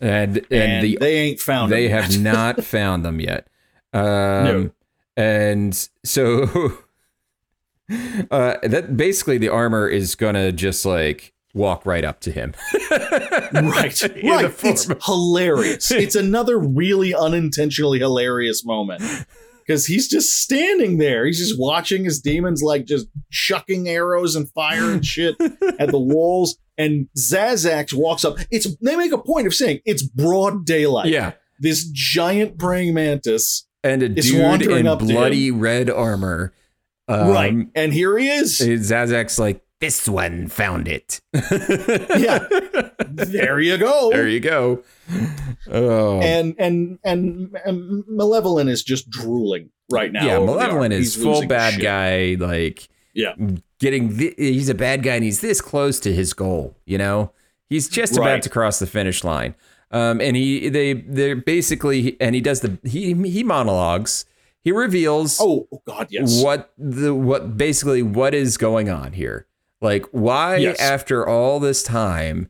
And, 0.00 0.38
and, 0.38 0.46
and, 0.50 0.84
the 0.84 0.98
they 1.00 1.16
ain't 1.16 1.40
found. 1.40 1.70
they 1.70 1.88
have 1.88 2.18
not 2.18 2.64
found 2.64 3.04
them 3.04 3.20
yet. 3.20 3.48
Um, 3.92 4.02
No. 4.02 4.70
And 5.16 5.88
so 6.04 6.44
uh, 8.30 8.56
that 8.62 8.96
basically 8.96 9.38
the 9.38 9.48
armor 9.48 9.88
is 9.88 10.14
gonna 10.14 10.52
just 10.52 10.86
like 10.86 11.34
walk 11.52 11.84
right 11.84 12.04
up 12.04 12.20
to 12.20 12.30
him. 12.30 12.54
right, 12.90 14.02
right. 14.02 14.54
It's 14.64 14.90
hilarious. 15.04 15.90
it's 15.90 16.14
another 16.14 16.58
really 16.58 17.14
unintentionally 17.14 17.98
hilarious 17.98 18.64
moment 18.64 19.02
because 19.70 19.86
he's 19.86 20.08
just 20.08 20.30
standing 20.42 20.98
there. 20.98 21.24
He's 21.24 21.38
just 21.38 21.56
watching 21.56 22.02
his 22.02 22.20
demons 22.20 22.60
like 22.60 22.86
just 22.86 23.06
chucking 23.30 23.88
arrows 23.88 24.34
and 24.34 24.50
fire 24.50 24.90
and 24.90 25.06
shit 25.06 25.36
at 25.78 25.92
the 25.92 25.98
walls. 26.00 26.58
And 26.76 27.06
Xazax 27.16 27.94
walks 27.94 28.24
up. 28.24 28.38
It's 28.50 28.66
they 28.78 28.96
make 28.96 29.12
a 29.12 29.18
point 29.18 29.46
of 29.46 29.54
saying 29.54 29.78
it's 29.84 30.02
broad 30.02 30.64
daylight. 30.66 31.06
yeah. 31.06 31.34
This 31.60 31.88
giant 31.92 32.58
praying 32.58 32.94
mantis. 32.94 33.68
And 33.84 34.02
a 34.02 34.08
dude 34.08 34.62
in 34.62 34.98
bloody 34.98 35.52
red 35.52 35.88
armor. 35.88 36.52
Um, 37.06 37.28
right. 37.28 37.54
And 37.76 37.92
here 37.92 38.18
he 38.18 38.28
is. 38.28 38.58
Xazax's 38.60 39.38
like, 39.38 39.62
this 39.80 40.08
one 40.08 40.48
found 40.48 40.88
it. 40.88 41.20
Yeah. 42.18 42.46
there 43.08 43.60
you 43.60 43.76
go. 43.78 44.10
There 44.10 44.28
you 44.28 44.40
go. 44.40 44.82
Oh. 45.70 46.20
and 46.20 46.54
and 46.58 46.98
and, 47.04 47.56
and 47.64 48.04
Malevolyn 48.08 48.68
is 48.68 48.82
just 48.82 49.08
drooling 49.10 49.70
right 49.90 50.12
now. 50.12 50.24
yeah, 50.26 50.36
over 50.36 50.46
Malevolyn 50.46 50.92
is 50.92 51.14
He's 51.14 51.22
full 51.24 51.46
bad 51.46 51.74
shit. 51.74 51.82
guy. 51.82 52.36
Like, 52.38 52.88
Yeah. 53.14 53.34
getting 53.78 54.16
thi- 54.16 54.34
he's 54.36 54.68
a 54.68 54.74
bad 54.74 55.02
guy 55.02 55.14
and 55.16 55.24
he's 55.24 55.40
this 55.40 55.60
close 55.60 55.98
to 56.00 56.12
his 56.12 56.32
goal. 56.32 56.76
You 56.86 56.98
know, 56.98 57.32
he's 57.68 57.88
just 57.88 58.16
about 58.16 58.42
to 58.42 58.48
cross 58.50 58.78
the 58.78 58.86
finish 58.86 59.24
line. 59.24 59.54
Um, 59.90 60.20
and 60.20 60.36
he 60.36 60.68
they 60.68 60.92
they're 60.92 61.34
basically 61.36 62.16
and 62.20 62.34
he 62.34 62.40
does 62.40 62.60
the 62.60 62.78
he 62.84 63.12
he 63.28 63.42
monologues. 63.42 64.24
He 64.62 64.72
reveals 64.72 65.40
Oh, 65.40 65.66
oh 65.72 65.82
God, 65.86 66.08
yes. 66.10 66.42
what 66.44 66.70
the 66.78 67.14
what 67.14 67.56
basically 67.56 68.02
what 68.02 68.34
is 68.34 68.56
going 68.56 68.88
on 68.88 69.12
here. 69.14 69.46
Like, 69.80 70.06
why 70.12 70.56
Yes. 70.56 70.80
after 70.80 71.26
all 71.26 71.58
this 71.60 71.82
time 71.82 72.48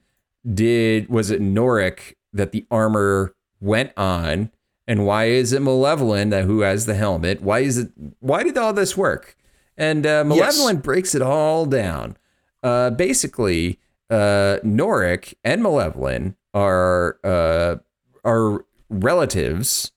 did 0.55 1.09
was 1.09 1.31
it 1.31 1.41
Norrec 1.41 2.15
that 2.33 2.53
the 2.53 2.67
armor 2.71 3.35
went 3.61 3.93
on 3.97 4.51
And 4.89 5.07
why 5.07 5.27
is 5.27 5.53
it 5.53 5.63
Malevolyn 5.63 6.31
that 6.31 6.47
who 6.47 6.63
has 6.63 6.87
the 6.87 6.97
helmet? 6.97 7.43
Why 7.43 7.61
is 7.61 7.79
it? 7.79 7.91
Why 8.19 8.43
did 8.43 8.59
all 8.59 8.73
this 8.73 8.97
work? 8.97 9.37
And 9.77 10.05
uh, 10.05 10.25
Malevolyn 10.25 10.79
breaks 10.79 11.15
it 11.15 11.23
all 11.23 11.65
down. 11.65 12.17
Uh, 12.61 12.91
basically, 12.91 13.79
uh, 14.11 14.59
Norrec 14.65 15.35
and 15.45 15.63
Malevolyn 15.63 16.35
are 16.53 17.21
uh, 17.23 17.77
are 18.25 18.65
relatives, 18.89 19.93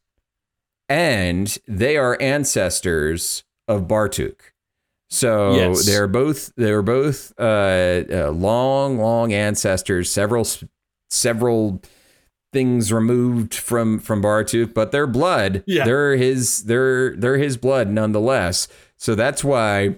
and 0.87 1.57
they 1.67 1.97
are 1.97 2.15
ancestors 2.21 3.43
of 3.67 3.87
Bartuc. 3.87 4.35
So 5.13 5.55
Yes. 5.55 5.85
they're 5.85 6.07
both 6.07 6.51
they're 6.57 6.81
both 6.81 7.33
uh, 7.39 8.03
uh, 8.11 8.31
long, 8.31 8.97
long 8.97 9.31
ancestors. 9.31 10.09
Several 10.11 10.47
several 11.09 11.81
things 12.51 12.91
removed 12.91 13.53
from 13.53 13.99
from 13.99 14.23
Bartuc, 14.23 14.73
but 14.73 14.91
their 14.91 15.05
blood, 15.05 15.63
Yeah. 15.67 15.85
they're 15.85 16.15
his 16.15 16.63
they're 16.63 17.15
they're 17.15 17.37
his 17.37 17.57
blood 17.57 17.89
nonetheless. 17.89 18.67
So 18.97 19.13
that's 19.13 19.43
why 19.43 19.97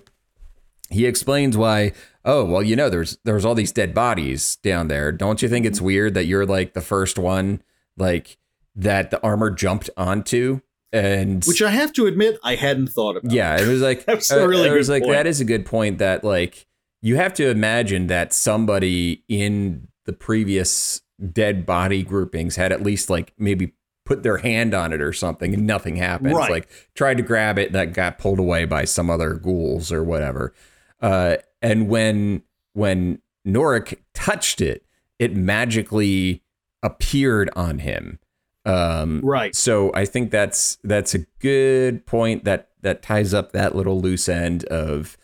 he 0.90 1.06
explains 1.06 1.56
why. 1.56 1.94
Oh 2.26 2.44
well, 2.44 2.62
you 2.64 2.76
know, 2.76 2.90
there's 2.90 3.18
there's 3.24 3.46
all 3.46 3.56
these 3.56 3.72
dead 3.72 3.94
bodies 3.94 4.58
down 4.58 4.90
there. 4.90 5.14
Don't 5.14 5.42
you 5.42 5.48
think 5.48 5.66
it's 5.66 5.80
weird 5.80 6.14
that 6.16 6.26
you're 6.26 6.46
like 6.46 6.74
the 6.74 6.82
first 6.82 7.18
one, 7.18 7.62
like 7.96 8.38
that 8.76 9.12
the 9.12 9.22
armor 9.24 9.50
jumped 9.50 9.90
onto? 9.96 10.60
And 10.96 11.44
Which 11.44 11.62
I 11.62 11.72
have 11.72 11.92
to 11.94 12.06
admit, 12.06 12.40
I 12.42 12.56
hadn't 12.56 12.88
thought 12.88 13.18
about. 13.18 13.32
yeah, 13.32 13.60
it 13.60 13.68
was 13.68 13.82
like 13.82 14.06
That's 14.06 14.32
a 14.32 14.44
uh, 14.44 14.46
really 14.46 14.70
it 14.70 14.74
was 14.74 14.88
like 14.88 15.04
point. 15.04 15.14
that 15.14 15.28
is 15.28 15.42
a 15.42 15.46
good 15.46 15.66
point 15.66 15.98
that 15.98 16.24
like 16.24 16.68
you 17.02 17.18
have 17.18 17.34
to 17.34 17.50
imagine 17.50 18.08
that 18.08 18.32
somebody 18.32 19.24
in 19.28 19.90
the 20.06 20.14
previous 20.14 21.02
dead 21.34 21.66
body 21.66 22.02
groupings 22.02 22.56
had 22.56 22.72
at 22.72 22.82
least 22.82 23.10
like 23.10 23.34
maybe 23.38 23.74
put 24.06 24.24
their 24.24 24.38
hand 24.38 24.74
on 24.74 24.94
it 24.94 25.02
or 25.02 25.12
something 25.12 25.54
and 25.54 25.68
nothing 25.68 25.98
happened. 25.98 26.34
Right. 26.34 26.50
Like 26.50 26.70
tried 26.94 27.18
to 27.18 27.24
grab 27.24 27.60
it 27.60 27.74
that 27.74 27.92
got 27.92 28.18
pulled 28.18 28.40
away 28.40 28.64
by 28.64 28.86
some 28.86 29.10
other 29.10 29.34
ghouls 29.34 29.92
or 29.92 30.04
whatever. 30.04 30.54
Uh, 31.02 31.38
and 31.62 31.90
when 31.90 32.44
when 32.74 33.22
Norrec 33.46 33.98
touched 34.14 34.62
it, 34.62 34.86
it 35.20 35.36
magically 35.36 36.42
appeared 36.82 37.50
on 37.56 37.80
him. 37.80 38.20
Um, 38.66 39.22
Right. 39.24 39.56
so 39.56 39.92
I 39.94 40.06
think 40.06 40.32
that's 40.32 40.78
that's 40.84 41.14
a 41.14 41.20
good 41.40 42.06
point 42.06 42.44
that 42.46 42.70
that 42.82 43.02
ties 43.02 43.34
up 43.34 43.52
that 43.52 43.76
little 43.76 44.00
loose 44.02 44.28
end 44.30 44.64
of 44.66 45.18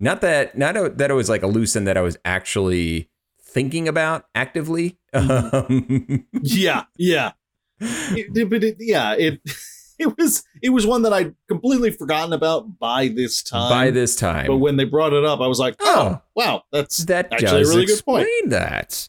not 0.00 0.20
that 0.20 0.56
not 0.58 0.76
a, 0.76 0.88
that 0.90 1.10
it 1.10 1.14
was 1.14 1.28
like 1.28 1.42
a 1.42 1.46
loose 1.46 1.76
end 1.76 1.86
that 1.86 1.96
I 1.96 2.00
was 2.00 2.16
actually 2.24 3.08
thinking 3.40 3.88
about 3.88 4.26
actively. 4.34 4.98
Um, 5.12 6.26
Yeah, 6.42 6.84
yeah. 6.96 7.32
It- 7.80 8.36
it- 8.36 8.50
but 8.50 8.62
it, 8.64 8.76
yeah, 8.80 9.14
it 9.14 9.40
it 9.98 10.16
was 10.18 10.44
it 10.62 10.70
was 10.70 10.86
one 10.86 11.02
that 11.02 11.12
I'd 11.12 11.34
completely 11.48 11.90
forgotten 11.90 12.32
about 12.32 12.78
by 12.78 13.08
this 13.08 13.42
time. 13.42 13.70
by 13.70 13.90
this 13.90 14.14
time, 14.16 14.46
but 14.46 14.58
when 14.58 14.76
they 14.76 14.84
brought 14.84 15.12
it 15.12 15.24
up, 15.24 15.40
I 15.40 15.46
was 15.46 15.58
like, 15.58 15.76
oh, 15.80 16.20
wow, 16.34 16.62
that's 16.72 16.98
that 17.06 17.32
actually 17.32 17.62
a 17.62 17.66
really 17.66 17.86
good 17.86 18.04
point. 18.04 18.28
that. 18.46 19.08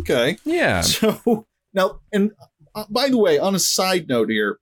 okay. 0.00 0.36
Yeah. 0.44 0.82
So 0.86 1.46
now, 1.74 2.00
and 2.12 2.32
uh, 2.80 2.84
by 2.90 3.08
the 3.08 3.18
way, 3.18 3.38
on 3.38 3.54
a 3.54 3.58
side 3.58 4.08
note 4.08 4.30
here, 4.30 4.58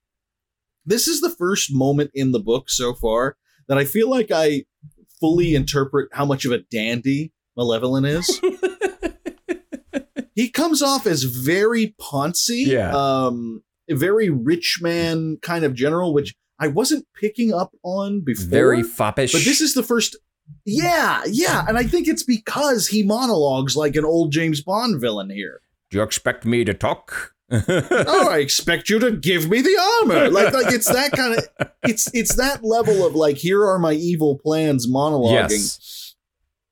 this 0.85 1.07
is 1.07 1.21
the 1.21 1.29
first 1.29 1.73
moment 1.73 2.11
in 2.13 2.31
the 2.31 2.39
book 2.39 2.69
so 2.69 2.93
far 2.93 3.37
that 3.67 3.77
I 3.77 3.85
feel 3.85 4.09
like 4.09 4.31
I 4.31 4.65
fully 5.19 5.55
interpret 5.55 6.09
how 6.13 6.25
much 6.25 6.45
of 6.45 6.51
a 6.51 6.59
dandy 6.59 7.33
Malevolyn 7.55 8.05
is. 8.05 8.39
he 10.35 10.49
comes 10.49 10.81
off 10.81 11.05
as 11.05 11.23
very 11.23 11.95
poncy, 11.99 12.65
Yeah. 12.67 12.91
um, 12.95 13.63
very 13.89 14.29
rich 14.29 14.79
man 14.81 15.37
kind 15.41 15.65
of 15.65 15.73
general, 15.73 16.13
which 16.13 16.35
I 16.59 16.67
wasn't 16.67 17.05
picking 17.19 17.53
up 17.53 17.71
on 17.83 18.21
before. 18.21 18.47
Very 18.47 18.83
foppish. 18.83 19.31
But 19.33 19.43
this 19.43 19.61
is 19.61 19.73
the 19.73 19.83
first. 19.83 20.15
Yeah, 20.65 21.23
yeah, 21.27 21.65
and 21.67 21.77
I 21.77 21.83
think 21.83 22.07
it's 22.07 22.23
because 22.23 22.87
he 22.87 23.03
monologues 23.03 23.75
like 23.75 23.95
an 23.97 24.05
old 24.05 24.31
James 24.31 24.61
Bond 24.61 24.99
villain 25.01 25.29
here. 25.29 25.61
Do 25.89 25.97
you 25.97 26.03
expect 26.03 26.45
me 26.45 26.63
to 26.63 26.73
talk? 26.73 27.33
Oh, 27.51 28.29
I 28.29 28.39
expect 28.39 28.89
you 28.89 28.99
to 28.99 29.11
give 29.11 29.49
me 29.49 29.61
the 29.61 29.77
armor. 30.01 30.29
Like, 30.29 30.53
like 30.53 30.73
it's 30.73 30.91
that 30.91 31.11
kind 31.11 31.37
of, 31.37 31.71
it's 31.83 32.13
it's 32.13 32.35
that 32.35 32.63
level 32.63 33.05
of 33.05 33.15
like, 33.15 33.37
here 33.37 33.65
are 33.65 33.79
my 33.79 33.93
evil 33.93 34.37
plans 34.37 34.87
monologuing. 34.87 35.49
yes. 35.49 36.15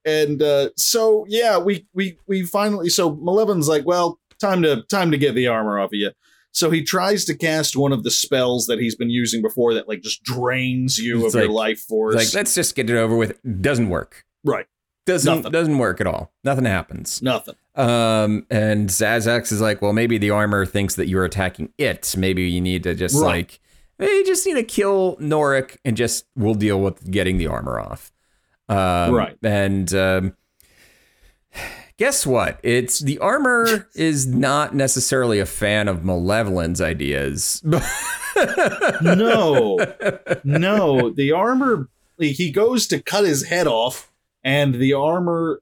And 0.05 0.41
uh, 0.41 0.69
so, 0.77 1.25
yeah, 1.27 1.57
we 1.57 1.87
we 1.93 2.19
we 2.27 2.43
finally. 2.43 2.89
So 2.89 3.15
Malevolyn's 3.15 3.67
like, 3.67 3.85
well, 3.85 4.19
time 4.39 4.61
to 4.61 4.83
time 4.83 5.11
to 5.11 5.17
get 5.17 5.33
the 5.33 5.47
armor 5.47 5.79
off 5.79 5.87
of 5.87 5.93
you. 5.93 6.11
So 6.51 6.69
he 6.69 6.83
tries 6.83 7.25
to 7.25 7.35
cast 7.35 7.75
one 7.75 7.91
of 7.91 8.03
the 8.03 8.11
spells 8.11 8.67
that 8.67 8.79
he's 8.79 8.95
been 8.95 9.09
using 9.09 9.41
before 9.41 9.73
that 9.73 9.89
like 9.89 10.01
just 10.01 10.23
drains 10.23 10.97
you 10.97 11.25
It's 11.25 11.35
of 11.35 11.41
your 11.41 11.51
life 11.51 11.79
force. 11.79 12.15
Like 12.15 12.33
let's 12.33 12.55
just 12.55 12.75
get 12.75 12.89
it 12.89 12.95
over 12.95 13.15
with. 13.15 13.39
Doesn't 13.61 13.89
work. 13.89 14.23
right, 14.43 14.65
Doesn't 15.05 15.35
Nothing. 15.35 15.51
doesn't 15.51 15.77
work 15.77 16.01
at 16.01 16.07
all. 16.07 16.31
Nothing 16.43 16.65
happens. 16.65 17.21
nothing. 17.21 17.55
Um, 17.75 18.45
and 18.49 18.89
Xazax 18.89 19.51
is 19.51 19.61
like, 19.61 19.81
well, 19.81 19.93
maybe 19.93 20.17
the 20.17 20.31
armor 20.31 20.65
thinks 20.65 20.95
that 20.95 21.07
you're 21.07 21.25
attacking 21.25 21.71
it. 21.77 22.15
Maybe 22.17 22.43
you 22.49 22.59
need 22.61 22.83
to 22.83 22.95
just 22.95 23.15
Right. 23.15 23.27
like, 23.27 23.59
maybe 23.99 24.11
you 24.13 24.25
just 24.25 24.45
need 24.47 24.55
to 24.55 24.63
kill 24.63 25.15
Norrec 25.17 25.77
and 25.85 25.95
just 25.95 26.25
we'll 26.35 26.55
deal 26.55 26.79
with 26.81 27.11
getting 27.11 27.37
the 27.37 27.47
armor 27.47 27.79
off. 27.79 28.11
Um, 28.69 29.13
Right. 29.13 29.37
And 29.43 29.93
um, 29.93 30.35
guess 31.97 32.25
what? 32.25 32.59
It's 32.63 32.99
the 32.99 33.19
armor 33.19 33.87
is 33.95 34.25
not 34.25 34.73
necessarily 34.73 35.39
a 35.39 35.45
fan 35.45 35.87
of 35.87 36.03
Malevolyn's 36.03 36.81
ideas. 36.81 37.61
No, 37.63 37.79
no. 40.43 41.09
The 41.11 41.31
armor. 41.35 41.89
He 42.17 42.49
goes 42.51 42.87
to 42.87 43.01
cut 43.01 43.25
his 43.25 43.43
head 43.47 43.67
off, 43.67 44.09
and 44.45 44.75
the 44.75 44.93
armor 44.93 45.59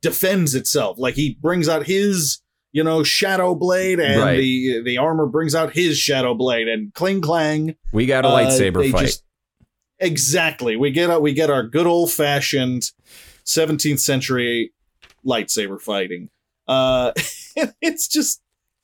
defends 0.00 0.54
itself. 0.54 0.96
Like 0.98 1.14
he 1.16 1.36
brings 1.42 1.68
out 1.68 1.84
his, 1.84 2.40
you 2.72 2.82
know, 2.82 3.02
shadow 3.02 3.54
blade, 3.54 4.00
and 4.00 4.20
Right. 4.22 4.38
the 4.38 4.80
the 4.82 4.96
armor 4.96 5.26
brings 5.26 5.54
out 5.54 5.74
his 5.74 5.98
shadow 5.98 6.32
blade, 6.32 6.68
and 6.68 6.94
cling 6.94 7.20
clang. 7.20 7.74
we 7.92 8.06
got 8.06 8.24
a 8.24 8.28
uh, 8.28 8.38
lightsaber 8.38 8.78
they 8.82 8.90
fight. 8.92 9.06
just- 9.06 9.24
exactly. 9.98 10.76
We 10.76 10.90
get 10.90 11.10
our, 11.10 11.20
we 11.20 11.32
get 11.34 11.50
our 11.50 11.62
good 11.62 11.86
old 11.86 12.10
fashioned 12.10 12.90
17th 13.44 13.98
century 14.00 14.72
lightsaber 15.26 15.80
fighting. 15.80 16.30
Uh, 16.66 17.12
it's 17.82 18.08
just 18.08 18.40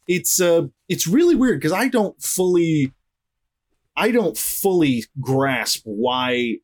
it's 0.09 0.41
uh 0.41 0.67
it's 0.89 1.07
really 1.07 1.35
weird 1.35 1.59
because 1.59 1.73
I 1.73 1.89
don't 1.89 2.21
fully 2.23 2.93
I 3.97 4.11
don't 4.11 4.37
fully 4.37 5.05
grasp 5.21 5.83
why 5.85 6.57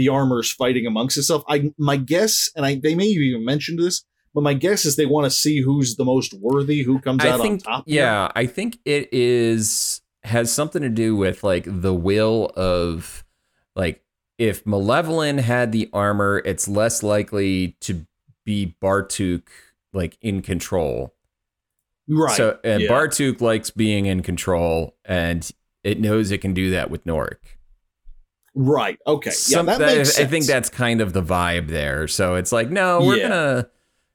the 0.00 0.08
armor's 0.08 0.50
fighting 0.50 0.86
amongst 0.86 1.18
itself. 1.18 1.44
I 1.46 1.72
my 1.76 1.98
guess, 1.98 2.50
and 2.56 2.64
I 2.64 2.76
they 2.76 2.94
may 2.94 3.12
have 3.12 3.20
even 3.20 3.44
mentioned 3.44 3.78
this, 3.78 4.02
but 4.34 4.42
my 4.42 4.54
guess 4.54 4.86
is 4.86 4.96
they 4.96 5.04
want 5.04 5.26
to 5.26 5.30
see 5.30 5.60
who's 5.60 5.96
the 5.96 6.06
most 6.06 6.32
worthy, 6.32 6.82
who 6.82 7.00
comes 7.00 7.22
I 7.22 7.28
out 7.28 7.40
think, 7.42 7.66
on 7.66 7.74
top. 7.74 7.84
here. 7.86 8.02
yeah, 8.02 8.32
I 8.34 8.46
think 8.46 8.78
it 8.86 9.12
is 9.12 10.00
has 10.22 10.50
something 10.50 10.80
to 10.80 10.88
do 10.88 11.16
with 11.16 11.44
like 11.44 11.64
the 11.66 11.92
will 11.92 12.50
of 12.56 13.26
like 13.76 14.02
if 14.38 14.64
Malevolyn 14.64 15.36
had 15.36 15.70
the 15.70 15.90
armor, 15.92 16.40
it's 16.46 16.66
less 16.66 17.02
likely 17.02 17.76
to 17.82 18.06
be 18.46 18.74
Bartuc 18.82 19.42
like 19.92 20.16
in 20.22 20.40
control. 20.40 21.14
right. 22.08 22.34
So 22.34 22.58
and 22.64 22.84
yeah. 22.84 22.88
Bartuc 22.88 23.42
likes 23.42 23.68
being 23.68 24.06
in 24.06 24.22
control, 24.22 24.96
and 25.04 25.50
it 25.84 26.00
knows 26.00 26.30
it 26.30 26.38
can 26.38 26.54
do 26.54 26.70
that 26.70 26.90
with 26.90 27.04
Norrec. 27.04 27.36
Right. 28.54 28.98
Okay. 29.06 29.30
Some- 29.30 29.68
yeah, 29.68 29.76
that, 29.78 29.96
makes 29.98 30.18
I 30.18 30.24
think 30.26 30.46
that's 30.46 30.68
kind 30.68 31.00
of 31.00 31.12
the 31.12 31.22
vibe 31.22 31.68
there. 31.68 32.08
So 32.08 32.34
it's 32.34 32.52
like, 32.52 32.70
no, 32.70 33.00
we're 33.00 33.16
Yeah. 33.16 33.28
gonna, 33.28 33.68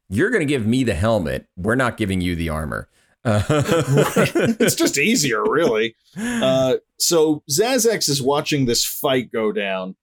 you're 0.10 0.30
gonna 0.30 0.46
give 0.46 0.66
me 0.66 0.84
the 0.84 0.94
helmet. 0.96 1.48
We're 1.58 1.76
not 1.76 1.98
giving 1.98 2.22
you 2.22 2.36
the 2.36 2.50
armor. 2.50 2.90
it's 3.28 4.76
just 4.76 4.98
easier, 4.98 5.44
really. 5.44 5.96
Uh, 6.18 6.76
so 7.00 7.44
Xazax 7.50 8.08
is 8.10 8.22
watching 8.22 8.66
this 8.66 8.86
fight 8.86 9.32
go 9.32 9.52
down, 9.52 9.96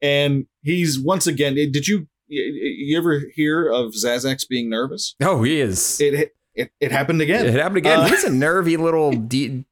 and 0.00 0.46
he's 0.62 0.98
once 0.98 1.26
again. 1.26 1.54
Did 1.54 1.88
you 1.88 2.06
you 2.28 2.96
ever 2.96 3.22
hear 3.34 3.68
of 3.68 3.92
Xazax 3.92 4.46
being 4.48 4.70
nervous? 4.70 5.16
oh, 5.20 5.42
he 5.42 5.60
is. 5.60 6.00
It 6.00 6.32
it, 6.54 6.70
it 6.78 6.92
happened 6.92 7.20
again. 7.22 7.46
It 7.46 7.54
happened 7.54 7.78
again. 7.78 8.00
Uh, 8.00 8.06
He's 8.08 8.22
a 8.24 8.30
nervy 8.30 8.76
little 8.76 9.10
de- 9.12 9.64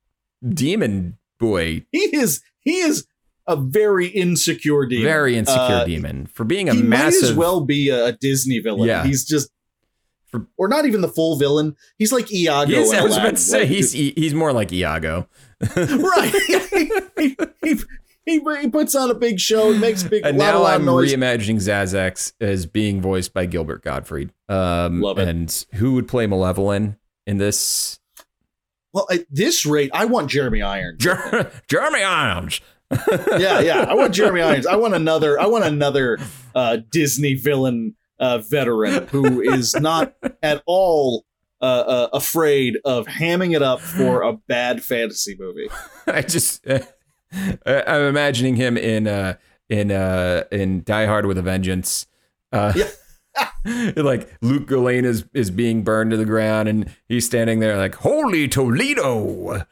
demon 0.46 1.18
boy. 1.38 1.84
he 1.92 2.16
is 2.16 2.40
he 2.60 2.78
is 2.78 3.06
a 3.48 3.56
very 3.56 4.06
insecure 4.06 4.86
demon. 4.86 5.04
Very 5.04 5.36
insecure 5.36 5.60
Uh, 5.76 5.84
demon 5.84 6.26
for 6.26 6.44
being 6.44 6.68
a 6.68 6.74
he 6.74 6.82
might 6.82 7.06
as 7.14 7.32
well 7.32 7.60
be 7.62 7.88
a, 7.88 8.12
Disney 8.12 8.60
villain. 8.60 8.86
Yeah. 8.88 9.04
He's 9.04 9.24
just. 9.24 9.50
For- 10.30 10.46
or 10.58 10.68
not 10.68 10.84
even 10.84 11.00
the 11.00 11.08
full 11.08 11.36
villain. 11.38 11.74
He's 11.96 12.12
like 12.12 12.30
Iago. 12.30 12.70
He's, 12.70 12.92
I 12.92 13.02
was 13.02 13.16
about 13.16 13.30
to 13.30 13.36
say 13.38 13.60
Like, 13.60 13.68
he's 13.68 13.92
he's 13.92 14.34
more 14.34 14.52
like 14.52 14.70
Iago. 14.72 15.26
right. 15.76 16.34
he, 17.16 17.36
he, 17.64 17.76
he, 18.26 18.40
he 18.60 18.68
puts 18.68 18.94
on 18.94 19.10
a 19.10 19.14
big 19.14 19.40
show 19.40 19.70
and 19.72 19.80
makes 19.80 20.02
big 20.02 20.26
And 20.26 20.36
now 20.36 20.64
I'm 20.66 20.84
noise. 20.84 21.14
reimagining 21.14 21.56
Xazax 21.56 22.34
as 22.42 22.66
being 22.66 23.00
voiced 23.00 23.32
by 23.32 23.46
Gilbert 23.46 23.82
Gottfried. 23.82 24.30
Um, 24.50 25.00
Love 25.00 25.18
it. 25.18 25.26
And 25.28 25.64
who 25.76 25.94
would 25.94 26.06
play 26.06 26.26
Malevolyn 26.26 26.98
in 27.26 27.38
this? 27.38 27.98
Well, 28.92 29.06
at 29.10 29.24
this 29.30 29.64
rate, 29.64 29.90
I 29.94 30.04
want 30.04 30.28
Jeremy 30.30 30.60
Irons. 30.60 31.02
Jer- 31.02 31.50
Jeremy 31.68 32.02
Irons. 32.02 32.60
Yeah, 32.90 33.60
yeah. 33.60 33.86
I 33.88 33.94
want 33.94 34.14
Jeremy 34.14 34.40
Irons. 34.40 34.66
I 34.66 34.76
want 34.76 34.94
another. 34.94 35.38
I 35.40 35.46
want 35.46 35.64
another 35.64 36.18
uh, 36.54 36.78
Disney 36.90 37.34
villain 37.34 37.94
uh, 38.18 38.38
veteran 38.38 39.06
who 39.08 39.40
is 39.40 39.74
not 39.74 40.14
at 40.42 40.62
all 40.66 41.24
uh, 41.60 41.64
uh, 41.64 42.08
afraid 42.12 42.78
of 42.84 43.06
hamming 43.06 43.54
it 43.54 43.62
up 43.62 43.80
for 43.80 44.22
a 44.22 44.32
bad 44.32 44.82
fantasy 44.82 45.36
movie. 45.38 45.68
I 46.06 46.22
just 46.22 46.66
uh, 46.68 46.80
I'm 47.66 48.02
imagining 48.02 48.56
him 48.56 48.76
in 48.76 49.06
uh 49.06 49.34
in 49.68 49.90
uh 49.90 50.44
in 50.50 50.82
Die 50.84 51.06
Hard 51.06 51.26
with 51.26 51.38
a 51.38 51.42
Vengeance. 51.42 52.06
Uh 52.52 52.72
Yeah. 52.74 52.88
like 53.96 54.34
Lut 54.40 54.66
Gholein 54.66 55.04
is 55.04 55.24
is 55.34 55.50
being 55.50 55.82
burned 55.82 56.10
to 56.10 56.16
the 56.16 56.24
ground 56.24 56.68
and 56.68 56.92
he's 57.08 57.26
standing 57.26 57.60
there 57.60 57.76
like 57.76 57.94
holy 57.96 58.48
Toledo 58.48 59.64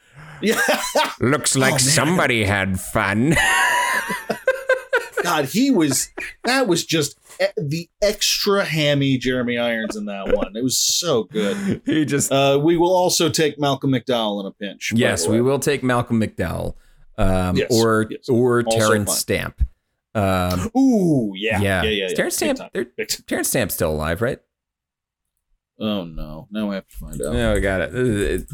Yeah, 0.43 0.61
looks 1.21 1.57
like 1.57 1.75
Oh, 1.75 1.79
somebody 1.79 2.45
had 2.45 2.79
fun 2.81 3.35
God, 5.23 5.47
he 5.47 5.71
was. 5.73 6.11
That 6.45 6.69
was 6.69 6.85
just 6.85 7.19
the 7.57 7.89
extra 8.01 8.65
hammy 8.65 9.19
Jeremy 9.19 9.59
Irons 9.59 9.97
in 9.97 10.05
that 10.07 10.33
one. 10.37 10.57
It 10.57 10.63
was 10.63 10.79
so 10.79 11.25
good. 11.25 11.83
he 11.85 12.05
just 12.05 12.31
Uh, 12.31 12.61
we 12.63 12.77
will 12.77 12.95
also 12.95 13.29
take 13.29 13.59
Malcolm 13.59 13.91
McDowell 13.93 14.41
in 14.41 14.47
a 14.47 14.53
pinch. 14.53 14.93
yes 14.95 15.27
we 15.27 15.41
will 15.41 15.59
take 15.59 15.83
Malcolm 15.83 16.21
McDowell 16.21 16.75
um 17.19 17.57
Yes, 17.57 17.69
or 17.73 18.07
yes. 18.11 18.29
or 18.29 18.63
Also 18.65 18.79
Terrence 18.79 19.11
fine. 19.11 19.17
Stamp 19.19 19.63
um 20.15 20.71
Ooh, 20.79 21.33
yeah, 21.35 21.61
yeah 21.61 21.83
yeah, 21.83 21.91
yeah. 21.91 22.07
yeah. 22.09 22.15
Terrence 22.15 22.37
Stamp 22.37 22.59
time. 22.59 22.71
there- 22.73 22.85
Big 22.85 23.09
time. 23.09 23.25
Terrence 23.27 23.49
Stamp's 23.49 23.75
still 23.75 23.91
alive 23.91 24.23
right 24.23 24.39
Oh 25.79 26.05
no! 26.05 26.47
Now 26.51 26.71
I 26.71 26.77
have 26.77 26.89
to 26.89 26.97
find 26.97 27.21
out. 27.21 27.33
no 27.35 27.53
we 27.55 27.61
got 27.61 27.81
it 27.83 28.47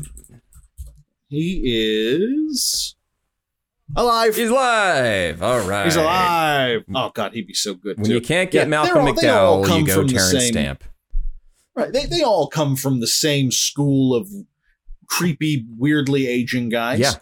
He 1.33 1.63
is 1.65 2.95
alive. 3.97 4.37
he's 4.37 4.51
alive 4.51 5.43
all 5.43 5.61
right 5.61 5.87
He's 5.87 5.97
alive. 5.97 6.85
Oh 6.95 7.11
god, 7.15 7.33
he'd 7.33 7.47
be 7.47 7.55
so 7.55 7.73
good 7.75 7.97
When 7.97 8.05
too. 8.07 8.15
you 8.15 8.21
can't 8.21 8.51
get 8.51 8.65
Yeah, 8.65 8.69
Malcolm 8.69 8.99
all- 9.07 9.15
McDowell, 9.15 9.79
you 9.81 9.87
go 9.87 10.07
Terrence 10.07 10.31
same- 10.31 10.53
Stamp. 10.53 10.85
Right. 11.75 11.91
They 11.91 12.05
they 12.05 12.21
all 12.23 12.49
come 12.49 12.77
from 12.77 13.01
the 13.01 13.07
same 13.07 13.51
school 13.51 14.15
of 14.15 14.29
creepy, 15.07 15.65
weirdly 15.79 16.27
aging 16.27 16.69
guys. 16.69 16.99
Yeah. 17.01 17.13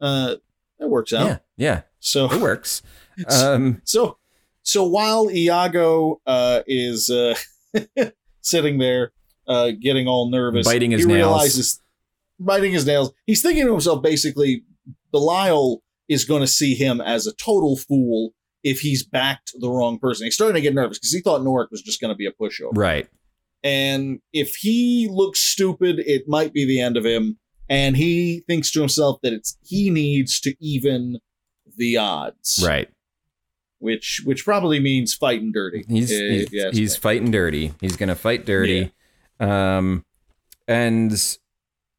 Uh 0.00 0.34
that 0.78 0.88
works 0.88 1.14
out. 1.14 1.26
Yeah, 1.26 1.38
yeah, 1.56 1.80
So 2.00 2.26
it 2.30 2.40
works. 2.40 2.82
Um, 3.30 3.80
so 3.84 4.18
so 4.62 4.84
while 4.84 5.30
Iago 5.30 6.20
uh 6.26 6.60
is 6.66 7.08
uh 7.08 7.34
sitting 8.42 8.76
there 8.78 9.12
uh 9.48 9.70
getting 9.80 10.06
all 10.06 10.30
nervous, 10.30 10.66
Biting 10.66 10.90
his 10.90 11.00
he 11.00 11.06
nails. 11.06 11.16
realizes 11.16 11.80
biting 12.38 12.72
his 12.72 12.86
nails. 12.86 13.12
He's 13.26 13.42
thinking 13.42 13.66
to 13.66 13.72
himself 13.72 14.02
basically 14.02 14.62
Belial 15.12 15.82
is 16.08 16.24
going 16.24 16.42
to 16.42 16.46
see 16.46 16.74
him 16.74 17.00
as 17.00 17.26
a 17.26 17.34
total 17.34 17.76
fool 17.76 18.32
if 18.62 18.80
he's 18.80 19.04
backed 19.04 19.52
the 19.58 19.70
wrong 19.70 19.98
person. 19.98 20.24
He's 20.26 20.34
starting 20.34 20.54
to 20.54 20.60
get 20.60 20.74
nervous 20.74 20.98
because 20.98 21.12
he 21.12 21.20
thought 21.20 21.40
Norrec 21.40 21.70
was 21.70 21.82
just 21.82 22.00
going 22.00 22.12
to 22.12 22.16
be 22.16 22.26
a 22.26 22.32
pushover. 22.32 22.76
right. 22.76 23.08
And 23.64 24.20
if 24.32 24.54
he 24.56 25.08
looks 25.10 25.40
stupid, 25.40 25.98
it 26.00 26.28
might 26.28 26.52
be 26.52 26.64
the 26.64 26.80
end 26.80 26.96
of 26.96 27.04
him. 27.04 27.38
And 27.68 27.96
he 27.96 28.44
thinks 28.46 28.70
to 28.72 28.80
himself 28.80 29.18
that 29.22 29.32
it's 29.32 29.56
he 29.64 29.90
needs 29.90 30.38
to 30.40 30.54
even 30.60 31.18
the 31.76 31.96
odds, 31.96 32.62
Right. 32.64 32.88
Which 33.78 34.22
which 34.24 34.44
probably 34.44 34.78
means 34.78 35.14
fighting 35.14 35.50
dirty. 35.52 35.84
He's 35.88 36.10
he's, 36.10 36.48
he's 36.72 36.96
fighting 36.96 37.30
dirty. 37.32 37.72
He's 37.80 37.96
gonna 37.96 38.14
fight 38.14 38.46
dirty. 38.46 38.92
Um, 39.40 40.04
and 40.68 41.12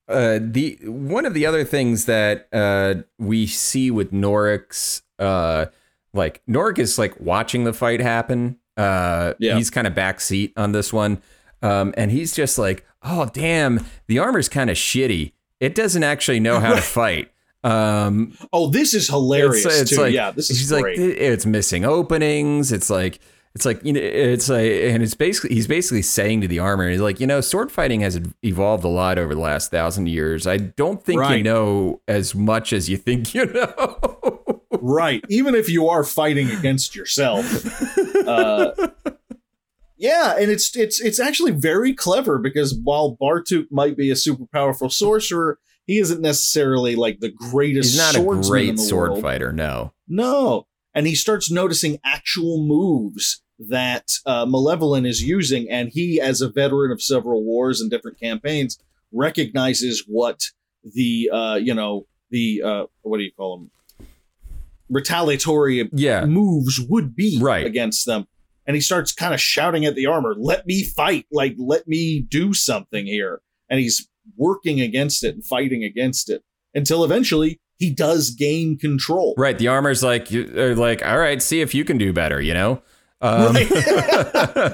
uh, 0.08 0.40
the 0.42 0.78
one 0.86 1.26
of 1.26 1.34
the 1.34 1.46
other 1.46 1.64
things 1.66 2.06
that 2.06 2.48
uh 2.54 2.96
we 3.20 3.46
see 3.48 3.92
with 3.92 4.12
Norrec's 4.12 5.02
uh 5.20 5.66
like 6.14 6.42
Norrec 6.50 6.80
is 6.80 6.98
like 6.98 7.20
watching 7.20 7.64
the 7.66 7.74
fight 7.74 8.00
happen. 8.00 8.58
Uh, 8.78 9.34
Yeah. 9.40 9.56
he's 9.58 9.70
kind 9.70 9.86
of 9.88 9.94
backseat 9.94 10.54
on 10.56 10.72
this 10.72 10.94
one. 10.94 11.22
Um, 11.62 11.94
and 11.98 12.12
he's 12.12 12.36
just 12.36 12.58
like, 12.58 12.86
oh 13.04 13.26
damn, 13.34 13.86
the 14.08 14.20
armor's 14.20 14.48
kind 14.50 14.70
of 14.70 14.78
shitty. 14.78 15.32
It 15.60 15.74
doesn't 15.76 16.04
actually 16.04 16.40
know 16.40 16.60
how 16.60 16.74
to 16.76 16.82
fight. 16.82 17.32
Um, 17.64 18.38
oh, 18.54 18.70
this 18.70 18.94
is 18.94 19.10
hilarious 19.10 19.66
It's- 19.66 19.82
it's 19.82 19.90
too. 19.92 20.02
like- 20.02 20.14
yeah, 20.14 20.32
this 20.32 20.50
is 20.50 20.60
he's 20.60 20.72
great. 20.72 20.98
like 21.00 21.10
it's 21.18 21.46
missing 21.46 21.84
openings 21.86 22.72
it's 22.72 22.90
like 22.90 23.20
it's 23.58 23.66
like 23.66 23.84
you 23.84 23.92
know 23.92 24.00
it's 24.00 24.50
like 24.50 24.72
and 24.72 25.02
it's 25.02 25.16
basically 25.16 25.56
he's 25.56 25.68
basically 25.68 26.04
saying 26.04 26.42
to 26.42 26.48
the 26.48 26.60
armor 26.60 26.90
he's 26.90 27.02
like 27.02 27.20
you 27.20 27.26
know 27.26 27.42
sword 27.42 27.72
fighting 27.72 28.02
has 28.02 28.20
evolved 28.44 28.84
a 28.84 28.88
lot 28.88 29.18
over 29.18 29.34
the 29.34 29.42
last 29.42 29.72
thousand 29.72 30.08
years 30.08 30.46
i 30.46 30.58
don't 30.58 31.04
think 31.04 31.28
you 31.30 31.42
know 31.42 32.00
as 32.08 32.36
much 32.36 32.72
as 32.72 32.88
you 32.88 32.98
think 32.98 33.34
you 33.34 33.46
know 33.48 34.38
right. 34.82 35.24
Even 35.30 35.56
if 35.56 35.70
you 35.70 35.88
are 35.88 36.04
fighting 36.04 36.50
against 36.52 36.96
yourself. 36.96 37.46
Uh, 38.28 38.74
yeah, 39.96 40.36
and 40.38 40.52
it's 40.52 40.76
it's 40.76 41.00
it's 41.00 41.18
actually 41.18 41.54
very 41.54 41.94
clever 41.94 42.38
because 42.40 42.78
while 42.84 43.16
Bartuc 43.16 43.68
might 43.72 43.96
be 43.96 44.12
a 44.12 44.18
super 44.18 44.46
powerful 44.46 44.90
sorcerer, 44.90 45.60
he 45.86 46.00
isn't 46.00 46.20
necessarily 46.20 46.98
like 46.98 47.22
the 47.22 47.30
greatest. 47.30 47.94
he's 47.94 47.98
not 47.98 48.22
a 48.22 48.42
great 48.50 48.78
sword 48.80 49.12
world. 49.12 49.22
fighter 49.22 49.54
no 49.54 49.94
No. 50.10 50.68
And 50.94 51.08
he 51.08 51.16
starts 51.16 51.50
noticing 51.50 52.00
actual 52.04 52.62
moves 52.62 53.42
that 53.60 54.12
uh, 54.26 54.46
Malevolyn 54.46 55.06
is 55.06 55.22
using. 55.24 55.70
And 55.70 55.90
he, 55.90 56.20
as 56.22 56.42
a 56.42 56.50
veteran 56.50 56.92
of 56.92 57.02
several 57.02 57.44
wars 57.44 57.82
and 57.82 57.90
different 57.90 58.20
campaigns, 58.20 58.78
recognizes 59.12 60.04
what 60.08 60.44
the, 60.84 61.30
uh, 61.34 61.56
you 61.56 61.74
know, 61.74 62.06
the, 62.30 62.62
uh, 62.64 62.86
what 63.02 63.18
do 63.18 63.24
you 63.24 63.32
call 63.32 63.58
them? 63.58 63.72
Retaliatory 64.90 65.90
yeah 65.92 66.24
moves 66.26 66.80
would 66.80 67.14
be 67.16 67.40
Right. 67.42 67.66
against 67.66 68.06
them. 68.06 68.26
And 68.66 68.76
he 68.76 68.82
starts 68.82 69.12
kind 69.14 69.34
of 69.34 69.40
shouting 69.42 69.86
at 69.86 69.96
the 69.96 70.06
armor, 70.06 70.34
let 70.38 70.66
me 70.66 70.84
fight. 70.84 71.26
Like, 71.32 71.56
let 71.58 71.88
me 71.88 72.22
do 72.22 72.54
something 72.54 73.06
here. 73.06 73.42
And 73.70 73.80
he's 73.80 74.08
working 74.38 74.80
against 74.82 75.24
it 75.26 75.36
and 75.36 75.46
fighting 75.46 75.84
against 75.84 76.30
it 76.30 76.44
until 76.74 77.04
eventually 77.04 77.60
he 77.80 77.90
does 77.92 78.32
gain 78.32 78.78
control. 78.78 79.34
right 79.38 79.58
the 79.58 79.68
armor's 79.68 80.04
like 80.04 80.28
like 80.32 81.06
all 81.06 81.18
right 81.20 81.42
see 81.42 81.62
if 81.62 81.74
you 81.76 81.86
can 81.86 81.98
do 81.98 82.12
better 82.12 82.42
you 82.42 82.54
know 82.54 82.82
um, 83.22 83.54
Right. 83.56 83.70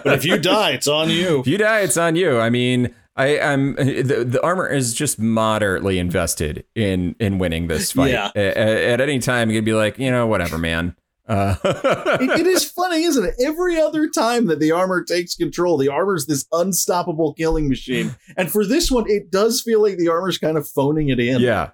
but 0.04 0.08
if 0.08 0.26
you 0.26 0.38
die, 0.38 0.72
it's 0.72 0.88
on 0.88 1.10
you. 1.10 1.39
If 1.41 1.48
you 1.48 1.58
die, 1.58 1.82
it's 1.82 1.98
on 1.98 2.16
you. 2.16 2.39
I 2.39 2.50
mean, 2.50 2.94
I, 3.16 3.39
I'm 3.39 3.76
the, 3.76 4.26
the 4.28 4.41
armor 4.44 4.68
is 4.68 4.94
just 4.94 5.20
moderately 5.20 6.00
invested 6.00 6.66
in 6.76 7.16
in 7.20 7.38
winning 7.39 7.68
this 7.68 7.91
fight. 7.91 8.12
Yeah. 8.12 8.32
A- 8.36 8.39
a- 8.60 8.94
At, 8.94 9.02
any 9.02 9.20
time, 9.20 9.50
you'd 9.52 9.66
be 9.66 9.74
like, 9.74 10.00
you 10.00 10.10
know, 10.12 10.26
whatever, 10.28 10.58
man. 10.58 10.96
Uh, 11.28 11.56
It- 12.20 12.39
it 12.41 12.48
is 12.48 12.70
funny, 12.70 13.04
isn't 13.04 13.24
it? 13.24 13.36
Every 13.46 13.80
other 13.80 14.10
time 14.10 14.48
that 14.48 14.60
the 14.60 14.72
armor 14.72 15.04
takes 15.04 15.36
control, 15.36 15.78
the 15.78 15.89
armor's 15.89 16.26
this 16.26 16.46
unstoppable 16.52 17.34
killing 17.36 17.70
machine. 17.70 18.16
And 18.36 18.52
for 18.52 18.66
this 18.66 18.89
one, 18.91 19.06
it 19.10 19.30
does 19.32 19.62
feel 19.62 19.82
like 19.82 19.98
the 19.98 20.10
armor's 20.10 20.38
kind 20.38 20.58
of 20.58 20.68
phoning 20.68 21.10
it 21.10 21.20
in. 21.20 21.39
yeah, 21.39 21.70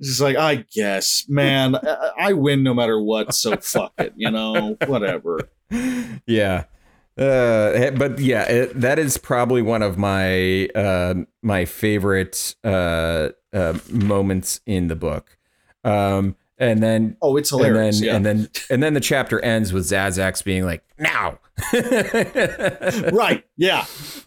It's 0.00 0.08
just 0.08 0.20
like, 0.20 0.36
I 0.36 0.64
guess, 0.74 1.26
man, 1.28 1.76
I, 1.76 2.10
I 2.18 2.32
win 2.32 2.62
no 2.62 2.74
matter 2.74 3.00
what, 3.00 3.34
so 3.34 3.56
fuck 3.58 3.92
it, 3.98 4.14
you 4.16 4.30
know, 4.30 4.76
whatever. 4.86 5.38
Yeah. 6.26 6.64
Uh, 7.18 7.90
but 7.92 8.18
yeah, 8.18 8.42
it, 8.44 8.78
that 8.80 8.98
is 8.98 9.16
probably 9.16 9.62
one 9.62 9.82
of 9.82 9.96
my 9.96 10.66
uh, 10.74 11.14
my 11.42 11.64
favorite 11.64 12.54
uh, 12.62 13.30
uh, 13.54 13.78
moments 13.90 14.60
in 14.66 14.88
the 14.88 14.96
book. 14.96 15.38
Um, 15.82 16.36
and 16.58 16.82
then 16.82 17.16
Oh, 17.22 17.36
it's 17.36 17.52
and 17.52 17.60
then 17.62 17.68
hilarious. 17.72 18.00
yeah. 18.02 18.16
and 18.16 18.26
then 18.26 18.48
and 18.70 18.82
then 18.82 18.92
the 18.94 19.00
chapter 19.00 19.40
ends 19.40 19.72
with 19.72 19.84
Xazax 19.84 20.44
being 20.44 20.64
like, 20.66 20.82
"Now." 20.98 21.38
right. 23.12 23.44
Yeah. 23.56 23.84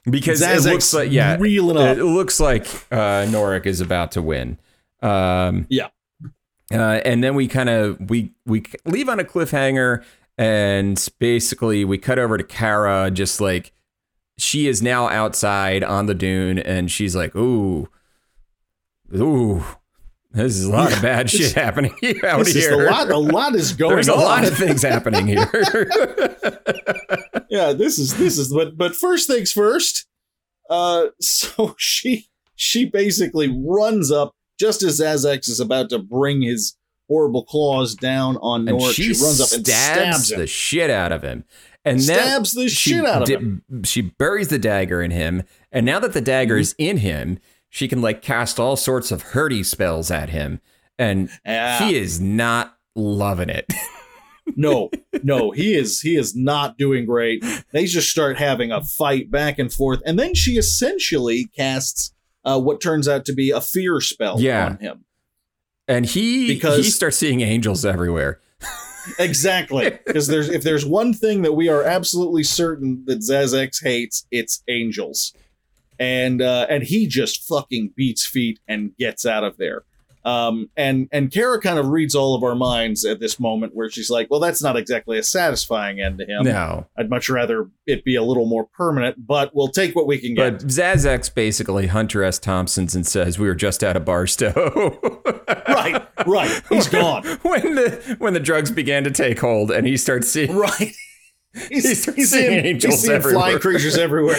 because 0.09 0.41
it 0.41 0.63
looks 0.69 0.93
like 0.93 1.11
yeah, 1.11 1.37
reeling 1.39 1.77
up. 1.77 1.97
it 1.97 2.03
looks 2.03 2.39
like 2.39 2.65
uh, 2.91 3.25
Norrec 3.29 3.65
is 3.65 3.81
about 3.81 4.11
to 4.13 4.21
win. 4.21 4.57
Um, 5.01 5.65
Yeah. 5.69 5.87
uh, 6.73 7.01
and 7.05 7.23
then 7.23 7.35
we 7.35 7.47
kind 7.47 7.69
of 7.69 8.09
we 8.09 8.31
we 8.45 8.63
leave 8.85 9.09
on 9.09 9.19
a 9.19 9.23
cliffhanger, 9.23 10.03
and 10.39 11.07
basically 11.19 11.83
we 11.83 11.97
cut 11.97 12.17
over 12.17 12.37
to 12.37 12.43
Kara, 12.45 13.11
just 13.11 13.41
like 13.41 13.73
she 14.37 14.67
is 14.67 14.81
now 14.81 15.09
outside 15.09 15.83
on 15.83 16.05
the 16.05 16.13
dune, 16.15 16.57
and 16.57 16.89
she's 16.89 17.15
like, 17.15 17.35
"Ooh, 17.35 17.89
ooh." 19.15 19.63
This 20.31 20.57
is 20.57 20.65
a 20.65 20.71
lot 20.71 20.93
of 20.95 21.01
bad 21.01 21.27
shit 21.27 21.53
happening 21.53 21.91
out 22.23 22.45
This 22.45 22.55
is 22.55 22.63
here. 22.67 22.87
a 22.87 22.91
lot. 22.91 23.09
A 23.09 23.17
lot 23.17 23.55
is 23.55 23.73
going 23.73 23.89
There's 23.95 24.07
a 24.09 24.13
on. 24.13 24.19
lot 24.19 24.47
of 24.47 24.55
things 24.55 24.83
happening 24.83 25.25
here. 25.25 25.49
yeah, 27.49 27.73
this 27.73 27.97
is 27.97 28.15
this 28.15 28.37
is 28.37 28.53
but 28.53 28.77
but 28.77 28.95
first 28.95 29.27
things 29.27 29.51
first. 29.51 30.05
Uh 30.69 31.07
so 31.19 31.73
she 31.79 32.27
she 32.55 32.85
basically 32.85 33.51
runs 33.51 34.11
up 34.11 34.35
just 34.59 34.83
as 34.83 34.99
Azex 34.99 35.49
is 35.49 35.59
about 35.59 35.89
to 35.89 35.97
bring 35.97 36.43
his 36.43 36.75
horrible 37.09 37.43
claws 37.43 37.95
down 37.95 38.37
on 38.37 38.67
and 38.69 38.81
she, 38.81 39.13
She, 39.13 39.21
runs 39.23 39.41
up 39.41 39.51
and 39.51 39.67
stabs 39.67 39.97
stabs 39.97 40.29
the 40.29 40.47
shit 40.47 40.89
out 40.89 41.11
of 41.11 41.21
him. 41.21 41.43
And 41.83 42.01
stabs 42.01 42.53
the 42.53 42.69
shit 42.69 43.03
out 43.05 43.23
of 43.23 43.27
di- 43.27 43.33
him. 43.35 43.63
She 43.83 44.01
buries 44.01 44.47
the 44.49 44.59
dagger 44.59 45.01
in 45.01 45.11
him, 45.11 45.43
and 45.71 45.85
now 45.85 45.99
that 45.99 46.13
the 46.13 46.21
dagger 46.21 46.57
is 46.57 46.75
in 46.77 46.97
him, 46.97 47.39
she 47.69 47.87
can 47.87 48.01
like 48.01 48.21
cast 48.21 48.59
all 48.59 48.75
sorts 48.75 49.11
of 49.11 49.21
hurdy 49.21 49.63
spells 49.63 50.11
at 50.11 50.29
him, 50.29 50.61
and 50.97 51.29
Yeah. 51.45 51.79
he 51.87 51.95
is 51.97 52.19
not 52.19 52.77
loving 52.95 53.49
it. 53.49 53.65
no, 54.55 54.89
no, 55.23 55.51
he 55.51 55.73
is 55.73 56.01
he 56.01 56.15
is 56.17 56.35
not 56.35 56.77
doing 56.77 57.05
great. 57.05 57.43
They 57.71 57.85
just 57.85 58.09
start 58.09 58.37
having 58.37 58.71
a 58.71 58.83
fight 58.83 59.31
back 59.31 59.57
and 59.57 59.71
forth, 59.71 60.01
and 60.05 60.19
then 60.19 60.35
she 60.35 60.57
essentially 60.57 61.49
casts 61.55 62.13
uh, 62.43 62.59
what 62.59 62.81
turns 62.81 63.07
out 63.07 63.25
to 63.25 63.33
be 63.33 63.51
a 63.51 63.61
fear 63.61 64.01
spell 64.01 64.39
Yeah. 64.41 64.65
on 64.65 64.77
him. 64.79 65.05
And 65.89 66.05
he 66.05 66.47
Because- 66.47 66.85
he 66.85 66.89
starts 66.91 67.17
seeing 67.17 67.41
angels 67.41 67.83
everywhere. 67.83 68.39
Exactly, 69.17 69.89
because 70.05 70.27
there's 70.27 70.49
if 70.49 70.61
there's 70.61 70.85
one 70.85 71.13
thing 71.13 71.41
that 71.41 71.53
we 71.53 71.67
are 71.67 71.83
absolutely 71.83 72.43
certain 72.43 73.03
that 73.07 73.19
Xazax 73.21 73.81
hates, 73.81 74.27
it's 74.29 74.61
angels, 74.67 75.33
and 75.97 76.41
uh, 76.43 76.67
and 76.69 76.83
he 76.83 77.07
just 77.07 77.47
fucking 77.47 77.93
beats 77.95 78.23
feet 78.27 78.59
and 78.67 78.95
gets 78.97 79.25
out 79.25 79.43
of 79.43 79.57
there. 79.57 79.83
Um, 80.25 80.69
and 80.75 81.07
and 81.11 81.31
Kara 81.31 81.59
kind 81.61 81.79
of 81.79 81.87
reads 81.87 82.13
all 82.13 82.35
of 82.35 82.43
our 82.43 82.55
minds 82.55 83.05
at 83.05 83.19
this 83.19 83.39
moment, 83.39 83.73
where 83.73 83.89
she's 83.89 84.09
like, 84.09 84.27
"Well, 84.29 84.39
that's 84.39 84.61
not 84.61 84.75
exactly 84.77 85.17
a 85.17 85.23
satisfying 85.23 86.01
end 86.01 86.19
to 86.19 86.25
him. 86.25 86.43
no, 86.43 86.87
I'd 86.97 87.09
much 87.09 87.29
rather 87.29 87.69
it 87.87 88.03
be 88.03 88.15
a 88.15 88.23
little 88.23 88.45
more 88.45 88.65
permanent, 88.65 89.25
but 89.25 89.55
we'll 89.55 89.69
take 89.69 89.95
what 89.95 90.07
we 90.07 90.17
can 90.17 90.35
get." 90.35 90.51
but 90.53 90.59
get." 90.59 90.67
Xazax 90.67 91.33
basically 91.33 91.87
Hunter 91.87 92.23
S. 92.23 92.37
Thompsons 92.39 92.95
and 92.95 93.07
says 93.07 93.39
we 93.39 93.47
were 93.47 93.55
just 93.55 93.83
out 93.83 93.95
of 93.95 94.05
Barstow. 94.05 94.51
right, 95.67 96.05
right, 96.25 96.61
he's 96.69 96.87
gone. 96.89 97.23
when 97.41 97.75
the 97.75 98.15
when 98.19 98.33
the 98.33 98.39
drugs 98.39 98.71
began 98.71 99.03
to 99.05 99.11
take 99.11 99.39
hold, 99.39 99.71
and 99.71 99.87
he 99.87 99.97
starts 99.97 100.29
seeing 100.29 100.55
Right. 100.55 100.93
He's, 101.67 101.83
He's 101.83 102.05
he's 102.13 102.29
seeing 102.29 102.51
seeing, 102.51 102.65
angels 102.65 102.93
he's 102.93 103.01
seeing 103.01 103.15
everywhere. 103.15 103.41
flying 103.41 103.59
creatures 103.59 103.97
everywhere. 103.97 104.35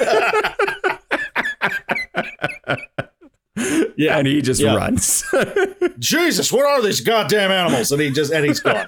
yeah, 3.96 4.18
and 4.18 4.26
he 4.26 4.42
just 4.42 4.60
Yeah. 4.60 4.74
runs. 4.74 5.24
Jesus, 5.98 6.52
what 6.52 6.66
are 6.66 6.82
these 6.82 7.00
goddamn 7.00 7.50
animals? 7.50 7.92
And 7.92 8.00
he 8.00 8.10
just 8.10 8.32
and 8.32 8.44
he's 8.44 8.60
gone. 8.60 8.86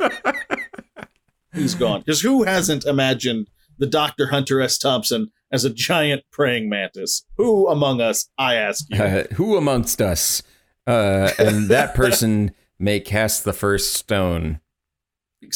he's 1.55 1.75
gone. 1.75 2.01
Because 2.01 2.21
who 2.21 2.43
hasn't 2.45 2.85
imagined 2.85 3.49
the 3.79 3.87
Dr. 3.87 4.29
Hunter 4.29 4.61
S. 4.61 4.79
Thompson 4.79 5.31
as 5.53 5.65
a 5.65 5.71
giant 5.71 6.23
praying 6.33 6.69
mantis? 6.69 7.25
Who 7.37 7.69
among 7.69 8.01
us, 8.01 8.29
I 8.39 8.55
ask 8.55 8.85
you? 8.91 9.01
Uh, 9.03 9.25
who 9.35 9.57
amongst 9.57 10.01
us? 10.03 10.43
Uh, 10.87 11.31
and 11.39 11.69
that 11.69 11.95
person 11.95 12.53
may 12.79 13.01
cast 13.01 13.45
the 13.45 13.53
first 13.53 13.95
stone 13.95 14.61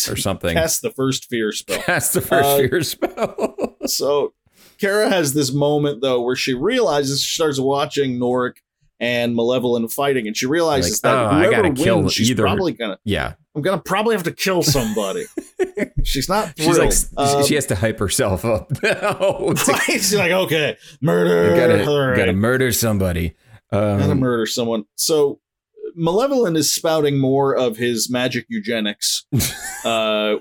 or 0.08 0.16
something. 0.16 0.54
Cast 0.54 0.82
the 0.82 0.90
first 0.90 1.26
fear 1.28 1.52
spell. 1.52 1.80
Cast 1.82 2.12
the 2.14 2.20
first 2.20 2.48
Uh, 2.48 2.56
fear 2.58 2.82
spell. 2.82 3.56
So 3.86 4.34
Kara 4.78 5.08
has 5.08 5.32
this 5.34 5.52
moment 5.52 6.00
though 6.00 6.20
where 6.22 6.36
she 6.36 6.54
realizes 6.54 7.22
she 7.24 7.34
starts 7.34 7.58
watching 7.58 8.18
Norrec 8.20 8.56
and 9.00 9.34
Malevolyn 9.34 9.88
fighting, 9.88 10.26
and 10.26 10.36
she 10.36 10.46
realizes 10.46 11.02
Like, 11.02 11.12
that 11.12 11.16
oh, 11.24 11.26
I 11.28 11.44
whoever 11.46 11.62
gotta 11.70 11.82
kill 11.82 11.98
wins, 12.00 12.12
she's 12.12 12.30
either- 12.30 12.42
probably 12.42 12.72
gonna. 12.72 12.98
yeah, 13.04 13.32
I'm 13.54 13.62
gonna 13.62 13.80
probably 13.82 14.14
have 14.14 14.24
to 14.24 14.32
kill 14.32 14.62
somebody. 14.62 15.24
she's 16.04 16.28
not 16.28 16.52
she's 16.56 16.66
thrilled. 16.76 16.94
like 17.16 17.28
Um, 17.36 17.44
she 17.46 17.54
has 17.54 17.66
to 17.66 17.74
hype 17.74 17.98
herself 17.98 18.44
up. 18.44 18.70
Oh, 18.84 19.52
to- 19.54 19.72
right? 19.72 19.82
She's 19.86 20.14
like, 20.14 20.30
okay, 20.32 20.76
murder. 21.00 21.50
you 21.50 21.56
gotta, 21.60 21.98
right. 22.08 22.16
gotta 22.16 22.32
murder 22.32 22.72
somebody. 22.72 23.34
Um, 23.72 23.98
gotta 24.00 24.14
murder 24.14 24.46
someone. 24.46 24.84
So 24.96 25.40
Malevolyn 25.94 26.56
is 26.56 26.72
spouting 26.72 27.18
more 27.18 27.56
of 27.56 27.76
his 27.76 28.10
magic 28.10 28.46
eugenics. 28.48 29.24
uh, 29.84 30.36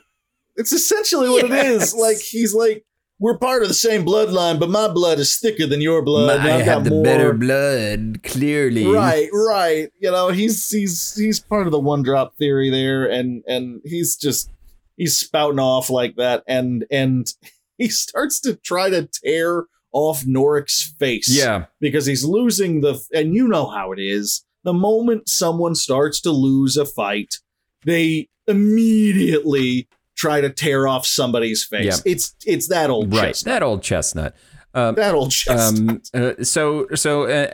it's 0.55 0.71
essentially 0.73 1.29
what 1.29 1.45
it 1.45 1.51
is. 1.51 1.93
Like 1.95 2.17
he's 2.17 2.53
like, 2.53 2.83
we're 3.19 3.37
part 3.37 3.61
of 3.61 3.67
the 3.67 3.73
same 3.73 4.05
bloodline, 4.05 4.59
but 4.59 4.69
my 4.69 4.87
blood 4.87 5.19
is 5.19 5.37
thicker 5.37 5.67
than 5.67 5.81
your 5.81 6.01
blood. 6.01 6.39
I 6.39 6.65
got 6.65 6.85
the 6.85 6.91
more. 6.91 7.03
better 7.03 7.33
blood, 7.33 8.23
clearly. 8.23 8.85
Right, 8.85 9.29
right. 9.33 9.89
You 9.99 10.11
know, 10.11 10.29
he's 10.29 10.69
he's 10.69 11.15
he's 11.15 11.39
part 11.39 11.67
of 11.67 11.71
the 11.71 11.79
one 11.79 12.01
drop 12.01 12.35
theory 12.37 12.69
there, 12.69 13.05
and 13.05 13.43
and 13.47 13.81
he's 13.83 14.15
just 14.15 14.49
he's 14.95 15.17
spouting 15.17 15.59
off 15.59 15.89
like 15.89 16.15
that, 16.15 16.43
and 16.47 16.85
and 16.89 17.31
he 17.77 17.89
starts 17.89 18.39
to 18.41 18.55
try 18.55 18.89
to 18.89 19.07
tear 19.07 19.65
off 19.91 20.25
Norrec's 20.25 20.93
face. 20.97 21.27
Yeah, 21.29 21.65
because 21.81 22.05
he's 22.05 22.23
losing 22.23 22.81
the 22.81 22.99
and 23.13 23.35
you 23.35 23.47
know 23.47 23.69
how 23.69 23.91
it 23.91 23.99
is 23.99 24.45
the 24.63 24.73
moment 24.73 25.29
someone 25.29 25.75
starts 25.75 26.19
to 26.21 26.31
lose 26.31 26.75
a 26.75 26.85
fight 26.85 27.35
they 27.85 28.27
immediately 28.47 29.87
try 30.19 30.41
to 30.41 30.49
tear 30.49 30.87
off 30.87 31.05
somebody's 31.05 31.63
face 31.63 31.85
Yeah. 32.05 32.11
it's 32.13 32.35
it's 32.45 32.67
that 32.67 32.89
old 32.89 33.13
right. 33.13 33.27
chestnut. 33.29 33.53
That 33.53 33.63
old 33.63 33.81
chestnut. 33.83 34.35
Um, 34.73 34.93
that 34.95 35.15
old 35.15 35.31
chestnut. 35.31 36.09
um 36.13 36.23
uh, 36.39 36.43
so 36.43 36.87
so 36.93 37.23
uh, 37.23 37.47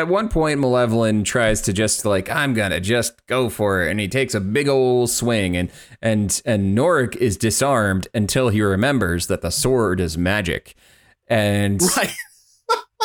at 0.00 0.08
one 0.08 0.28
point 0.30 0.60
malevolyn 0.60 1.22
tries 1.24 1.60
to 1.62 1.74
just 1.74 2.06
like 2.06 2.30
i'm 2.30 2.54
gonna 2.54 2.80
just 2.80 3.26
go 3.26 3.50
for 3.50 3.82
it 3.82 3.90
and 3.90 4.00
he 4.00 4.08
takes 4.08 4.34
a 4.34 4.40
big 4.40 4.66
old 4.66 5.10
swing 5.10 5.56
and 5.58 5.70
and 6.00 6.40
and 6.46 6.76
norrec 6.78 7.16
is 7.16 7.36
disarmed 7.36 8.08
until 8.14 8.48
he 8.48 8.62
remembers 8.62 9.26
that 9.26 9.42
the 9.42 9.50
sword 9.50 10.00
is 10.00 10.16
magic 10.16 10.74
and 11.28 11.82
right 11.98 12.14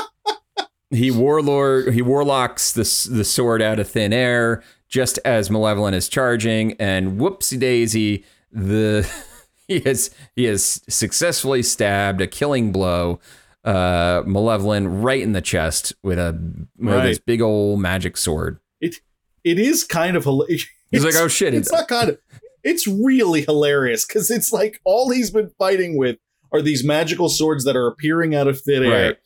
he 0.91 1.11
warlord 1.11 1.93
he 1.93 2.01
warlocks 2.01 2.71
the 2.71 2.83
the 3.11 3.23
sword 3.25 3.61
out 3.61 3.77
of 3.79 3.89
thin 3.89 4.13
air 4.13 4.63
just 4.87 5.19
as 5.25 5.49
malevolyn 5.51 5.93
is 5.93 6.07
charging 6.09 6.73
and 6.79 7.19
whoopsie 7.19 7.59
daisy 7.59 8.23
the 8.51 9.09
he 9.67 9.79
has 9.81 10.09
he 10.35 10.45
has 10.45 10.81
successfully 10.89 11.61
stabbed 11.63 12.21
a 12.21 12.27
killing 12.27 12.71
blow 12.71 13.19
uh 13.65 14.23
malevolyn 14.25 15.01
right 15.01 15.21
in 15.21 15.33
the 15.33 15.41
chest 15.41 15.93
with 16.01 16.17
a 16.17 16.31
with 16.77 16.93
Right. 16.95 17.07
this 17.07 17.19
big 17.19 17.41
old 17.41 17.79
magic 17.81 18.15
sword 18.17 18.59
it 18.79 18.95
it 19.43 19.59
is 19.59 19.83
kind 19.83 20.15
of 20.15 20.23
hilarious 20.23 20.65
he's 20.91 21.03
like 21.03 21.15
oh 21.15 21.27
shit 21.27 21.53
it's 21.53 21.71
not 21.71 21.87
kind 21.87 22.09
of 22.09 22.17
it's 22.63 22.87
really 22.87 23.41
hilarious 23.41 24.05
because 24.05 24.31
it's 24.31 24.51
like 24.53 24.79
all 24.85 25.09
he's 25.11 25.29
been 25.31 25.51
fighting 25.59 25.97
with 25.97 26.17
are 26.51 26.61
these 26.61 26.83
magical 26.85 27.29
swords 27.29 27.63
that 27.65 27.75
are 27.75 27.85
appearing 27.87 28.33
out 28.33 28.47
of 28.47 28.59
thin 28.61 28.83
air 28.83 29.05
Right. 29.07 29.17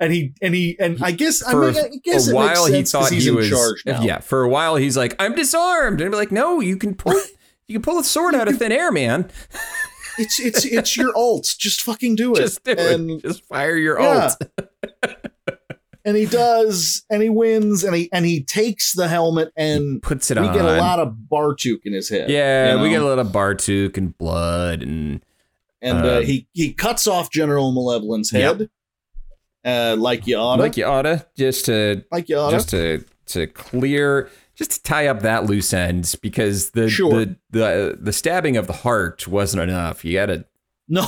and 0.00 0.12
he 0.12 0.32
and 0.40 0.54
he 0.54 0.76
and 0.80 0.98
i 1.04 1.10
guess 1.10 1.42
For 1.42 1.68
i 1.68 1.72
mean 1.72 1.84
i 1.84 1.90
guess 2.02 2.28
a 2.30 2.34
while 2.34 2.64
he 2.66 2.82
thought 2.84 3.12
he's 3.12 3.24
he 3.24 3.30
was 3.30 3.82
yeah 3.84 4.18
for 4.20 4.42
a 4.42 4.48
while 4.48 4.76
he's 4.76 4.96
like 4.96 5.14
i'm 5.18 5.34
disarmed 5.34 6.00
and 6.00 6.08
I'd 6.08 6.12
be 6.12 6.16
like 6.16 6.32
no 6.32 6.60
you 6.60 6.76
can 6.78 6.94
pull 6.94 7.12
you 7.72 7.78
can 7.78 7.82
pull 7.82 7.98
a 7.98 8.04
sword 8.04 8.34
out 8.34 8.48
of 8.48 8.58
thin 8.58 8.70
air 8.72 8.92
man 8.92 9.30
it's 10.18 10.38
it's 10.38 10.64
it's 10.66 10.94
your 10.96 11.10
alt. 11.16 11.48
Just 11.58 11.80
fucking 11.80 12.16
do 12.16 12.32
it. 12.34 12.36
just 12.36 12.62
do 12.64 12.72
and 12.76 13.10
it 13.10 13.22
just 13.22 13.42
fire 13.46 13.76
your 13.76 13.98
Yeah. 13.98 14.30
ult 15.02 15.16
and 16.04 16.16
he 16.16 16.26
does, 16.26 17.04
and 17.08 17.22
he 17.22 17.28
wins, 17.30 17.82
and 17.84 17.94
he 17.94 18.10
and 18.12 18.26
he 18.26 18.42
takes 18.42 18.92
the 18.92 19.08
helmet, 19.08 19.52
and 19.56 20.02
puts 20.02 20.30
it 20.30 20.38
we 20.38 20.46
on 20.48 20.52
get 20.52 20.64
a 20.64 20.76
lot 20.78 20.98
of 20.98 21.14
Bartuc 21.30 21.78
in 21.84 21.92
his 21.94 22.08
head. 22.08 22.28
Yeah, 22.28 22.74
you 22.76 22.82
we 22.82 22.90
get 22.90 23.00
a 23.02 23.06
lot 23.06 23.18
of 23.20 23.28
Bartuc 23.28 23.96
and 23.96 24.16
blood 24.18 24.82
and 24.82 25.24
and 25.80 26.04
uh, 26.04 26.16
um, 26.18 26.24
he 26.24 26.46
he 26.52 26.72
cuts 26.74 27.06
off 27.06 27.30
General 27.30 27.72
Malevolyn's 27.72 28.30
head, 28.32 28.68
uh, 29.64 29.96
like 29.98 30.26
you 30.26 30.36
oughta, 30.36 30.60
like 30.62 30.76
you 30.76 30.84
oughta 30.84 31.24
just 31.38 31.64
to 31.66 32.04
like 32.12 32.28
you 32.28 32.36
oughta. 32.36 32.56
just 32.56 32.68
to 32.70 33.04
to 33.26 33.46
clear 33.46 34.28
just 34.54 34.70
to 34.72 34.82
tie 34.82 35.06
up 35.06 35.20
that 35.22 35.44
loose 35.46 35.72
end 35.72 36.14
because 36.22 36.70
the 36.70 36.88
Sure. 36.90 37.10
the, 37.10 37.36
the 37.50 37.98
the 38.00 38.12
stabbing 38.12 38.56
of 38.56 38.66
the 38.66 38.72
heart 38.72 39.26
wasn't 39.28 39.62
enough. 39.62 40.04
You 40.04 40.14
gotta 40.14 40.44
no, 40.88 41.06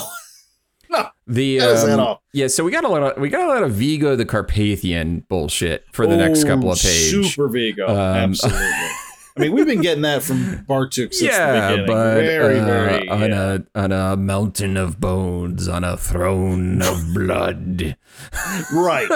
the 1.26 1.58
Cut 1.58 1.70
his 1.70 1.82
head 1.86 1.98
um, 1.98 2.16
yeah. 2.32 2.46
So 2.48 2.64
we 2.64 2.70
got 2.70 2.84
a 2.84 2.88
lot 2.88 3.02
of 3.02 3.20
we 3.20 3.28
got 3.28 3.42
a 3.44 3.48
lot 3.48 3.62
of 3.62 3.72
Vigo 3.72 4.16
the 4.16 4.24
Carpathian 4.26 5.24
bullshit 5.28 5.84
for 5.92 6.06
the 6.06 6.16
next 6.16 6.44
Oh, 6.44 6.48
couple 6.48 6.70
of 6.72 6.78
pages. 6.78 7.10
Super 7.34 7.48
Vigo, 7.48 7.86
Um, 7.88 7.94
absolutely. 8.30 8.60
I 9.36 9.40
mean, 9.40 9.52
we've 9.52 9.66
been 9.66 9.80
getting 9.80 10.02
that 10.02 10.22
from 10.22 10.64
Bartuc 10.68 11.12
since 11.12 11.18
the 11.18 11.26
yeah, 11.26 11.70
beginning. 11.70 11.86
but 11.88 12.14
very, 12.20 12.60
uh, 12.60 12.64
very 12.64 13.08
on 13.08 13.30
yeah. 13.30 13.58
a 13.74 13.80
on 13.80 13.90
a 13.90 14.16
mountain 14.16 14.76
of 14.76 15.00
bones, 15.00 15.66
on 15.66 15.82
a 15.82 15.96
throne 15.96 16.80
of 16.80 17.12
blood. 17.12 17.96
right. 18.72 19.08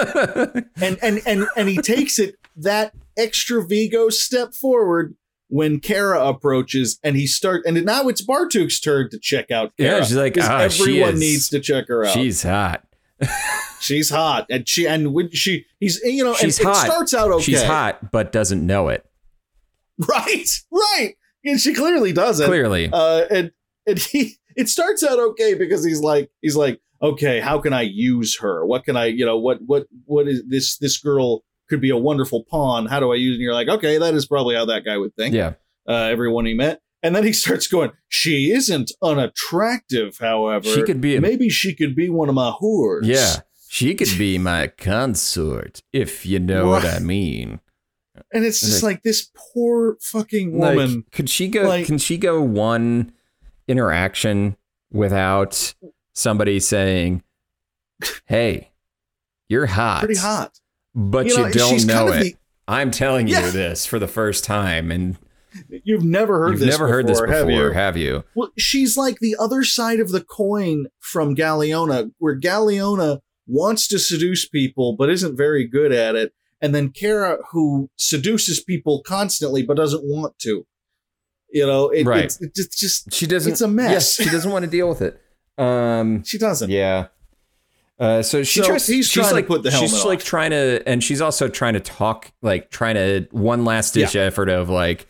and 0.81 0.97
and 1.01 1.21
and 1.25 1.47
and 1.55 1.69
he 1.69 1.77
takes 1.77 2.19
it 2.19 2.35
that 2.63 2.93
extra 3.17 3.65
Vigo 3.65 4.09
step 4.09 4.53
forward 4.53 5.15
when 5.47 5.79
Kara 5.79 6.23
approaches, 6.27 6.99
and 7.03 7.15
he 7.15 7.25
start 7.27 7.63
and 7.65 7.83
now 7.85 8.07
it's 8.07 8.21
Bartuc's 8.25 8.79
turn 8.79 9.09
to 9.09 9.19
check 9.19 9.49
out 9.51 9.75
Kara. 9.77 9.97
Yeah, 9.99 10.03
she's 10.03 10.15
like, 10.15 10.35
she 10.35 10.41
everyone 10.41 11.13
is- 11.15 11.19
needs 11.19 11.49
to 11.49 11.59
check 11.59 11.87
her 11.87 12.05
out. 12.05 12.13
She's 12.13 12.43
hot. 12.43 12.85
She's 13.81 14.09
hot, 14.09 14.45
and 14.49 14.67
she 14.67 14.85
and 14.87 15.13
when 15.13 15.31
she 15.31 15.65
he's 15.79 16.01
you 16.03 16.21
know 16.23 16.33
She's 16.35 16.59
and 16.59 16.67
hot. 16.67 16.85
it 16.85 16.91
starts 16.91 17.13
out 17.13 17.31
okay. 17.31 17.43
She's 17.43 17.63
hot, 17.63 18.11
but 18.11 18.33
doesn't 18.33 18.65
know 18.65 18.89
it. 18.89 19.05
right? 20.09 20.45
Right, 20.71 21.15
and 21.45 21.59
she 21.59 21.73
clearly 21.73 22.11
doesn't. 22.13 22.45
Clearly. 22.45 22.89
uh, 22.91 23.25
and 23.31 23.51
and 23.87 23.99
he 24.11 24.35
it 24.55 24.67
starts 24.69 25.03
out 25.03 25.19
okay 25.19 25.53
because 25.53 25.83
he's 25.85 26.01
like 26.01 26.29
he's 26.41 26.55
like 26.57 26.81
okay 27.01 27.39
how 27.39 27.59
can 27.59 27.71
i 27.71 27.81
use 27.81 28.37
her 28.39 28.65
what 28.65 28.83
can 28.83 28.97
i 28.97 29.05
you 29.05 29.25
know 29.25 29.37
what 29.37 29.59
what 29.65 29.87
what 30.05 30.27
is 30.27 30.43
this 30.47 30.77
this 30.79 30.97
girl 30.97 31.43
could 31.69 31.81
be 31.81 31.89
a 31.89 31.97
wonderful 31.97 32.43
pawn 32.43 32.85
how 32.87 32.99
do 32.99 33.11
i 33.11 33.15
use 33.15 33.35
and 33.35 33.41
you're 33.41 33.53
like 33.53 33.67
okay 33.69 33.97
that 33.97 34.13
is 34.13 34.25
probably 34.25 34.55
how 34.55 34.65
that 34.65 34.83
guy 34.83 34.97
would 34.97 35.15
think 35.15 35.33
yeah. 35.33 35.53
uh, 35.87 35.93
everyone 35.93 36.45
he 36.45 36.53
met 36.53 36.81
and 37.03 37.15
then 37.15 37.23
he 37.23 37.31
starts 37.33 37.67
going 37.67 37.91
she 38.07 38.51
isn't 38.51 38.91
unattractive 39.01 40.17
however 40.19 40.67
She 40.67 40.83
could 40.83 40.99
be 41.01 41.15
a- 41.15 41.21
maybe 41.21 41.49
she 41.49 41.73
could 41.75 41.95
be 41.95 42.09
one 42.09 42.29
of 42.29 42.35
my 42.35 42.51
whores 42.61 43.01
Yeah. 43.03 43.41
She 43.71 43.93
could 43.93 44.09
be 44.17 44.39
my 44.39 44.65
consort, 44.65 45.83
if 45.93 46.25
you 46.25 46.39
know 46.39 46.69
what 46.69 46.85
I 46.85 46.97
mean. 46.97 47.59
And 48.33 48.43
it's 48.43 48.61
just 48.61 48.81
Like- 48.81 48.95
like 48.95 49.03
this 49.03 49.29
poor 49.53 49.95
fucking 50.01 50.57
woman. 50.57 50.95
Like, 50.95 51.11
could 51.11 51.29
she 51.29 51.47
go? 51.49 51.67
like- 51.67 51.85
can 51.85 51.99
she 51.99 52.17
go 52.17 52.41
one 52.41 53.11
interaction 53.67 54.57
without 54.91 55.75
somebody 56.13 56.59
saying, 56.59 57.21
"Hey, 58.25 58.71
you're 59.47 59.67
hot," 59.67 59.99
pretty 60.03 60.19
hot. 60.19 60.59
But 60.95 61.25
you, 61.27 61.37
know, 61.37 61.51
don't 61.51 61.85
know 61.85 62.07
it. 62.09 62.19
the- 62.23 62.35
I'm 62.67 62.91
telling 62.91 63.27
you 63.27 63.49
this 63.51 63.85
for 63.85 63.97
the 63.99 64.07
first 64.07 64.43
time, 64.43 64.91
and 64.91 65.17
You've 65.83 66.03
never 66.03 66.37
heard 66.37 66.51
you've 66.51 66.59
this 66.59 66.69
never 66.69 66.85
before, 66.85 66.95
heard 66.95 67.07
this 67.07 67.19
before, 67.21 67.33
have 67.35 67.49
you? 67.49 67.71
have 67.71 67.97
you? 67.97 68.23
Well, 68.35 68.51
she's 68.57 68.95
like 68.95 69.17
the 69.19 69.35
other 69.39 69.63
side 69.63 69.99
of 69.99 70.11
the 70.11 70.21
coin 70.23 70.85
from 70.99 71.35
Galeona, 71.35 72.11
where 72.19 72.39
Galeona 72.39 73.21
wants 73.47 73.87
to 73.87 73.97
seduce 73.97 74.47
people 74.47 74.95
but 74.95 75.09
isn't 75.09 75.35
very 75.35 75.65
good 75.67 75.91
at 75.91 76.15
it, 76.15 76.33
and 76.61 76.75
then 76.75 76.89
Kara, 76.91 77.39
who 77.51 77.89
seduces 77.95 78.63
people 78.63 79.01
constantly 79.03 79.63
but 79.63 79.75
doesn't 79.77 80.03
want 80.03 80.37
to. 80.39 80.67
You 81.51 81.65
know, 81.65 81.89
it, 81.89 82.05
Right. 82.05 82.25
it's, 82.25 82.39
it's 82.39 82.79
just 82.79 83.11
She 83.11 83.25
doesn't. 83.25 83.53
It's 83.53 83.61
a 83.61 83.67
mess. 83.67 83.91
Yes, 83.91 84.15
she 84.17 84.25
doesn't 84.29 84.51
want 84.51 84.65
to 84.65 84.69
deal 84.71 84.87
with 84.87 85.01
it. 85.01 85.19
Um, 85.57 86.23
she 86.23 86.37
doesn't. 86.37 86.69
yeah. 86.69 87.07
Uh, 87.99 88.21
so 88.21 88.43
she 88.43 88.61
So 88.61 88.65
tries. 88.67 88.87
he's 88.87 89.07
she's 89.07 89.13
trying 89.13 89.29
to 89.29 89.35
like, 89.35 89.47
put 89.47 89.63
the 89.63 89.71
She's 89.71 89.91
helmet 89.91 90.07
like 90.07 90.23
trying 90.23 90.51
to, 90.51 90.81
and 90.87 91.03
she's 91.03 91.19
also 91.21 91.49
trying 91.49 91.73
to 91.73 91.79
talk, 91.81 92.31
like 92.41 92.69
trying 92.71 92.95
to 92.95 93.27
one 93.31 93.65
last 93.65 93.93
ditch 93.93 94.15
effort 94.15 94.47
of 94.49 94.69
like, 94.69 95.07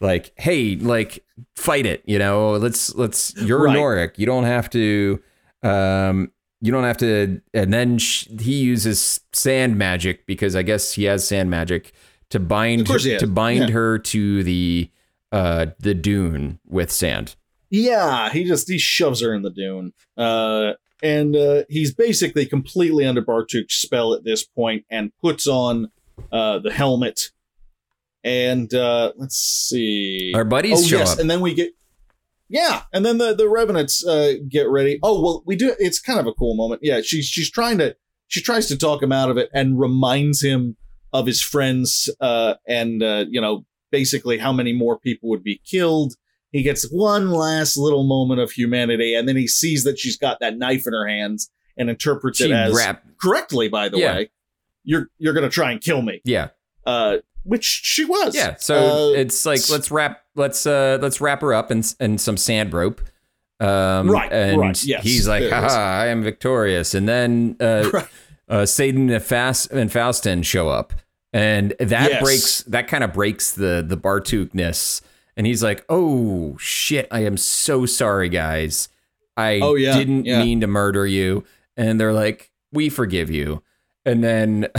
like, 0.00 0.32
hey, 0.36 0.76
like, 0.76 1.24
fight 1.54 1.86
it. 1.86 2.02
You 2.04 2.18
know, 2.18 2.52
let's 2.52 2.94
let's. 2.94 3.34
You're 3.36 3.62
Right. 3.64 3.76
Norrec. 3.76 4.18
You 4.18 4.26
don't 4.26 4.44
have 4.44 4.68
to. 4.70 5.22
Um, 5.62 6.30
you 6.60 6.70
don't 6.72 6.84
have 6.84 6.98
to. 6.98 7.40
And 7.54 7.72
then 7.72 7.96
sh 7.98 8.26
he 8.40 8.56
uses 8.56 9.20
sand 9.32 9.78
magic 9.78 10.26
because 10.26 10.54
I 10.54 10.62
guess 10.62 10.92
he 10.92 11.04
has 11.04 11.26
sand 11.26 11.48
magic 11.50 11.92
to 12.30 12.38
bind 12.38 12.82
Of 12.82 12.86
course 12.88 13.04
he 13.04 13.12
has. 13.12 13.20
to 13.20 13.26
bind 13.26 13.68
Yeah. 13.68 13.74
her 13.74 13.98
to 13.98 14.42
the 14.44 14.90
uh 15.32 15.66
the 15.80 15.94
dune 15.94 16.58
with 16.66 16.90
sand. 16.92 17.34
Yeah, 17.70 18.28
he 18.30 18.44
just 18.44 18.68
he 18.70 18.76
shoves 18.78 19.22
her 19.22 19.32
in 19.34 19.40
the 19.42 19.50
dune. 19.50 19.92
Uh 20.18 20.72
and 21.06 21.36
uh 21.36 21.62
he's 21.68 21.94
basically 21.94 22.46
completely 22.46 23.04
under 23.06 23.22
Bartuc's 23.22 23.74
spell 23.74 24.12
at 24.12 24.24
this 24.24 24.44
point 24.44 24.84
and 24.90 25.12
puts 25.22 25.46
on 25.46 25.90
uh 26.32 26.58
the 26.58 26.72
helmet. 26.72 27.30
And 28.24 28.72
uh 28.74 29.12
let's 29.16 29.36
see. 29.36 30.32
Our 30.34 30.44
buddies 30.44 30.80
oh 30.80 30.86
show 30.86 30.98
yes, 30.98 31.12
up. 31.12 31.18
and 31.20 31.30
then 31.30 31.40
we 31.40 31.54
get 31.54 31.70
Yeah, 32.48 32.82
and 32.92 33.04
then 33.06 33.18
the 33.18 33.34
the 33.34 33.48
revenants 33.48 34.04
uh 34.04 34.34
get 34.48 34.68
ready. 34.68 34.98
Oh, 35.02 35.22
well, 35.22 35.42
we 35.46 35.54
do 35.54 35.74
it's 35.78 36.00
kind 36.00 36.18
of 36.18 36.26
a 36.26 36.32
cool 36.34 36.56
moment. 36.56 36.80
Yeah, 36.82 37.00
she's 37.02 37.26
she's 37.26 37.50
trying 37.50 37.78
to 37.78 37.96
she 38.26 38.42
tries 38.42 38.66
to 38.66 38.76
talk 38.76 39.02
him 39.02 39.12
out 39.12 39.30
of 39.30 39.36
it 39.36 39.48
and 39.54 39.78
reminds 39.78 40.42
him 40.42 40.76
of 41.12 41.26
his 41.26 41.40
friends 41.40 42.10
uh 42.20 42.54
and 42.66 43.02
uh 43.02 43.24
you 43.28 43.40
know 43.40 43.64
basically 43.92 44.38
how 44.38 44.52
many 44.52 44.72
more 44.72 44.98
people 44.98 45.28
would 45.28 45.44
be 45.44 45.60
killed 45.64 46.14
he 46.56 46.62
gets 46.62 46.88
one 46.90 47.30
last 47.30 47.76
little 47.76 48.04
moment 48.04 48.40
of 48.40 48.50
humanity 48.50 49.14
and 49.14 49.28
then 49.28 49.36
he 49.36 49.46
sees 49.46 49.84
that 49.84 49.98
she's 49.98 50.16
got 50.16 50.38
that 50.40 50.56
knife 50.58 50.86
in 50.86 50.92
her 50.92 51.06
hands 51.06 51.50
and 51.76 51.90
interprets 51.90 52.38
She 52.38 52.44
it 52.46 52.50
as 52.52 52.74
wrap. 52.74 53.02
correctly 53.20 53.68
by 53.68 53.88
the 53.88 53.98
Yeah. 53.98 54.14
way 54.16 54.30
you're 54.84 55.08
you're 55.18 55.34
gonna 55.34 55.50
try 55.50 55.70
and 55.72 55.80
kill 55.80 56.02
me 56.02 56.20
Yeah. 56.24 56.48
uh 56.86 57.18
which 57.42 57.64
she 57.64 58.04
was 58.04 58.34
Yeah, 58.34 58.56
so 58.58 59.10
Uh, 59.12 59.12
it's 59.18 59.44
like 59.46 59.60
let's 59.70 59.90
wrap 59.90 60.22
let's 60.34 60.66
uh 60.66 60.98
let's 61.00 61.20
wrap 61.20 61.40
her 61.42 61.52
up 61.54 61.70
in 61.70 61.82
in 62.00 62.18
some 62.18 62.36
sand 62.36 62.72
rope. 62.72 63.00
Um 63.60 64.10
Right, 64.10 64.30
and 64.32 64.60
right, 64.60 64.84
yes, 64.84 65.02
he's 65.02 65.26
like, 65.28 65.48
haha. 65.48 66.02
I 66.02 66.06
am 66.08 66.22
victorious. 66.22 66.92
And 66.94 67.08
then 67.08 67.56
uh 67.60 67.88
Right. 67.92 68.08
uh 68.48 68.62
Sadun 68.66 69.10
and 69.14 69.22
Fast 69.22 69.70
and 69.70 69.90
Fauztin 69.92 70.42
show 70.42 70.68
up. 70.68 70.92
And 71.32 71.72
that 71.78 72.10
Yes. 72.10 72.22
breaks 72.22 72.62
that 72.64 72.88
kind 72.88 73.02
of 73.04 73.12
breaks 73.12 73.52
the 73.52 73.84
the 73.86 73.96
Bartukness. 73.96 75.00
And 75.36 75.46
he's 75.46 75.62
like, 75.62 75.84
Oh 75.88 76.56
shit, 76.58 77.08
I 77.10 77.20
am 77.20 77.36
so 77.36 77.86
sorry, 77.86 78.28
guys. 78.28 78.88
I 79.36 79.60
Oh, 79.62 79.74
yeah, 79.74 79.96
didn't 79.96 80.24
yeah. 80.24 80.42
mean 80.42 80.60
to 80.62 80.66
murder 80.66 81.06
you. 81.06 81.44
And 81.76 82.00
they're 82.00 82.12
like, 82.12 82.50
We 82.72 82.88
forgive 82.88 83.30
you. 83.30 83.62
And 84.04 84.22
then 84.24 84.68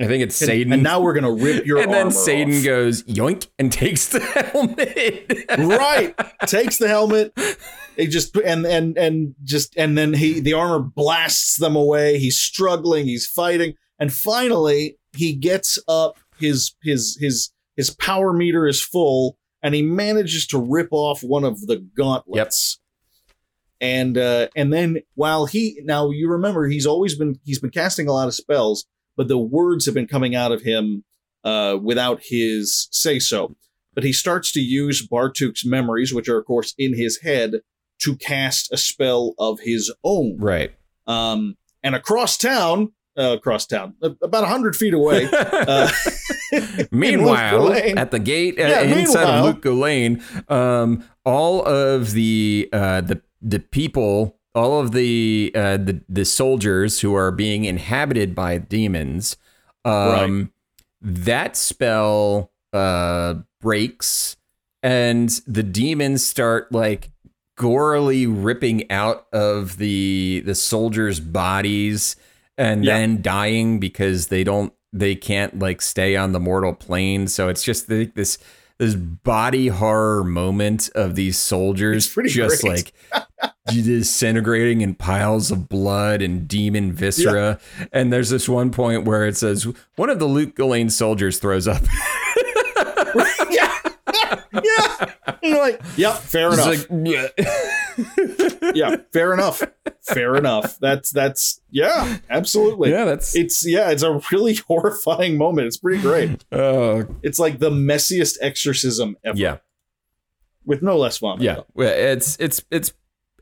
I 0.00 0.06
think 0.06 0.22
it's 0.22 0.40
and, 0.42 0.50
Sadun 0.50 0.72
and 0.74 0.82
now 0.82 1.00
we're 1.00 1.12
gonna 1.14 1.32
rip 1.32 1.66
your 1.66 1.78
and 1.78 1.92
then 1.92 2.08
Sadun 2.08 2.58
off. 2.60 2.64
goes 2.64 3.02
yoink 3.04 3.48
and 3.58 3.70
takes 3.72 4.08
the 4.08 4.20
helmet. 4.20 5.46
right 5.58 6.14
takes 6.46 6.78
the 6.78 6.88
helmet 6.88 7.32
he 7.96 8.06
just 8.06 8.34
and 8.36 8.64
and 8.64 8.96
and 8.96 9.34
just 9.44 9.76
and 9.76 9.98
then 9.98 10.14
he 10.14 10.40
the 10.40 10.54
armor 10.54 10.78
blasts 10.80 11.58
them 11.58 11.76
away 11.76 12.18
he's 12.18 12.38
struggling 12.38 13.04
he's 13.04 13.26
fighting 13.26 13.74
and 13.98 14.10
finally 14.12 14.96
he 15.14 15.34
gets 15.34 15.78
up 15.86 16.18
his 16.38 16.74
his 16.82 17.18
his 17.20 17.50
his 17.76 17.90
power 17.90 18.32
meter 18.32 18.66
is 18.66 18.80
full 18.82 19.36
and 19.62 19.74
he 19.74 19.82
manages 19.82 20.46
to 20.48 20.58
rip 20.58 20.88
off 20.90 21.22
one 21.22 21.44
of 21.44 21.66
the 21.66 21.76
gauntlets 21.96 22.78
and 23.80 24.18
uh 24.18 24.48
and 24.56 24.72
then 24.72 24.98
while 25.14 25.46
he 25.46 25.80
now 25.84 26.10
you 26.10 26.28
remember 26.28 26.66
he's 26.66 26.86
always 26.86 27.16
been 27.16 27.38
he's 27.44 27.60
been 27.60 27.70
casting 27.70 28.08
a 28.08 28.12
lot 28.12 28.28
of 28.28 28.34
spells 28.34 28.86
but 29.16 29.28
the 29.28 29.38
words 29.38 29.86
have 29.86 29.94
been 29.94 30.06
coming 30.06 30.34
out 30.34 30.52
of 30.52 30.62
him 30.62 31.04
uh 31.44 31.76
without 31.80 32.20
his 32.22 32.88
say 32.90 33.18
so 33.18 33.54
but 33.94 34.04
he 34.04 34.12
starts 34.12 34.52
to 34.52 34.60
use 34.60 35.06
Bartuc's 35.06 35.64
memories, 35.64 36.14
which 36.14 36.28
are 36.28 36.38
of 36.38 36.46
course 36.46 36.74
in 36.78 36.96
his 36.96 37.18
head, 37.18 37.60
to 38.00 38.16
cast 38.16 38.72
a 38.72 38.76
spell 38.76 39.34
of 39.38 39.60
his 39.60 39.92
own. 40.04 40.38
right. 40.38 40.72
Um, 41.06 41.56
and 41.82 41.94
across 41.94 42.36
town, 42.36 42.92
uh, 43.20 43.34
across 43.34 43.66
town, 43.66 43.94
about 44.22 44.44
hundred 44.48 44.74
feet 44.76 44.94
away. 44.94 45.28
Uh, 45.52 45.88
meanwhile, 46.90 47.72
at 47.72 48.10
the 48.10 48.18
gate 48.18 48.58
uh, 48.58 48.62
Yeah, 48.62 48.80
inside 48.80 48.96
meanwhile- 49.24 49.38
of 49.38 49.54
Lut 49.54 49.60
Gholein, 49.60 50.50
um, 50.50 51.04
all 51.24 51.64
of 51.66 52.12
the 52.12 52.68
uh, 52.72 53.00
the 53.02 53.20
the 53.42 53.60
people, 53.60 54.38
all 54.54 54.80
of 54.80 54.92
the 54.92 55.52
uh, 55.54 55.76
the 55.76 56.00
the 56.08 56.24
soldiers 56.24 57.00
who 57.00 57.14
are 57.14 57.30
being 57.30 57.64
inhabited 57.64 58.34
by 58.34 58.58
demons, 58.58 59.36
um, 59.84 60.52
that 61.00 61.56
spell 61.56 62.50
uh, 62.72 63.34
breaks, 63.60 64.36
and 64.82 65.28
the 65.46 65.62
demons 65.62 66.24
start 66.26 66.72
like 66.72 67.10
gorily 67.58 68.26
ripping 68.26 68.90
out 68.90 69.26
of 69.32 69.76
the 69.76 70.42
the 70.46 70.54
soldiers' 70.54 71.20
bodies 71.20 72.16
and 72.60 72.84
Yeah. 72.84 72.98
then 72.98 73.22
dying 73.22 73.80
because 73.80 74.28
they 74.28 74.44
don't 74.44 74.72
they 74.92 75.14
can't 75.14 75.58
like 75.58 75.80
stay 75.80 76.16
on 76.16 76.32
the 76.32 76.40
mortal 76.40 76.74
plane. 76.74 77.28
So 77.28 77.48
it's 77.48 77.62
just 77.62 77.88
the, 77.88 78.06
this 78.14 78.38
this 78.78 78.94
body 78.94 79.68
horror 79.68 80.24
moment 80.24 80.88
of 80.94 81.14
these 81.14 81.38
soldiers 81.38 82.12
just 82.26 82.62
great. 82.62 82.92
like 83.12 83.52
disintegrating 83.68 84.80
in 84.80 84.94
piles 84.94 85.50
of 85.50 85.68
blood 85.68 86.22
and 86.22 86.48
demon 86.48 86.92
viscera. 86.92 87.60
And 87.92 88.12
there's 88.12 88.30
this 88.30 88.48
one 88.48 88.70
point 88.70 89.04
where 89.04 89.26
it 89.26 89.36
says 89.36 89.66
one 89.96 90.10
of 90.10 90.18
the 90.18 90.26
Lut 90.28 90.54
Gholein 90.54 90.90
soldiers 90.90 91.38
throws 91.38 91.68
up. 91.68 91.82
yeah, 94.64 94.96
yeah. 95.00 95.12
And 95.26 95.38
you're 95.42 95.58
like, 95.58 95.80
yep, 95.96 96.16
fair 96.18 96.52
enough. 96.52 96.66
Like, 96.66 96.86
yeah. 96.90 97.28
yeah, 98.74 98.96
fair 99.12 99.32
enough. 99.34 99.62
Fair 100.02 100.36
enough. 100.36 100.78
That's 100.78 101.10
that's 101.10 101.60
yeah, 101.70 102.18
absolutely. 102.28 102.90
yeah, 102.90 103.04
that's 103.04 103.34
It's 103.36 103.66
yeah, 103.66 103.90
it's 103.90 104.02
a 104.02 104.20
really 104.32 104.54
horrifying 104.68 105.36
moment. 105.36 105.66
It's 105.66 105.76
pretty 105.76 106.00
great. 106.02 106.44
oh 106.52 107.04
It's 107.22 107.38
like 107.38 107.58
the 107.58 107.70
messiest 107.70 108.38
exorcism 108.40 109.16
ever. 109.24 109.36
yeah. 109.38 109.58
With 110.64 110.82
no 110.82 110.96
less 110.98 111.18
vomit. 111.18 111.42
Yeah. 111.42 111.60
Well, 111.74 111.92
it's 111.92 112.36
it's 112.40 112.64
it's 112.70 112.92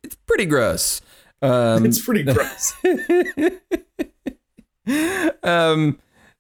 it's 0.03 0.17
pretty 0.27 0.47
gross. 0.47 1.01
Um 1.43 1.85
It's 1.87 2.05
pretty 2.05 2.25
gross. 2.25 2.73
um 5.43 5.99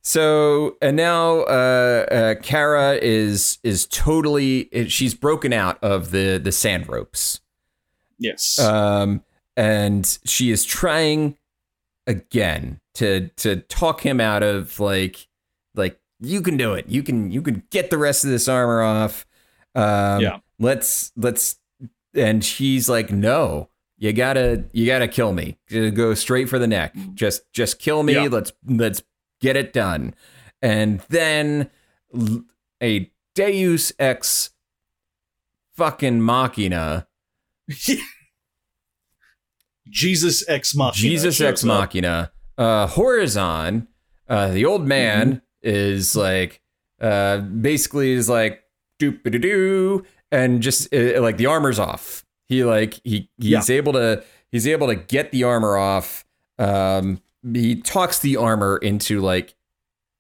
so 0.09 0.78
and 0.80 0.96
now 0.96 1.40
uh, 1.40 2.06
uh 2.11 2.34
Kara 2.42 2.94
is 2.94 3.59
is 3.62 3.86
totally 3.86 4.70
she's 4.88 5.14
broken 5.14 5.52
out 5.52 5.78
of 5.84 6.12
the 6.12 6.38
the 6.42 6.50
sand 6.50 6.88
ropes. 6.88 7.42
Yes. 8.18 8.59
um 8.59 9.22
and 9.54 10.18
she 10.24 10.50
is 10.50 10.64
trying 10.64 11.36
again 12.06 12.80
to 12.94 13.28
to 13.36 13.56
talk 13.56 14.00
him 14.00 14.18
out 14.18 14.42
of 14.42 14.80
like 14.80 15.28
like 15.74 16.00
you 16.20 16.40
can 16.40 16.56
do 16.56 16.72
it. 16.72 16.88
You 16.88 17.02
can 17.02 17.30
you 17.30 17.42
can 17.42 17.62
get 17.70 17.90
the 17.90 17.98
rest 17.98 18.24
of 18.24 18.30
this 18.30 18.48
armor 18.48 18.80
off. 18.80 19.26
Um 19.74 20.22
Yeah. 20.22 20.38
let's 20.59 21.12
let's 21.16 21.56
and 22.14 22.42
she's 22.42 22.88
like 22.88 23.11
no 23.11 23.68
you 23.98 24.14
gotta 24.14 24.64
you 24.72 24.86
gotta 24.86 25.06
kill 25.09 25.34
me. 25.34 25.59
Go 25.70 26.14
straight 26.14 26.48
for 26.48 26.59
the 26.59 26.66
neck. 26.66 26.94
Just 27.12 27.42
just 27.52 27.78
kill 27.78 28.02
me. 28.02 28.14
Yeah. 28.14 28.28
let's 28.30 28.52
let's 28.66 29.02
get 29.41 29.57
it 29.57 29.72
done 29.72 30.14
and 30.62 31.01
then 31.09 31.70
a 32.82 33.11
deus 33.34 33.93
ex 33.99 34.51
fucking 35.76 36.20
machina 36.24 37.07
Jesus 39.91 40.47
ex 40.49 40.74
machina. 40.74 41.11
Jesus 41.11 41.41
ex 41.41 41.64
machina 41.64 42.30
uh, 42.59 42.86
Horazon, 42.89 43.86
uh, 44.28 44.49
the 44.49 44.64
old 44.64 44.84
man, 44.86 45.43
Mm-hmm. 45.64 45.68
is 45.70 46.16
like, 46.16 46.61
uh, 47.01 47.39
basically 47.39 48.12
is 48.12 48.28
like, 48.28 48.62
doop 49.01 49.22
doo 49.41 50.05
and 50.32 50.61
just 50.61 50.93
uh, 50.93 51.20
like 51.22 51.36
the 51.36 51.47
armor's 51.47 51.78
off. 51.78 52.24
He 52.47 52.64
like 52.64 53.01
he 53.05 53.30
he's 53.39 53.70
able 53.70 53.93
to 53.93 54.24
he's 54.51 54.66
able 54.66 54.89
to 54.89 54.97
get 54.97 55.30
the 55.30 55.45
armor 55.45 55.76
off. 55.76 56.24
Um, 56.59 57.20
he 57.53 57.76
talks 57.80 58.18
the 58.18 58.36
armor 58.36 58.76
into 58.78 59.20
like 59.20 59.55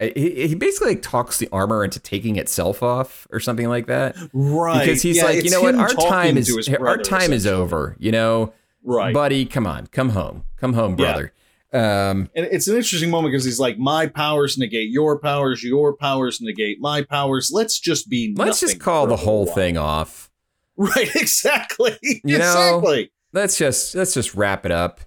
he, 0.00 0.46
he 0.48 0.54
basically 0.54 0.90
like 0.94 1.02
talks 1.02 1.38
the 1.38 1.48
armor 1.50 1.82
into 1.82 1.98
taking 1.98 2.36
itself 2.36 2.82
off 2.82 3.26
or 3.32 3.40
something 3.40 3.68
like 3.68 3.86
that 3.88 4.16
Right. 4.32 4.84
because 4.84 5.02
he's 5.02 5.16
Yeah, 5.16 5.24
like 5.24 5.44
you 5.44 5.50
know 5.50 5.60
what 5.62 5.74
our 5.74 5.88
time 5.88 6.36
is 6.36 6.46
his 6.54 6.68
our 6.68 6.96
time 6.98 7.32
is 7.32 7.46
over 7.46 7.96
you 7.98 8.12
know 8.12 8.52
Right. 8.84 9.12
buddy 9.12 9.44
come 9.44 9.66
on 9.66 9.88
come 9.88 10.10
home 10.10 10.44
come 10.56 10.72
home 10.74 10.92
Yeah. 10.92 10.96
brother 10.96 11.32
um 11.72 12.30
and 12.36 12.46
it's 12.46 12.68
an 12.68 12.76
interesting 12.76 13.10
moment 13.10 13.32
because 13.32 13.44
he's 13.44 13.58
like, 13.60 13.76
"My 13.76 14.06
powers 14.06 14.56
negate 14.56 14.88
your 14.90 15.18
powers, 15.18 15.62
your 15.62 15.94
powers 15.94 16.40
negate 16.40 16.80
my 16.80 17.02
powers. 17.02 17.50
Let's 17.52 17.78
just 17.78 18.08
be. 18.08 18.32
let's 18.38 18.60
just 18.60 18.80
call 18.80 19.06
the 19.06 19.16
whole 19.16 19.44
while." 19.44 19.54
thing 19.54 19.76
off 19.76 20.30
Right. 20.78 21.14
Exactly. 21.14 21.98
You 22.24 22.38
know, 22.38 22.76
exactly. 22.78 23.10
let's 23.34 23.58
just 23.58 23.94
let's 23.94 24.14
just 24.14 24.34
wrap 24.34 24.64
it 24.64 24.72
up 24.72 25.00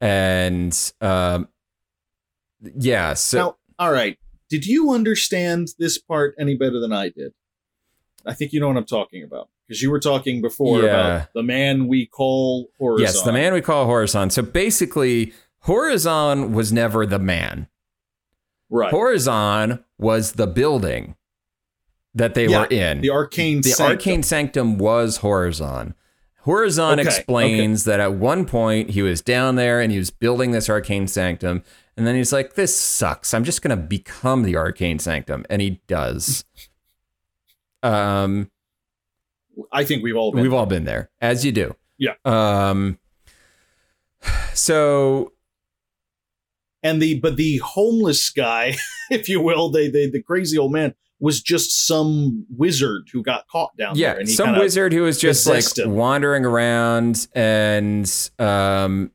and 0.00 0.76
um 1.00 1.46
yeah 2.62 3.14
so 3.14 3.38
now, 3.38 3.56
all 3.78 3.92
right. 3.92 4.18
Did 4.50 4.64
you 4.66 4.92
understand 4.92 5.68
this 5.78 5.98
part 5.98 6.34
any 6.38 6.56
better 6.56 6.80
than 6.80 6.92
I 6.92 7.10
did? 7.10 7.32
I 8.24 8.32
think 8.34 8.52
you 8.52 8.60
know 8.60 8.68
what 8.68 8.76
I'm 8.78 8.86
talking 8.86 9.22
about 9.22 9.48
because 9.66 9.82
you 9.82 9.90
were 9.90 10.00
talking 10.00 10.40
before 10.40 10.80
Yeah. 10.82 10.86
about 11.16 11.28
the 11.34 11.42
man 11.42 11.86
we 11.86 12.06
call 12.06 12.68
Horazon. 12.80 13.00
yes 13.00 13.22
the 13.22 13.32
man 13.32 13.52
we 13.52 13.60
call 13.60 13.86
horazon 13.86 14.30
so 14.32 14.42
basically 14.42 15.32
horazon 15.66 16.52
was 16.52 16.72
never 16.72 17.04
the 17.06 17.18
man 17.18 17.68
Right. 18.70 18.92
horazon 18.92 19.84
was 19.98 20.32
the 20.32 20.46
building 20.46 21.14
that 22.14 22.34
they 22.34 22.48
Yeah, 22.48 22.60
were 22.60 22.66
in 22.66 23.00
the 23.02 23.10
arcane. 23.10 23.60
the 23.60 23.70
sanctum. 23.70 23.92
arcane 23.96 24.22
sanctum 24.22 24.78
was 24.78 25.18
horazon 25.18 25.94
horazon 26.46 26.98
Okay, 26.98 27.02
explains 27.08 27.84
that 27.84 28.00
at 28.00 28.14
one 28.14 28.44
point 28.46 28.90
he 28.90 29.02
was 29.02 29.20
down 29.22 29.56
there 29.56 29.80
and 29.80 29.92
he 29.92 29.98
was 29.98 30.10
building 30.10 30.50
this 30.52 30.68
arcane 30.68 31.06
sanctum 31.06 31.62
and 31.98 32.06
then 32.06 32.14
he's 32.14 32.32
like 32.32 32.54
this 32.54 32.74
sucks 32.74 33.34
i'm 33.34 33.44
just 33.44 33.60
going 33.60 33.76
to 33.76 33.82
become 33.82 34.42
the 34.44 34.56
arcane 34.56 34.98
sanctum 34.98 35.44
and 35.50 35.60
he 35.60 35.80
does 35.86 36.44
um 37.82 38.50
I 39.72 39.84
think 39.84 40.02
we've 40.04 40.16
all 40.16 40.30
been. 40.32 40.42
we've 40.42 40.54
all 40.54 40.66
been 40.66 40.84
there 40.84 41.10
as 41.20 41.44
you 41.44 41.52
do 41.52 41.74
Yeah. 41.98 42.14
um 42.24 42.98
so 44.54 45.32
and 46.82 47.02
the 47.02 47.18
but 47.18 47.36
the 47.36 47.58
homeless 47.58 48.30
guy, 48.30 48.76
if 49.10 49.28
you 49.28 49.40
will, 49.40 49.68
they, 49.68 49.88
they 49.88 50.08
the 50.08 50.22
crazy 50.22 50.56
old 50.56 50.72
man 50.72 50.94
was 51.20 51.42
just 51.42 51.86
some 51.88 52.46
wizard 52.56 53.08
who 53.12 53.20
got 53.22 53.48
caught 53.48 53.76
down 53.76 53.96
yeah 53.96 54.10
there. 54.12 54.20
And 54.20 54.28
he 54.28 54.34
some 54.34 54.56
wizard 54.56 54.92
who 54.92 55.02
was 55.02 55.20
just 55.20 55.46
like 55.48 55.76
him. 55.76 55.94
wandering 55.96 56.44
around 56.44 57.26
and 57.34 58.30
um 58.38 59.10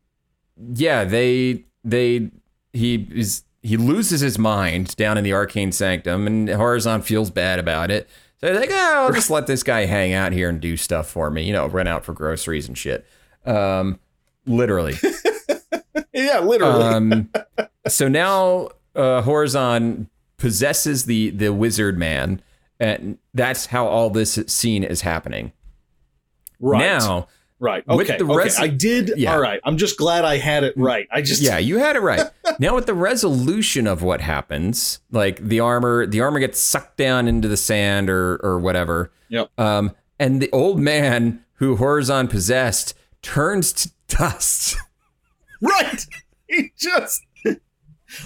yeah 0.75 1.05
they 1.05 1.63
they 1.85 2.29
he 2.73 3.07
is 3.13 3.43
he 3.61 3.77
loses 3.77 4.19
his 4.19 4.37
mind 4.37 4.95
down 4.97 5.17
in 5.17 5.23
the 5.23 5.31
arcane 5.33 5.71
sanctum 5.71 6.27
and 6.27 6.49
horazon 6.49 7.01
feels 7.01 7.29
bad 7.29 7.59
about 7.59 7.89
it 7.91 8.09
so 8.41 8.47
they're 8.47 8.59
like 8.59 8.69
oh 8.71 9.05
i'll 9.07 9.13
just 9.13 9.29
let 9.29 9.47
this 9.47 9.63
guy 9.63 9.85
hang 9.85 10.11
out 10.13 10.31
here 10.33 10.49
and 10.49 10.59
do 10.59 10.75
stuff 10.75 11.07
for 11.09 11.29
me 11.31 11.43
you 11.43 11.53
know 11.53 11.67
run 11.67 11.87
out 11.87 12.03
for 12.03 12.13
groceries 12.13 12.67
and 12.67 12.77
shit 12.77 13.05
um 13.45 13.99
literally 14.45 14.95
Yeah, 16.13 16.39
literally. 16.39 16.83
um, 16.83 17.29
so 17.87 18.07
now 18.07 18.69
uh, 18.95 19.21
Horazon 19.23 20.07
possesses 20.37 21.05
the 21.05 21.31
the 21.31 21.51
wizard 21.53 21.97
man, 21.97 22.41
and 22.79 23.17
that's 23.33 23.67
how 23.67 23.87
all 23.87 24.09
this 24.11 24.39
scene 24.47 24.83
is 24.83 25.01
happening. 25.01 25.51
right. 26.59 26.79
Now, 26.79 27.27
right. 27.59 27.85
with 27.87 28.09
Okay. 28.09 28.23
okay. 28.23 28.49
I 28.57 28.67
did. 28.67 29.13
Yeah. 29.17 29.33
All 29.33 29.41
right. 29.41 29.59
I'm 29.63 29.77
just 29.77 29.97
glad 29.97 30.25
I 30.25 30.37
had 30.37 30.63
it 30.63 30.73
right. 30.75 31.07
I 31.11 31.21
just. 31.21 31.41
yeah, 31.41 31.57
you 31.57 31.77
had 31.77 31.95
it 31.95 32.01
right. 32.01 32.21
now 32.59 32.75
with 32.75 32.85
the 32.85 32.93
resolution 32.93 33.87
of 33.87 34.01
what 34.01 34.21
happens, 34.21 34.99
like 35.11 35.39
the 35.39 35.59
armor, 35.59 36.05
the 36.05 36.21
armor 36.21 36.39
gets 36.39 36.59
sucked 36.59 36.97
down 36.97 37.27
into 37.27 37.47
the 37.47 37.57
sand 37.57 38.09
or 38.09 38.39
or 38.43 38.59
whatever. 38.59 39.11
Yep. 39.29 39.51
Um, 39.59 39.91
and 40.19 40.41
the 40.41 40.51
old 40.51 40.79
man 40.79 41.43
who 41.55 41.77
Horazon 41.77 42.29
possessed 42.29 42.93
turns 43.21 43.73
to 43.73 43.91
dust. 44.07 44.77
Right. 45.61 46.05
He 46.47 46.71
just. 46.77 47.23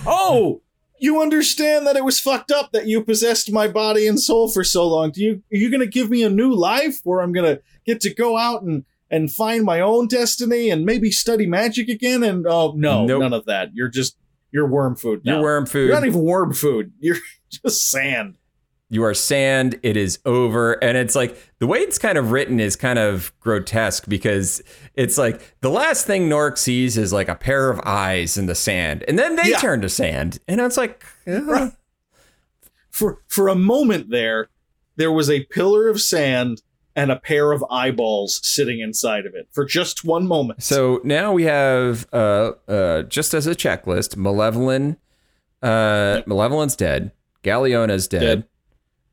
Oh, 0.06 0.62
you 1.00 1.22
understand 1.22 1.86
that 1.86 1.96
it 1.96 2.04
was 2.04 2.20
fucked 2.20 2.52
up 2.52 2.72
that 2.72 2.88
you 2.88 3.04
possessed 3.04 3.52
my 3.52 3.68
body 3.68 4.08
and 4.08 4.20
soul 4.20 4.50
for 4.50 4.64
so 4.64 4.88
long. 4.88 5.12
Do 5.12 5.22
you 5.22 5.44
are 5.54 5.58
you 5.58 5.70
gonna 5.70 5.86
give 5.86 6.10
me 6.10 6.24
a 6.24 6.30
new 6.30 6.54
life 6.54 7.02
where 7.04 7.22
I'm 7.22 7.32
gonna 7.34 7.60
get 7.86 8.02
to 8.02 8.14
go 8.14 8.38
out 8.38 8.64
and 8.64 8.84
and 9.10 9.32
find 9.32 9.64
my 9.64 9.80
own 9.82 10.08
destiny 10.08 10.70
and 10.70 10.86
maybe 10.86 11.12
study 11.12 11.46
magic 11.46 11.90
again? 11.90 12.24
And 12.24 12.46
oh 12.48 12.74
no, 12.76 13.06
Nope. 13.06 13.22
none 13.22 13.34
of 13.34 13.46
that. 13.46 13.70
You're 13.74 13.90
just 13.90 14.18
you're 14.52 14.68
worm 14.68 14.96
food. 14.96 15.24
Now. 15.26 15.36
Your 15.36 15.44
worm 15.44 15.66
food. 15.66 15.88
You're 15.88 15.96
not 16.00 16.06
even 16.08 16.22
worm 16.22 16.54
food. 16.54 16.92
You're 17.00 17.18
just 17.50 17.90
sand. 17.90 18.38
you 18.90 19.04
are 19.04 19.14
sand 19.14 19.78
it 19.84 19.98
is 19.98 20.20
over 20.26 20.74
and 20.84 20.98
it's 20.98 21.14
like 21.16 21.38
the 21.60 21.68
way 21.68 21.80
it's 21.80 21.98
kind 21.98 22.18
of 22.18 22.32
written 22.32 22.60
is 22.60 22.76
kind 22.78 22.98
of 22.98 23.34
grotesque 23.42 24.06
because 24.08 24.62
it's 24.96 25.18
like 25.18 25.56
the 25.60 25.70
last 25.70 26.06
thing 26.08 26.30
norrec 26.30 26.58
sees 26.58 26.98
is 26.98 27.12
like 27.12 27.28
a 27.28 27.36
pair 27.36 27.70
of 27.70 27.80
eyes 27.86 28.38
in 28.38 28.46
the 28.46 28.56
sand 28.56 29.04
and 29.08 29.20
then 29.20 29.36
they 29.36 29.50
Yeah. 29.50 29.58
turn 29.60 29.82
to 29.82 29.90
sand 29.90 30.40
and 30.48 30.62
it's 30.62 30.78
like 30.78 31.04
uh, 31.28 31.72
For 32.90 33.22
for 33.28 33.48
a 33.50 33.56
moment 33.56 34.10
there, 34.10 34.50
there 34.96 35.12
was 35.12 35.30
a 35.30 35.44
pillar 35.46 35.88
of 35.90 36.02
sand 36.02 36.62
and 36.98 37.12
a 37.12 37.16
pair 37.16 37.54
of 37.54 37.64
eyeballs 37.72 38.42
sitting 38.46 38.82
inside 38.82 39.26
of 39.26 39.34
it 39.36 39.48
for 39.52 39.64
just 39.64 40.04
one 40.04 40.28
moment. 40.28 40.62
so 40.62 41.00
now 41.06 41.32
we 41.32 41.44
have 41.44 42.06
uh 42.12 42.52
uh 42.68 43.04
just 43.04 43.34
as 43.34 43.48
a 43.48 43.56
checklist 43.56 44.18
malevolyn 44.18 44.98
uh 45.64 46.22
malevolyn's 46.26 46.76
dead 46.76 47.12
galeona's 47.44 48.08
dead, 48.08 48.20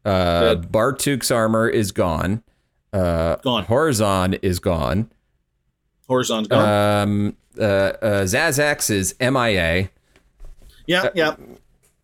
Dead. 0.05 0.11
uh 0.13 0.41
Dead. 0.55 0.73
bartuc's 0.73 1.31
armor 1.31 1.69
is 1.69 1.93
gone 1.93 2.43
uh 2.93 3.37
Gone. 3.37 3.65
horazon 3.67 4.39
is 4.43 4.59
gone 4.59 5.11
Horazon's 6.09 6.49
gone. 6.49 7.03
um 7.09 7.37
uh, 7.59 7.63
uh 7.63 8.25
xazax 8.25 8.91
is 8.91 9.15
mia 9.21 9.89
yeah, 10.87 11.09
yeah. 11.15 11.37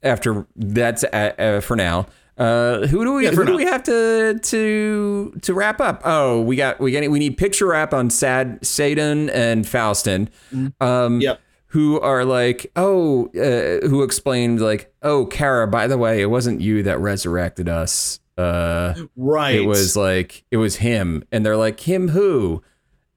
after 0.02 0.46
that's 0.56 1.04
uh, 1.04 1.32
uh, 1.38 1.60
for 1.60 1.76
now. 1.76 2.06
Uh, 2.40 2.86
who 2.86 3.04
do 3.04 3.12
we 3.12 3.24
Yeah, 3.26 3.32
who 3.32 3.44
do 3.44 3.54
we 3.54 3.64
have 3.66 3.82
to 3.82 4.38
to 4.42 5.38
to 5.42 5.54
wrap 5.54 5.78
up? 5.78 6.00
Oh, 6.06 6.40
we 6.40 6.56
got 6.56 6.80
we 6.80 6.90
got 6.90 7.06
we 7.10 7.18
need 7.18 7.36
picture 7.36 7.66
wrap 7.66 7.92
on 7.92 8.08
Sad 8.08 8.62
Sadun 8.62 9.30
and 9.32 9.68
Fauztin. 9.68 10.30
Um, 10.80 11.20
Yep. 11.20 11.38
Who 11.66 12.00
are 12.00 12.24
like, 12.24 12.72
oh, 12.74 13.26
uh, 13.26 13.86
who 13.86 14.02
explained 14.02 14.60
like, 14.60 14.92
oh, 15.02 15.26
Kara, 15.26 15.68
by 15.68 15.86
the 15.86 15.96
way, 15.98 16.20
it 16.20 16.26
wasn't 16.26 16.60
you 16.60 16.82
that 16.82 16.98
resurrected 16.98 17.68
us. 17.68 18.18
Uh, 18.38 18.94
Right. 19.16 19.54
it 19.56 19.66
was 19.66 19.94
like 19.94 20.42
it 20.50 20.56
was 20.56 20.76
him, 20.76 21.22
and 21.30 21.44
they're 21.44 21.58
like, 21.58 21.78
him 21.80 22.08
who? 22.08 22.62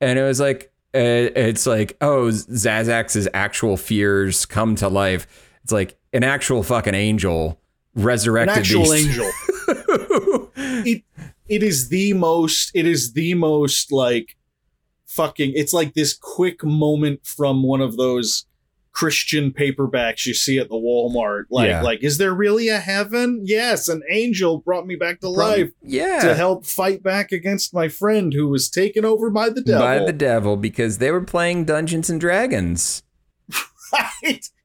And 0.01 0.19
it 0.19 0.23
was 0.23 0.39
like, 0.41 0.71
uh, 0.93 1.31
it's 1.33 1.65
like, 1.65 1.95
oh, 2.01 2.25
Xazax's 2.27 3.27
actual 3.33 3.77
fears 3.77 4.45
come 4.45 4.75
to 4.75 4.89
life. 4.89 5.25
It's 5.63 5.71
like 5.71 5.97
an 6.11 6.23
actual 6.25 6.61
fucking 6.61 6.93
angel 6.93 7.57
an 7.95 8.03
resurrected 8.03 8.57
actual 8.57 8.89
these. 8.89 9.07
angel. 9.07 9.31
it 10.85 11.03
it 11.47 11.63
is 11.63 11.89
the 11.89 12.13
most 12.13 12.71
it 12.73 12.85
is 12.87 13.13
the 13.13 13.33
most 13.33 13.91
like 13.91 14.35
fucking 15.05 15.51
it's 15.55 15.73
like 15.73 15.93
this 15.93 16.13
quick 16.13 16.63
moment 16.63 17.25
from 17.25 17.63
one 17.63 17.81
of 17.81 17.97
those 17.97 18.45
Christian 18.91 19.51
paperbacks 19.51 20.27
you 20.27 20.35
see 20.35 20.59
at 20.59 20.69
the 20.69 20.75
Walmart. 20.75 21.45
Like, 21.49 21.67
Yeah. 21.67 21.81
like, 21.81 22.03
is 22.03 22.19
there 22.19 22.31
really 22.31 22.67
a 22.69 22.77
heaven? 22.77 23.41
Yes, 23.43 23.87
an 23.89 24.03
angel 24.07 24.59
brought 24.59 24.85
me 24.85 24.95
back 24.95 25.19
to 25.21 25.29
life 25.29 25.71
Yeah, 25.81 26.19
to 26.19 26.27
yeah, 26.27 26.33
help 26.35 26.63
fight 26.67 27.01
back 27.01 27.31
against 27.31 27.73
my 27.73 27.87
friend 27.87 28.31
who 28.33 28.47
was 28.49 28.69
taken 28.69 29.03
over 29.03 29.31
by 29.31 29.49
the 29.49 29.61
devil. 29.61 29.81
by 29.81 29.97
the 29.97 30.13
devil 30.13 30.57
because 30.57 30.99
they 30.99 31.09
were 31.09 31.23
playing 31.23 31.65
Dungeons 31.65 32.07
and 32.11 32.21
Dragons. 32.21 33.01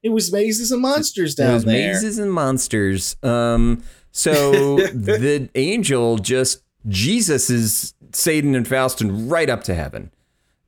It 0.01 0.09
was 0.09 0.31
mazes 0.31 0.71
and 0.71 0.81
monsters 0.81 1.33
It 1.33 1.43
down 1.43 1.53
was 1.55 1.65
there. 1.65 1.93
mazes 1.93 2.17
and 2.19 2.31
monsters. 2.31 3.15
Um, 3.23 3.83
so 4.11 4.77
the 4.77 5.49
angel 5.55 6.17
just 6.17 6.63
Jesus 6.87 7.49
is 7.49 7.93
Sadun 8.11 8.55
and 8.55 8.67
Fauztin 8.67 9.27
right 9.27 9.49
up 9.49 9.63
to 9.65 9.75
heaven. 9.75 10.11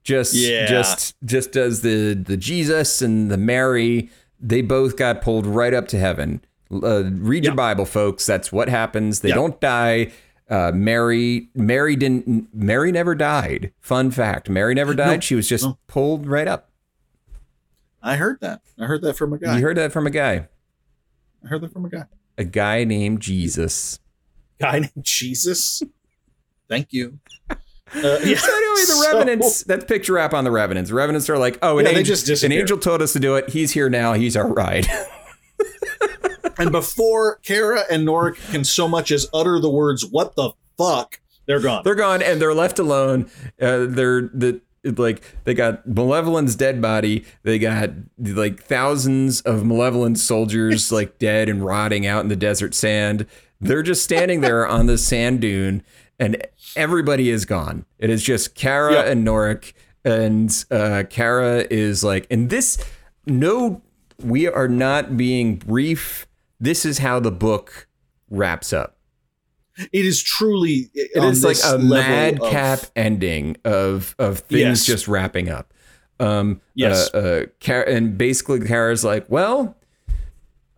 Just 0.03 0.33
Yeah. 0.33 0.65
just 0.65 1.15
just 1.23 1.55
as 1.55 1.81
the 1.81 2.13
the 2.13 2.35
Jesus 2.37 3.01
and 3.01 3.31
the 3.31 3.37
Mary, 3.37 4.09
they 4.39 4.61
both 4.61 4.97
got 4.97 5.21
pulled 5.21 5.45
right 5.45 5.73
up 5.73 5.87
to 5.89 5.97
heaven. 5.99 6.41
Uh, 6.71 7.03
read 7.11 7.43
your 7.45 7.53
Bible, 7.55 7.85
folks. 7.85 8.25
That's 8.25 8.51
what 8.51 8.67
happens. 8.69 9.19
They 9.21 9.29
Yeah. 9.29 9.35
don't 9.35 9.59
die. 9.61 10.11
Uh, 10.49 10.71
Mary, 10.73 11.47
Mary 11.55 11.95
didn't. 11.95 12.47
Mary 12.53 12.91
never 12.91 13.15
died. 13.15 13.71
Fun 13.79 14.11
fact: 14.11 14.49
Mary 14.49 14.73
never 14.73 14.93
died. 14.93 15.23
she 15.23 15.35
was 15.35 15.47
just 15.47 15.63
no. 15.63 15.77
pulled 15.87 16.27
right 16.27 16.47
up. 16.47 16.70
I 18.01 18.15
heard 18.15 18.39
that. 18.41 18.61
I 18.79 18.85
heard 18.85 19.01
that 19.03 19.15
from 19.15 19.33
a 19.33 19.37
guy. 19.37 19.57
You 19.57 19.61
heard 19.63 19.77
that 19.77 19.91
from 19.91 20.07
a 20.07 20.09
guy, 20.09 20.47
I 21.43 21.47
heard 21.47 21.61
that 21.61 21.71
from 21.73 21.85
a 21.85 21.89
guy. 21.89 22.05
a 22.37 22.43
guy 22.43 22.83
named 22.83 23.19
Jesus. 23.21 23.99
Guy 24.59 24.79
named 24.79 24.91
Jesus. 25.01 25.81
Thank 26.69 26.87
you. 26.91 27.19
Uh, 27.93 28.17
yeah. 28.23 28.37
So 28.37 28.55
anyway, 28.55 28.75
the 28.79 28.85
So- 28.85 29.11
revenants. 29.17 29.63
That's 29.65 29.83
picture 29.83 30.13
wrap 30.13 30.33
on 30.33 30.45
the 30.45 30.51
revenants. 30.51 30.91
The 30.91 30.95
revenants 30.95 31.29
are 31.29 31.37
like, 31.37 31.59
oh, 31.61 31.77
an, 31.77 31.85
Yeah, 31.85 31.91
angel, 31.97 32.15
just 32.15 32.41
an 32.45 32.53
angel 32.53 32.77
told 32.77 33.01
us 33.01 33.11
to 33.11 33.19
do 33.19 33.35
it. 33.35 33.49
He's 33.49 33.71
here 33.71 33.89
now. 33.89 34.13
He's 34.13 34.37
our 34.37 34.47
ride. 34.47 34.87
And 36.57 36.71
before 36.71 37.37
Kara 37.43 37.81
and 37.89 38.07
Norrec 38.07 38.35
can 38.51 38.63
so 38.63 38.87
much 38.87 39.11
as 39.11 39.27
utter 39.33 39.59
the 39.59 39.69
words 39.69 40.05
"What 40.05 40.35
the 40.35 40.51
fuck," 40.77 41.19
they're 41.47 41.59
gone. 41.59 41.81
they're 41.83 41.95
gone 41.95 42.21
and 42.21 42.39
they're 42.41 42.53
left 42.53 42.77
alone. 42.77 43.29
Uh, 43.59 43.85
they're 43.89 44.21
the 44.21 44.61
like 44.83 45.21
they 45.43 45.53
got 45.53 45.87
Malevolyn's 45.87 46.55
dead 46.55 46.81
body. 46.81 47.23
They 47.43 47.59
got 47.59 47.91
like 48.17 48.61
thousands 48.63 49.41
of 49.41 49.65
Malevolyn 49.65 50.15
soldiers 50.15 50.91
like 50.91 51.19
dead 51.19 51.49
and 51.49 51.63
rotting 51.63 52.05
out 52.05 52.21
in 52.21 52.29
the 52.29 52.35
desert 52.35 52.73
sand. 52.73 53.25
They're 53.59 53.83
just 53.83 54.03
standing 54.03 54.41
there 54.41 54.67
on 54.75 54.87
the 54.87 54.97
sand 54.97 55.41
dune, 55.41 55.83
and 56.19 56.45
everybody 56.75 57.29
is 57.29 57.45
gone. 57.45 57.85
It 57.99 58.09
is 58.09 58.23
just 58.23 58.55
Kara 58.55 58.93
Yep. 58.93 59.05
and 59.07 59.27
Norrec, 59.27 59.73
and 60.03 60.65
uh, 60.71 61.03
Kara 61.09 61.65
is 61.69 62.03
like, 62.03 62.25
and 62.31 62.49
this 62.49 62.77
no, 63.27 63.81
we 64.19 64.47
are 64.47 64.67
not 64.67 65.15
being 65.15 65.57
brief. 65.57 66.25
This 66.59 66.85
is 66.85 66.99
how 66.99 67.19
the 67.19 67.31
book 67.31 67.87
wraps 68.29 68.73
up. 68.73 68.97
It 69.91 70.05
is 70.05 70.21
truly. 70.21 70.89
It 70.93 71.23
is 71.23 71.43
like 71.43 71.57
a 71.65 71.77
madcap 71.77 72.81
ending 72.95 73.57
of 73.65 74.15
of 74.19 74.39
things 74.39 74.61
Yes. 74.61 74.85
just 74.85 75.07
wrapping 75.07 75.49
up. 75.49 75.73
Um, 76.19 76.61
Yes. 76.75 77.09
Uh, 77.13 77.45
uh, 77.67 77.71
and 77.87 78.17
basically, 78.17 78.59
Kara's 78.59 79.03
like, 79.03 79.25
well, 79.29 79.75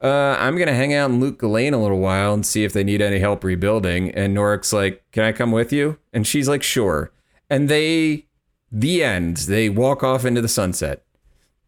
uh, 0.02 0.36
I'm 0.40 0.58
gonna 0.58 0.74
hang 0.74 0.94
out 0.94 1.10
in 1.10 1.20
Lut 1.20 1.38
Gholein 1.38 1.74
a 1.74 1.78
little 1.78 2.00
while 2.00 2.34
and 2.34 2.46
see 2.46 2.64
if 2.64 2.74
they 2.74 2.84
need 2.84 3.02
any 3.02 3.20
help 3.20 3.44
rebuilding. 3.44 4.12
And 4.12 4.34
Norrec's 4.34 4.72
like, 4.74 5.04
can 5.12 5.24
I 5.24 5.32
come 5.32 5.52
with 5.52 5.74
you? 5.74 5.98
And 6.14 6.26
she's 6.28 6.48
like, 6.48 6.64
sure. 6.64 7.12
And 7.50 7.70
they, 7.70 8.28
the 8.72 9.04
end. 9.04 9.38
They 9.38 9.70
walk 9.70 10.04
off 10.04 10.26
into 10.26 10.42
the 10.42 10.48
sunset. 10.48 11.04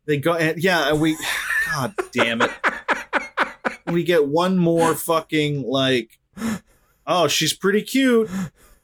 They 0.05 0.17
go. 0.17 0.34
And, 0.36 0.61
yeah, 0.61 0.89
and 0.89 1.01
we. 1.01 1.17
God 1.71 1.93
damn 2.13 2.41
it. 2.41 2.51
we 3.88 4.03
get 4.03 4.28
one 4.28 4.57
more 4.57 4.95
fucking 4.95 5.63
like. 5.63 6.19
Oh, 7.07 7.27
she's 7.27 7.53
pretty 7.53 7.81
cute. 7.81 8.29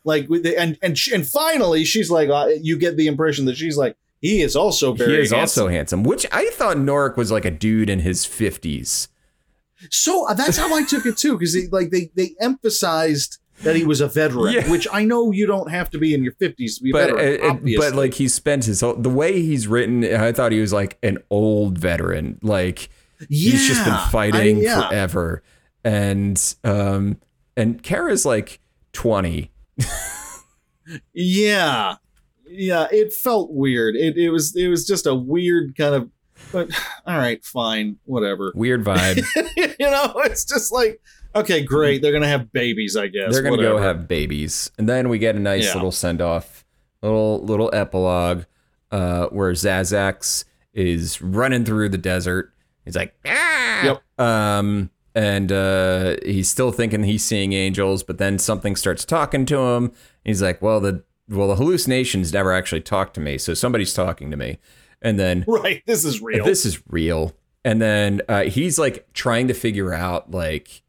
Like 0.04 0.30
with 0.30 0.44
the, 0.44 0.58
and 0.58 0.78
and 0.82 0.98
she, 0.98 1.14
and 1.14 1.26
finally 1.28 1.86
she's 1.86 2.10
like 2.10 2.30
uh, 2.30 2.48
you 2.62 2.78
get 2.78 2.98
the 2.98 3.08
impression 3.08 3.46
that 3.46 3.56
she's 3.58 3.78
like 3.78 3.96
he 4.20 4.42
is 4.42 4.56
also 4.56 4.94
very 4.94 5.14
he 5.14 5.18
is 5.22 5.32
handsome. 5.32 5.64
also 5.64 5.68
handsome, 5.72 6.04
which 6.04 6.26
I 6.32 6.50
thought 6.52 6.78
Norrec 6.78 7.18
was 7.18 7.32
like 7.32 7.46
a 7.46 7.52
dude 7.52 7.90
in 7.90 8.00
his 8.00 8.26
fifties. 8.26 9.08
So 9.90 10.28
uh, 10.28 10.34
that's 10.36 10.58
how 10.58 10.74
I 10.76 10.84
took 10.84 11.06
it 11.06 11.18
too, 11.18 11.38
because 11.38 11.56
like 11.72 11.90
they 11.92 12.12
they 12.16 12.36
emphasized 12.40 13.38
that 13.64 13.76
he 13.76 13.86
was 13.86 14.02
a 14.02 14.08
veteran, 14.08 14.54
Yeah. 14.54 14.70
which 14.72 14.88
I 14.92 15.04
know 15.06 15.32
you 15.32 15.46
don't 15.46 15.70
have 15.70 15.90
to 15.92 16.00
be 16.00 16.14
in 16.16 16.24
your 16.24 16.34
fifties 16.34 16.78
to 16.78 16.84
be 16.84 16.90
a 16.90 16.94
but 16.94 17.10
veteran. 17.12 17.28
it- 17.66 17.74
it- 17.74 17.78
but 17.80 17.94
like 17.96 18.16
he 18.16 18.28
spent 18.28 18.66
his 18.66 18.82
whole 18.82 18.96
the 18.96 19.10
way 19.10 19.40
he's 19.42 19.68
written 19.68 20.04
i 20.04 20.32
thought 20.32 20.52
he 20.52 20.60
was 20.60 20.74
like 20.74 20.98
an 21.04 21.20
old 21.30 21.78
veteran 21.78 22.40
like 22.42 22.90
he's 23.30 23.68
just 23.68 23.86
been 23.86 23.98
fighting 24.10 24.58
I- 24.58 24.62
yeah. 24.62 24.88
forever 24.90 25.44
and 25.84 26.56
um 26.64 27.18
and 27.62 27.84
kara's 27.84 28.26
like 28.26 28.60
20 28.94 29.52
Yeah, 31.14 31.96
yeah, 32.46 32.88
it 32.92 33.14
felt 33.14 33.52
weird. 33.52 33.96
It 33.96 34.18
it 34.18 34.30
was 34.30 34.56
it 34.56 34.68
was 34.68 34.86
just 34.86 35.06
a 35.06 35.16
weird 35.16 35.76
kind 35.78 35.96
of. 35.96 36.10
But 36.52 36.70
all 37.06 37.18
right, 37.18 37.44
fine, 37.46 37.98
whatever. 38.06 38.52
weird 38.56 38.84
vibe 38.84 39.24
you 39.56 39.90
know, 39.90 40.14
it's 40.26 40.44
just 40.44 40.72
like 40.72 41.00
okay, 41.36 41.64
great. 41.64 42.02
They're 42.02 42.12
gonna 42.12 42.28
have 42.28 42.52
babies, 42.52 42.98
I 42.98 43.08
guess. 43.08 43.32
they're 43.32 43.44
gonna 43.44 43.58
go 43.62 43.78
have 43.78 44.08
babies 44.08 44.72
and 44.78 44.90
then 44.90 45.08
we 45.10 45.18
get 45.20 45.36
a 45.36 45.40
nice 45.40 45.68
Yeah. 45.68 45.76
little 45.76 45.92
send-off 45.92 46.66
little 47.02 47.44
little 47.46 47.70
epilogue 47.74 48.44
uh 48.92 49.28
where 49.28 49.52
xazax 49.54 50.44
is 50.74 51.22
running 51.22 51.64
through 51.66 51.90
the 51.90 51.98
desert 51.98 52.54
he's 52.86 52.96
like 52.96 53.16
ah! 53.26 53.84
Yep. 53.84 54.20
um 54.20 54.90
and 55.16 55.52
uh 55.52 56.16
he's 56.26 56.50
still 56.50 56.72
thinking 56.72 57.04
he's 57.04 57.24
seeing 57.24 57.54
angels 57.54 58.04
but 58.04 58.18
then 58.18 58.38
something 58.40 58.76
starts 58.76 59.04
talking 59.06 59.46
to 59.46 59.58
him 59.58 59.92
he's 60.24 60.42
like 60.42 60.62
well 60.62 60.80
the 60.80 61.04
well 61.30 61.48
the 61.48 61.56
hallucinations 61.56 62.32
never 62.34 62.54
actually 62.54 62.82
talked 62.82 63.14
to 63.14 63.20
me 63.22 63.38
so 63.38 63.54
somebody's 63.54 63.94
talking 63.94 64.32
to 64.32 64.38
me 64.38 64.58
and 65.02 65.20
then 65.20 65.44
right. 65.48 65.82
This 65.86 66.06
is 66.06 66.22
real. 66.22 66.46
this 66.46 66.66
is 66.66 66.82
real 66.90 67.34
and 67.66 67.82
then 67.82 68.22
uh, 68.30 68.44
he's 68.44 68.80
like 68.80 69.06
trying 69.14 69.48
to 69.48 69.54
figure 69.54 69.94
out 69.94 70.32
like 70.32 70.82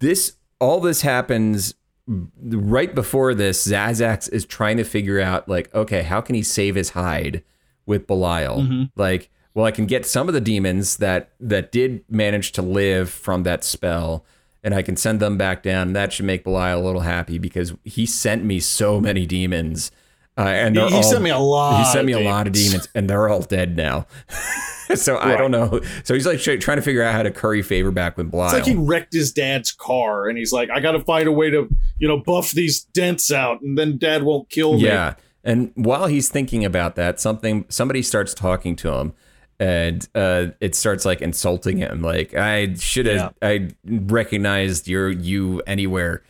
this 0.00 0.36
all 0.60 0.80
this 0.80 1.02
happens 1.02 1.74
right 2.08 2.94
before 2.94 3.34
this 3.34 3.66
xazax 3.66 4.32
is 4.32 4.44
trying 4.46 4.76
to 4.76 4.84
figure 4.84 5.20
out 5.20 5.48
like 5.48 5.74
okay 5.74 6.02
how 6.02 6.20
can 6.20 6.34
he 6.34 6.42
save 6.42 6.74
his 6.76 6.90
hide 6.90 7.42
with 7.84 8.06
belial 8.06 8.58
Mhm. 8.60 8.90
like 8.96 9.28
well 9.56 9.64
i 9.64 9.72
can 9.72 9.86
get 9.86 10.06
some 10.06 10.28
of 10.28 10.34
the 10.34 10.40
demons 10.40 10.98
that 10.98 11.30
that 11.40 11.72
did 11.72 12.04
manage 12.08 12.52
to 12.52 12.62
live 12.62 13.10
from 13.10 13.42
that 13.42 13.64
spell 13.64 14.24
and 14.62 14.72
i 14.74 14.82
can 14.82 14.96
send 14.96 15.18
them 15.18 15.36
back 15.36 15.62
down 15.64 15.94
that 15.94 16.12
should 16.12 16.26
make 16.26 16.44
belial 16.44 16.80
a 16.80 16.84
little 16.84 17.00
happy 17.00 17.38
because 17.38 17.74
he 17.82 18.06
sent 18.06 18.44
me 18.44 18.60
so 18.60 19.00
many 19.00 19.26
demons 19.26 19.90
uh, 20.38 20.42
and 20.42 20.76
he, 20.76 20.82
all, 20.82 21.02
sent 21.02 21.22
me 21.22 21.30
a 21.30 21.38
lot. 21.38 21.78
he 21.78 21.90
sent 21.90 22.04
me 22.04 22.12
a 22.12 22.20
lot 22.20 22.46
of 22.46 22.52
demons. 22.52 22.86
and 22.94 23.08
they're 23.08 23.26
all 23.26 23.40
dead 23.40 23.74
now 23.74 24.06
so 24.94 25.16
i 25.16 25.34
don't 25.34 25.50
know 25.50 25.80
so 26.04 26.12
he's 26.12 26.26
like 26.26 26.38
trying 26.38 26.76
to 26.76 26.82
figure 26.82 27.02
out 27.02 27.14
how 27.14 27.22
to 27.22 27.30
curry 27.30 27.62
favor 27.62 27.90
back 27.90 28.18
with 28.18 28.30
belial 28.30 28.48
It's 28.48 28.54
like 28.54 28.64
he 28.64 28.74
wrecked 28.74 29.14
his 29.14 29.32
dad's 29.32 29.72
car, 29.72 30.28
and 30.28 30.36
he's 30.36 30.52
like, 30.52 30.68
"I 30.70 30.78
got 30.80 30.92
to 30.92 31.00
find 31.00 31.26
a 31.26 31.32
way 31.32 31.50
to, 31.50 31.68
you 31.98 32.06
know, 32.06 32.18
buff 32.18 32.52
these 32.52 32.82
dents 32.82 33.32
out, 33.32 33.62
and 33.62 33.76
then 33.76 33.98
Dad 33.98 34.22
won't 34.22 34.48
kill 34.50 34.74
me." 34.74 34.84
yeah 34.84 35.14
and 35.42 35.72
while 35.74 36.06
he's 36.06 36.28
thinking 36.28 36.64
about 36.64 36.96
that 36.96 37.18
something 37.18 37.64
somebody 37.68 38.02
starts 38.02 38.34
talking 38.34 38.76
to 38.76 38.92
him 38.92 39.14
and 39.58 40.08
uh, 40.14 40.48
it 40.60 40.74
starts 40.74 41.04
like 41.04 41.22
insulting 41.22 41.78
him 41.78 42.02
like 42.02 42.34
i 42.34 42.74
should 42.74 43.06
have 43.06 43.34
i 43.42 43.68
recognized 43.84 44.86
your 44.86 45.10
you 45.10 45.62
anywhere 45.66 46.22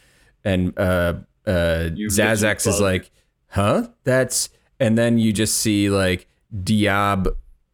and 0.44 0.78
uh 0.78 1.14
uh 1.46 1.88
xazax 2.08 2.66
is 2.66 2.80
like 2.80 3.10
huh 3.48 3.88
that's 4.04 4.48
and 4.78 4.96
then 4.96 5.18
you 5.18 5.32
just 5.32 5.58
see 5.58 5.90
like 5.90 6.28
diab 6.62 7.26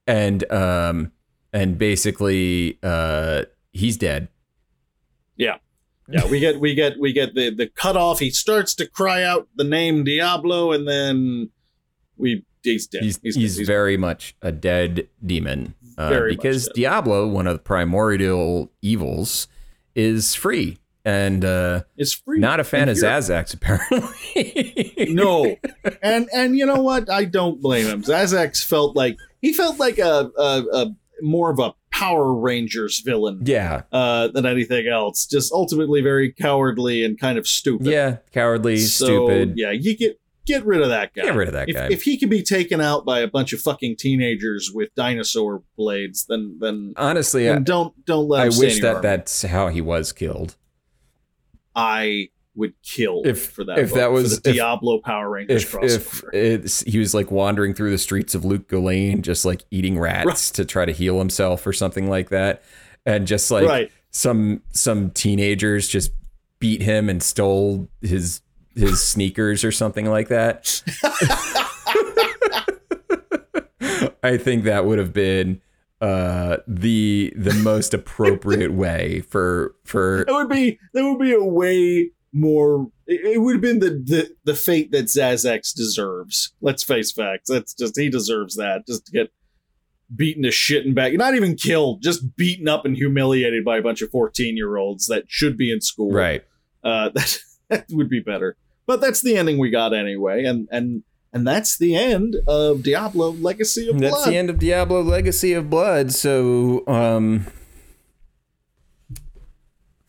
and 0.06 0.50
um 0.52 1.12
and 1.52 1.76
basically 1.78 2.78
uh 2.82 3.42
he's 3.72 3.96
dead 3.96 4.28
Yeah. 5.36 5.56
yeah. 6.08 6.30
We 6.30 6.40
get 6.40 6.60
we 6.60 6.74
get 6.74 6.98
we 6.98 7.12
get 7.12 7.34
the 7.34 7.50
the 7.50 7.66
cutoff. 7.68 8.18
He 8.20 8.30
starts 8.30 8.74
to 8.76 8.86
cry 8.86 9.22
out 9.22 9.48
the 9.56 9.64
name 9.64 10.04
Diablo, 10.04 10.72
and 10.72 10.86
then 10.86 11.50
we 12.16 12.44
he's 12.62 12.86
dead. 12.86 13.02
he's, 13.02 13.18
he's, 13.22 13.34
he's 13.36 13.58
very 13.60 13.96
much 13.96 14.34
a 14.42 14.52
dead 14.52 15.08
demon 15.24 15.74
uh, 15.98 16.20
because 16.28 16.66
dead. 16.66 16.74
Diablo, 16.74 17.28
one 17.28 17.46
of 17.46 17.54
the 17.54 17.62
primordial 17.62 18.70
evils, 18.80 19.48
is 19.94 20.34
free 20.34 20.78
and 21.04 21.44
uh, 21.44 21.82
it's 21.96 22.14
free. 22.14 22.38
not 22.38 22.60
a 22.60 22.64
fan 22.64 22.82
And 22.88 22.90
of 22.90 22.96
Xazax 22.96 23.54
apparently. 23.54 25.08
No, 25.12 25.56
and 26.02 26.28
and 26.32 26.56
you 26.56 26.66
know 26.66 26.82
what? 26.82 27.10
I 27.10 27.24
don't 27.24 27.60
blame 27.60 27.86
him. 27.86 28.02
Xazax 28.02 28.64
felt 28.64 28.96
like 28.96 29.16
he 29.40 29.52
felt 29.52 29.78
like 29.78 29.98
a, 29.98 30.30
a, 30.38 30.64
a 30.72 30.96
more 31.20 31.50
of 31.50 31.58
a 31.58 31.74
Power 31.90 32.34
Rangers 32.34 33.00
villain 33.00 33.42
yeah, 33.44 33.82
uh, 33.92 34.28
than 34.28 34.46
anything 34.46 34.88
else. 34.88 35.26
Just 35.26 35.52
ultimately 35.52 36.00
very 36.00 36.32
cowardly 36.32 37.04
and 37.04 37.20
kind 37.20 37.38
of 37.38 37.46
stupid. 37.46 37.86
yeah, 37.86 38.16
cowardly, 38.32 38.78
So, 38.78 39.06
stupid. 39.06 39.54
Yeah, 39.56 39.72
you 39.72 39.96
get 39.96 40.18
get 40.46 40.64
rid 40.66 40.80
of 40.82 40.88
that 40.88 41.14
guy. 41.14 41.22
Get 41.22 41.34
rid 41.34 41.48
of 41.48 41.54
that 41.54 41.68
if, 41.68 41.74
guy. 41.76 41.88
if 41.90 42.02
he 42.02 42.18
can 42.18 42.28
be 42.28 42.42
taken 42.42 42.80
out 42.80 43.04
by 43.04 43.20
a 43.20 43.28
bunch 43.28 43.52
of 43.52 43.60
fucking 43.60 43.96
teenagers 43.98 44.70
with 44.72 44.94
dinosaur 44.94 45.62
blades, 45.76 46.26
then 46.28 46.56
then, 46.60 46.94
Honestly, 46.96 47.48
I, 47.50 47.58
don't 47.58 48.04
don't 48.04 48.28
let 48.28 48.42
I 48.42 48.46
him 48.46 48.58
wish 48.58 48.80
that 48.80 49.02
that's 49.02 49.42
how 49.42 49.68
he 49.68 49.80
was 49.80 50.12
killed. 50.12 50.56
I 51.74 52.28
would 52.54 52.74
kill 52.82 53.22
If- 53.24 53.50
for 53.50 53.64
that. 53.64 53.78
if 53.78 53.90
book, 53.90 53.98
that 53.98 54.12
was- 54.12 54.40
the 54.42 54.50
if- 54.50 54.56
Diablo 54.56 55.00
Power 55.00 55.30
Rangers 55.30 55.62
If 55.62 55.74
if 55.82 56.20
crossover. 56.22 56.34
it's, 56.34 56.80
he 56.82 56.98
was 56.98 57.14
like 57.14 57.30
wandering 57.30 57.72
through 57.72 57.90
the 57.90 57.98
streets 57.98 58.34
of 58.34 58.44
Lut 58.44 58.68
Gholein, 58.68 59.22
just 59.22 59.44
like 59.44 59.64
eating 59.70 59.98
rats 59.98 60.26
Right. 60.26 60.54
to 60.56 60.64
try 60.66 60.84
to 60.84 60.92
heal 60.92 61.18
himself 61.18 61.66
or 61.66 61.72
something 61.72 62.10
like 62.10 62.28
that, 62.28 62.62
and 63.06 63.26
just 63.26 63.50
like 63.50 63.66
right. 63.66 63.90
some 64.10 64.62
some 64.72 65.10
teenagers 65.10 65.88
just 65.88 66.12
beat 66.58 66.82
him 66.82 67.08
and 67.08 67.22
stole 67.22 67.88
his 68.02 68.42
his 68.74 69.06
sneakers 69.06 69.64
or 69.64 69.72
something 69.72 70.06
like 70.06 70.28
that. 70.28 70.82
I 74.24 74.36
think 74.36 74.64
that 74.64 74.86
would 74.86 74.98
have 74.98 75.12
been 75.12 75.60
uh 76.00 76.56
the 76.66 77.32
the 77.36 77.54
most 77.54 77.94
appropriate 77.94 78.72
way 78.72 79.20
for 79.20 79.74
for 79.84 80.24
That 80.26 80.34
would 80.34 80.48
be 80.48 80.78
that 80.94 81.04
would 81.04 81.20
be 81.20 81.32
a 81.32 81.42
way 81.42 82.10
more. 82.32 82.90
It, 83.06 83.34
it 83.34 83.38
would 83.38 83.54
have 83.54 83.62
been 83.62 83.78
the, 83.80 83.90
the 83.90 84.34
the 84.44 84.54
fate 84.54 84.90
that 84.92 85.06
Xazax 85.06 85.74
deserves. 85.74 86.52
Let's 86.60 86.82
face 86.82 87.12
facts. 87.12 87.48
That's 87.48 87.74
just 87.74 87.98
he 87.98 88.08
deserves 88.08 88.56
that. 88.56 88.86
Just 88.86 89.06
to 89.06 89.12
get 89.12 89.30
beaten 90.14 90.42
to 90.42 90.50
shit 90.50 90.84
and 90.84 90.94
back, 90.94 91.12
not 91.14 91.34
even 91.34 91.54
killed, 91.54 92.02
just 92.02 92.36
beaten 92.36 92.68
up 92.68 92.84
and 92.84 92.96
humiliated 92.96 93.64
by 93.64 93.78
a 93.78 93.82
bunch 93.82 94.02
of 94.02 94.10
14 94.10 94.56
year 94.56 94.76
olds 94.76 95.06
that 95.06 95.24
should 95.28 95.56
be 95.56 95.72
in 95.72 95.80
school. 95.80 96.10
Right. 96.10 96.44
Uh, 96.84 97.10
that, 97.14 97.38
that 97.68 97.86
would 97.90 98.08
be 98.08 98.20
better. 98.20 98.56
But 98.86 99.00
that's 99.00 99.22
the 99.22 99.36
ending 99.36 99.58
we 99.58 99.70
got 99.70 99.94
anyway. 99.94 100.44
And, 100.44 100.68
and, 100.70 101.02
and 101.32 101.46
that's 101.46 101.78
the 101.78 101.94
end 101.96 102.36
of 102.46 102.82
Diablo 102.82 103.30
Legacy 103.30 103.88
of 103.88 103.98
Blood. 103.98 104.12
That's 104.12 104.24
the 104.26 104.36
end 104.36 104.50
of 104.50 104.58
Diablo 104.58 105.02
Legacy 105.02 105.52
of 105.52 105.70
Blood. 105.70 106.12
So, 106.12 106.84
um, 106.86 107.46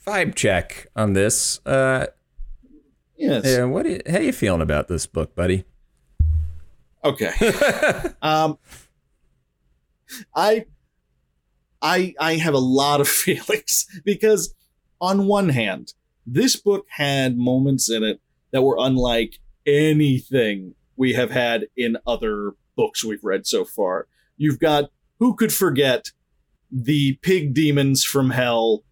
vibe 0.05 0.35
check 0.35 0.87
on 0.95 1.13
this. 1.13 1.65
Uh, 1.65 2.07
yes. 3.15 3.45
yeah, 3.45 3.63
what? 3.65 3.83
Do 3.83 3.91
you, 3.91 4.01
how 4.09 4.19
you 4.19 4.33
feeling 4.33 4.61
about 4.61 4.87
this 4.87 5.05
book, 5.05 5.35
buddy? 5.35 5.65
Okay. 7.03 7.31
um, 8.21 8.57
I, 10.35 10.65
I, 11.81 12.13
I 12.19 12.35
have 12.35 12.53
a 12.53 12.59
lot 12.59 13.01
of 13.01 13.07
feelings 13.09 13.87
because, 14.03 14.53
on 14.99 15.27
one 15.27 15.49
hand, 15.49 15.93
this 16.25 16.55
book 16.55 16.85
had 16.89 17.37
moments 17.37 17.89
in 17.89 18.03
it 18.03 18.21
that 18.53 18.61
were 18.61 18.77
unlike 18.79 19.39
anything 19.65 20.75
we 20.95 21.13
have 21.13 21.31
had 21.31 21.67
in 21.75 21.97
other 22.07 22.53
books 22.77 23.03
we've 23.03 23.23
read 23.23 23.45
so 23.45 23.65
far. 23.65 24.07
You've 24.37 24.59
got 24.59 24.91
who 25.19 25.35
could 25.35 25.51
forget 25.51 26.11
the 26.71 27.19
pig 27.21 27.53
demons 27.53 28.03
from 28.03 28.29
hell, 28.29 28.83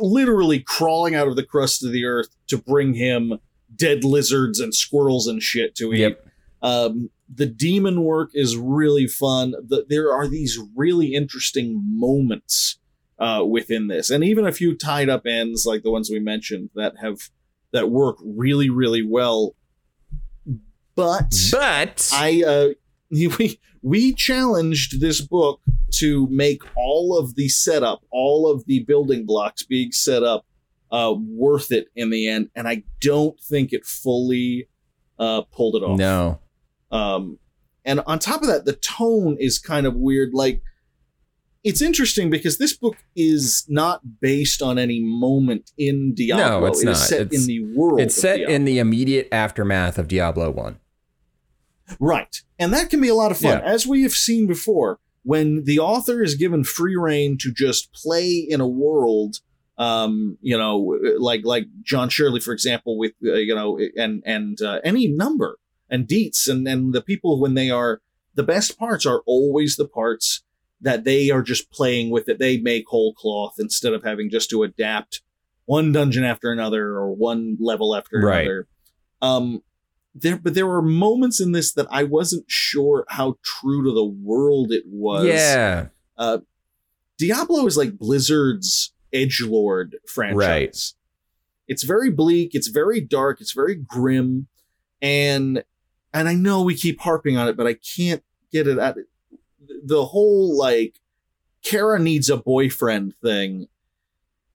literally 0.00 0.60
crawling 0.60 1.14
out 1.14 1.28
of 1.28 1.36
the 1.36 1.44
crust 1.44 1.84
of 1.84 1.92
the 1.92 2.04
earth 2.04 2.28
to 2.48 2.56
bring 2.56 2.94
him 2.94 3.38
dead 3.74 4.04
lizards 4.04 4.60
and 4.60 4.74
squirrels 4.74 5.26
and 5.26 5.42
shit 5.42 5.74
to 5.76 5.92
eat. 5.92 6.00
Yep. 6.00 6.26
Um, 6.62 7.10
the 7.32 7.46
demon 7.46 8.02
work 8.02 8.30
is 8.34 8.56
really 8.56 9.06
fun. 9.06 9.52
The, 9.52 9.86
there 9.88 10.12
are 10.12 10.28
these 10.28 10.58
really 10.76 11.14
interesting 11.14 11.80
moments 11.84 12.78
uh, 13.18 13.44
within 13.48 13.88
this, 13.88 14.10
and 14.10 14.22
even 14.22 14.46
a 14.46 14.52
few 14.52 14.76
tied 14.76 15.08
up 15.08 15.26
ends 15.26 15.64
like 15.64 15.82
the 15.82 15.90
ones 15.90 16.10
we 16.10 16.20
mentioned 16.20 16.70
that 16.74 16.94
have 17.00 17.30
that 17.72 17.90
work 17.90 18.16
really, 18.24 18.70
really 18.70 19.02
well. 19.02 19.54
But 20.94 21.34
But 21.50 22.10
I 22.12 22.42
uh, 22.46 22.68
we 23.10 23.60
we 23.82 24.14
challenged 24.14 25.00
this 25.00 25.20
book 25.20 25.60
to 25.94 26.26
make 26.30 26.62
all 26.76 27.18
of 27.18 27.34
the 27.34 27.48
setup, 27.48 28.02
all 28.10 28.50
of 28.50 28.64
the 28.66 28.80
building 28.80 29.26
blocks 29.26 29.62
being 29.62 29.92
set 29.92 30.22
up, 30.22 30.46
uh, 30.90 31.14
worth 31.16 31.72
it 31.72 31.88
in 31.96 32.10
the 32.10 32.28
end, 32.28 32.50
and 32.54 32.68
I 32.68 32.84
don't 33.00 33.38
think 33.40 33.72
it 33.72 33.84
fully 33.84 34.68
uh, 35.18 35.42
pulled 35.52 35.76
it 35.76 35.82
off. 35.82 35.98
no, 35.98 36.40
Um, 36.90 37.38
and 37.84 38.00
on 38.06 38.18
top 38.18 38.42
of 38.42 38.48
that, 38.48 38.64
the 38.64 38.74
tone 38.74 39.36
is 39.40 39.58
kind 39.58 39.86
of 39.86 39.94
weird. 39.94 40.30
Like, 40.32 40.62
it's 41.64 41.80
interesting 41.80 42.28
because 42.30 42.58
this 42.58 42.72
book 42.76 42.96
is 43.14 43.64
not 43.68 44.20
based 44.20 44.62
on 44.62 44.78
any 44.78 45.00
moment 45.00 45.70
in 45.78 46.14
Diablo. 46.14 46.60
No, 46.60 46.66
it's 46.66 46.82
It 46.82 46.88
is 46.88 46.98
not. 46.98 47.06
set 47.08 47.20
It's- 47.22 47.40
in 47.42 47.46
the 47.46 47.60
world. 47.76 48.00
it's 48.00 48.14
set 48.14 48.36
Diablo. 48.38 48.54
in 48.54 48.64
the 48.64 48.78
immediate 48.78 49.28
aftermath 49.30 49.98
of 49.98 50.08
Diablo 50.08 50.50
One. 50.50 50.78
Right. 52.00 52.34
And 52.58 52.72
that 52.72 52.90
can 52.90 53.00
be 53.00 53.08
a 53.08 53.14
lot 53.14 53.30
of 53.30 53.38
fun. 53.38 53.58
Yeah. 53.58 53.64
As 53.64 53.86
we 53.86 54.02
have 54.02 54.12
seen 54.12 54.46
before, 54.46 54.98
when 55.24 55.64
the 55.64 55.78
author 55.78 56.22
is 56.22 56.34
given 56.34 56.64
free 56.64 56.96
reign 56.96 57.36
to 57.42 57.52
just 57.52 57.92
play 57.92 58.30
in 58.48 58.60
a 58.60 58.66
world, 58.68 59.36
um, 59.78 60.38
you 60.40 60.56
know, 60.56 60.98
like 61.18 61.42
like 61.44 61.66
John 61.82 62.08
Shirley, 62.08 62.40
for 62.40 62.52
example, 62.52 62.98
with 62.98 63.12
uh, 63.24 63.34
you 63.34 63.54
know, 63.54 63.78
and 63.96 64.22
and 64.24 64.60
uh, 64.60 64.80
any 64.84 65.06
number 65.08 65.58
and 65.90 66.06
Dietz 66.06 66.48
and 66.48 66.66
and 66.66 66.92
the 66.92 67.02
people 67.02 67.38
when 67.40 67.54
they 67.54 67.70
are 67.70 68.00
the 68.34 68.42
best 68.42 68.78
parts 68.78 69.04
are 69.06 69.22
always 69.26 69.76
the 69.76 69.86
parts 69.88 70.42
that 70.82 71.04
they 71.04 71.30
are 71.30 71.42
just 71.42 71.70
playing 71.70 72.10
with 72.10 72.28
it. 72.28 72.38
They 72.38 72.58
make 72.58 72.84
whole 72.88 73.14
cloth 73.14 73.54
instead 73.58 73.92
of 73.94 74.02
having 74.02 74.28
just 74.30 74.50
to 74.50 74.62
adapt 74.64 75.22
one 75.64 75.92
dungeon 75.92 76.24
after 76.24 76.50
another 76.52 76.88
or 76.88 77.12
one 77.14 77.56
level 77.60 77.94
after 77.96 78.20
Right. 78.20 78.40
another. 78.40 78.68
Um, 79.22 79.62
there, 80.14 80.36
but 80.36 80.54
there 80.54 80.66
were 80.66 80.82
moments 80.82 81.40
in 81.40 81.52
this 81.52 81.72
that 81.72 81.86
I 81.90 82.02
wasn't 82.04 82.44
sure 82.48 83.04
how 83.08 83.38
true 83.42 83.84
to 83.84 83.92
the 83.94 84.04
world 84.04 84.72
it 84.72 84.82
was. 84.86 85.26
Yeah, 85.26 85.86
Diablo 87.18 87.66
is 87.66 87.76
like 87.76 87.98
Blizzard's 87.98 88.92
edge 89.12 89.42
lord 89.42 89.96
franchise. 90.06 90.94
It's 91.68 91.84
very 91.84 92.10
bleak. 92.10 92.54
It's 92.54 92.68
very 92.68 93.00
dark. 93.00 93.40
It's 93.40 93.52
very 93.52 93.76
grim, 93.76 94.48
and 95.00 95.62
and 96.12 96.28
I 96.28 96.34
know 96.34 96.62
we 96.62 96.74
keep 96.74 97.00
harping 97.00 97.36
on 97.36 97.48
it, 97.48 97.56
but 97.56 97.66
I 97.66 97.74
can't 97.74 98.22
get 98.50 98.66
it 98.66 98.78
at 98.78 98.96
the 99.84 100.04
whole 100.04 100.56
like 100.56 101.00
Kara 101.62 101.98
needs 101.98 102.30
a 102.30 102.36
boyfriend 102.36 103.14
thing 103.22 103.68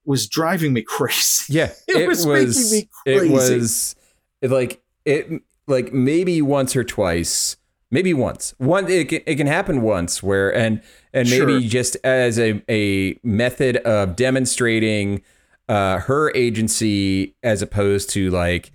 was 0.05 0.27
driving 0.27 0.73
me 0.73 0.81
crazy. 0.87 1.53
yeah. 1.53 1.71
It 1.87 2.07
was 2.07 2.25
making 2.25 2.71
me 2.71 2.89
crazy. 3.03 3.27
It 3.27 3.31
was 3.31 3.95
it, 4.41 4.51
like 4.51 4.81
it 5.05 5.41
like 5.67 5.91
maybe 5.93 6.41
once 6.41 6.75
or 6.75 6.83
twice. 6.83 7.57
Maybe 7.89 8.13
once. 8.13 8.53
One 8.57 8.89
it 8.89 9.07
can, 9.07 9.21
it 9.25 9.35
can 9.35 9.47
happen 9.47 9.81
once 9.81 10.21
where 10.21 10.53
and 10.53 10.81
and 11.13 11.29
maybe 11.29 11.61
Sure. 11.61 11.69
just 11.69 11.97
as 12.03 12.37
a 12.37 12.61
a 12.69 13.17
method 13.23 13.77
of 13.77 14.15
demonstrating 14.17 15.21
uh 15.69 15.99
her 15.99 16.31
agency 16.35 17.35
as 17.43 17.61
opposed 17.61 18.09
to 18.11 18.29
like 18.29 18.71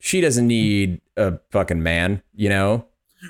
she 0.00 0.20
doesn't 0.20 0.46
need 0.46 1.00
a 1.16 1.38
fucking 1.50 1.82
man, 1.82 2.22
you 2.34 2.48
know? 2.48 2.86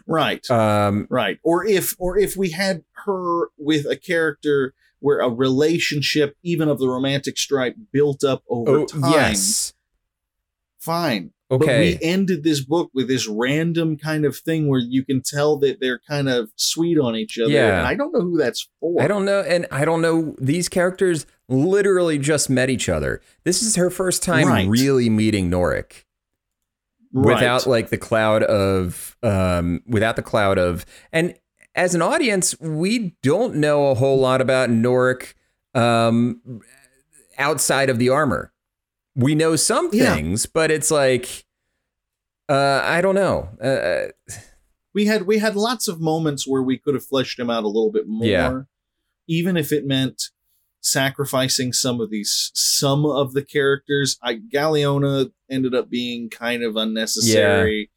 Right. 0.07 0.49
Um 0.51 1.07
Right. 1.11 1.39
Or 1.43 1.66
if 1.66 1.95
or 1.99 2.18
if 2.18 2.36
we 2.36 2.51
had 2.51 2.82
her 3.07 3.49
with 3.59 3.86
a 3.86 3.97
character 3.97 4.74
where 5.01 5.20
a 5.20 5.28
relationship, 5.28 6.36
even 6.43 6.68
of 6.68 6.78
the 6.78 6.89
romantic 6.89 7.39
stripe, 7.39 7.76
built 7.93 8.24
up 8.24 8.43
over 8.49 8.80
oh 8.80 8.86
time. 8.86 9.12
yes. 9.12 9.72
Fine. 10.80 11.32
Okay. 11.51 11.66
But 11.66 11.78
we 11.78 11.99
ended 12.07 12.45
this 12.45 12.61
book 12.62 12.91
with 12.93 13.09
this 13.09 13.26
random 13.26 13.97
kind 13.97 14.24
of 14.26 14.36
thing 14.36 14.68
where 14.68 14.80
you 14.80 15.03
can 15.05 15.22
tell 15.22 15.57
that 15.61 15.80
they're 15.80 16.01
kind 16.07 16.28
of 16.28 16.51
sweet 16.57 16.99
on 16.99 17.16
each 17.16 17.39
other. 17.39 17.51
Yeah. 17.51 17.78
And 17.78 17.86
I 17.86 17.95
don't 17.95 18.12
know 18.12 18.20
who 18.20 18.36
that's 18.36 18.68
for. 18.80 19.01
I 19.01 19.09
don't 19.09 19.24
know, 19.24 19.41
and 19.41 19.66
I 19.70 19.84
don't 19.86 20.03
know. 20.03 20.36
These 20.39 20.68
characters 20.68 21.24
literally 21.49 22.18
just 22.18 22.51
met 22.51 22.68
each 22.68 22.89
other. 22.89 23.22
This 23.45 23.62
is 23.62 23.76
her 23.76 23.89
first 23.89 24.22
time 24.22 24.47
Right. 24.47 24.68
really 24.68 25.09
meeting 25.09 25.51
Norrec 25.51 26.03
Right. 27.13 27.35
without 27.37 27.67
like 27.67 27.89
the 27.89 27.97
cloud 27.99 28.43
of, 28.43 29.17
um, 29.23 29.81
without 29.87 30.17
the 30.17 30.23
cloud 30.23 30.59
of, 30.59 30.85
and 31.13 31.35
as 31.75 31.95
an 31.95 32.03
audience, 32.03 32.59
we 32.61 33.17
don't 33.23 33.55
know 33.57 33.87
a 33.89 33.95
whole 33.95 34.19
lot 34.19 34.41
about 34.41 34.69
Norrec, 34.69 35.35
um, 35.75 36.61
outside 37.39 37.89
of 37.89 37.99
the 37.99 38.09
armor. 38.09 38.53
We 39.15 39.35
know 39.35 39.57
some 39.57 39.89
Yeah. 39.93 40.15
things, 40.15 40.47
but 40.47 40.71
it's 40.71 40.91
like, 40.91 41.45
uh, 42.49 42.81
I 42.85 43.01
don't 43.01 43.15
know. 43.15 43.49
Uh, 43.61 44.09
we 44.95 45.07
had 45.07 45.23
we 45.23 45.39
had 45.39 45.55
lots 45.55 45.87
of 45.89 46.01
moments 46.01 46.47
where 46.49 46.63
we 46.63 46.79
could 46.79 46.95
have 46.95 47.05
fleshed 47.05 47.39
him 47.39 47.49
out 47.51 47.63
a 47.65 47.69
little 47.69 47.93
bit 47.93 48.05
more. 48.07 48.27
Yeah. 48.27 48.61
Even 49.29 49.57
if 49.57 49.71
it 49.73 49.87
meant 49.87 50.31
sacrificing 50.91 51.72
some 51.72 52.01
of 52.01 52.11
these 52.11 52.51
some 52.55 53.05
of 53.06 53.32
the 53.32 53.43
characters. 53.44 54.19
I 54.23 54.36
Galeona 54.36 55.31
ended 55.51 55.74
up 55.74 55.90
being 55.90 56.31
kind 56.31 56.62
of 56.62 56.77
unnecessary. 56.77 57.90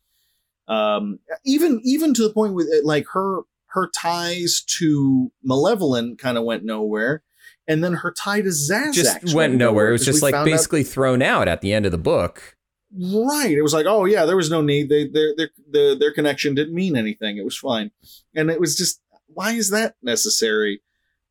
Um 0.67 1.19
even 1.45 1.81
even 1.83 2.13
to 2.13 2.23
the 2.23 2.33
point 2.33 2.53
with 2.53 2.67
it, 2.67 2.85
like 2.85 3.05
her 3.13 3.41
her 3.67 3.89
ties 3.95 4.61
to 4.79 5.31
Malevolyn 5.43 6.17
kind 6.17 6.37
of 6.37 6.43
went 6.43 6.63
nowhere. 6.63 7.23
And 7.67 7.83
then 7.83 7.93
her 7.93 8.11
tie 8.11 8.41
to 8.41 8.49
Xazax 8.49 8.93
just 8.93 9.33
went 9.33 9.55
nowhere. 9.55 9.89
It 9.89 9.93
was 9.93 10.05
just 10.05 10.21
like 10.21 10.33
found 10.33 10.47
out- 10.47 10.51
basically 10.51 10.83
thrown 10.83 11.21
out 11.21 11.47
at 11.47 11.61
the 11.61 11.73
end 11.73 11.85
of 11.85 11.91
the 11.91 11.97
book. 11.97 12.57
Right. 12.93 13.51
It 13.51 13.61
was 13.61 13.73
like, 13.73 13.85
oh 13.85 14.03
yeah, 14.03 14.25
there 14.25 14.35
was 14.35 14.49
no 14.49 14.61
need. 14.61 14.89
They 14.89 15.07
their 15.07 15.33
their 15.35 15.49
their, 15.69 15.95
their 15.95 16.13
connection 16.13 16.53
didn't 16.55 16.73
mean 16.73 16.97
anything. 16.97 17.37
It 17.37 17.45
was 17.45 17.57
fine. 17.57 17.91
And 18.35 18.49
it 18.49 18.59
was 18.59 18.75
just 18.75 19.01
why 19.27 19.53
is 19.53 19.69
that 19.69 19.95
necessary? 20.01 20.81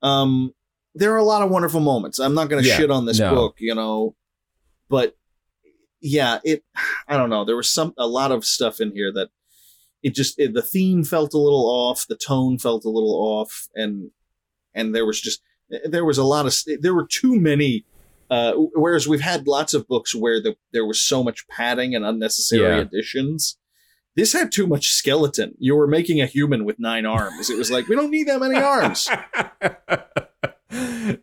Um 0.03 0.55
there 0.95 1.13
are 1.15 1.19
a 1.19 1.25
lot 1.25 1.43
of 1.43 1.51
wonderful 1.51 1.81
moments. 1.81 2.19
I'm 2.19 2.35
not 2.35 2.49
going 2.49 2.63
to 2.63 2.69
Yeah, 2.69 2.77
shit 2.77 2.91
on 2.91 3.07
this 3.07 3.19
no. 3.21 3.35
book, 3.35 3.57
you 3.59 3.75
know, 3.75 4.17
but 4.89 5.17
yeah, 6.01 6.39
it 6.45 6.65
I 7.07 7.17
don't 7.17 7.31
know. 7.31 7.45
There 7.45 7.57
was 7.57 7.71
some 7.71 7.95
a 7.99 8.07
lot 8.07 8.33
of 8.33 8.45
stuff 8.45 8.81
in 8.81 8.93
here 8.93 9.13
that 9.13 9.29
it 10.03 10.15
just 10.15 10.39
it, 10.39 10.55
the 10.55 10.63
theme 10.63 11.05
felt 11.05 11.35
a 11.35 11.39
little 11.39 11.67
off, 11.69 12.07
the 12.09 12.17
tone 12.17 12.59
felt 12.59 12.85
a 12.85 12.89
little 12.91 13.15
off 13.15 13.69
and 13.75 14.11
and 14.75 14.95
there 14.95 15.05
was 15.07 15.21
just 15.21 15.43
there 15.85 16.05
was 16.05 16.19
a 16.19 16.25
lot 16.25 16.47
of 16.47 16.57
there 16.81 16.95
were 16.95 17.07
too 17.07 17.39
many 17.39 17.85
uh, 18.31 18.53
whereas 18.55 19.07
we've 19.09 19.21
had 19.21 19.47
lots 19.49 19.75
of 19.75 19.87
books 19.89 20.15
where 20.15 20.41
the, 20.41 20.57
there 20.73 20.87
was 20.87 21.03
so 21.03 21.23
much 21.25 21.47
padding 21.49 21.95
and 21.97 22.05
unnecessary 22.05 22.63
Yeah. 22.63 22.79
additions. 22.83 23.59
This 24.17 24.33
had 24.33 24.51
too 24.53 24.67
much 24.69 24.87
skeleton. 24.91 25.55
You 25.59 25.75
were 25.77 25.87
making 25.89 26.21
a 26.21 26.27
human 26.27 26.65
with 26.65 26.79
nine 26.79 27.07
arms. 27.07 27.51
It 27.51 27.59
was 27.59 27.71
like 27.71 27.89
we 27.89 27.97
don't 27.97 28.11
need 28.11 28.29
that 28.29 28.41
many 28.41 28.57
arms. 28.57 29.09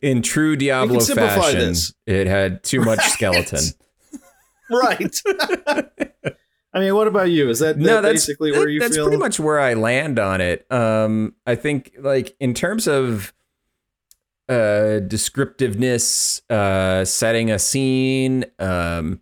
In 0.02 0.22
true 0.22 0.56
Diablo 0.56 1.00
fashion, 1.00 1.60
this. 1.70 1.94
it 2.06 2.28
had 2.28 2.64
too 2.64 2.82
much 2.82 3.00
Right. 3.00 3.10
skeleton. 3.12 3.64
right. 4.70 5.22
I 6.74 6.80
mean, 6.80 6.94
what 6.96 7.08
about 7.08 7.30
you? 7.32 7.50
Is 7.50 7.60
that, 7.60 7.78
that 7.78 7.82
no, 7.84 8.02
that's 8.02 8.14
basically 8.26 8.52
where 8.52 8.66
that- 8.66 8.72
you 8.72 8.80
that's 8.80 8.96
feel? 8.96 9.06
pretty 9.06 9.18
much 9.20 9.40
where 9.40 9.60
I 9.60 9.74
land 9.74 10.20
on 10.20 10.42
it. 10.42 10.66
Um, 10.72 11.34
I 11.46 11.56
think 11.56 11.94
like 12.00 12.36
in 12.40 12.54
terms 12.54 12.88
of 12.88 13.34
uh 14.50 15.00
descriptiveness, 15.08 16.42
uh, 16.50 17.04
setting 17.06 17.52
a 17.52 17.60
scene, 17.60 18.46
um, 18.60 19.22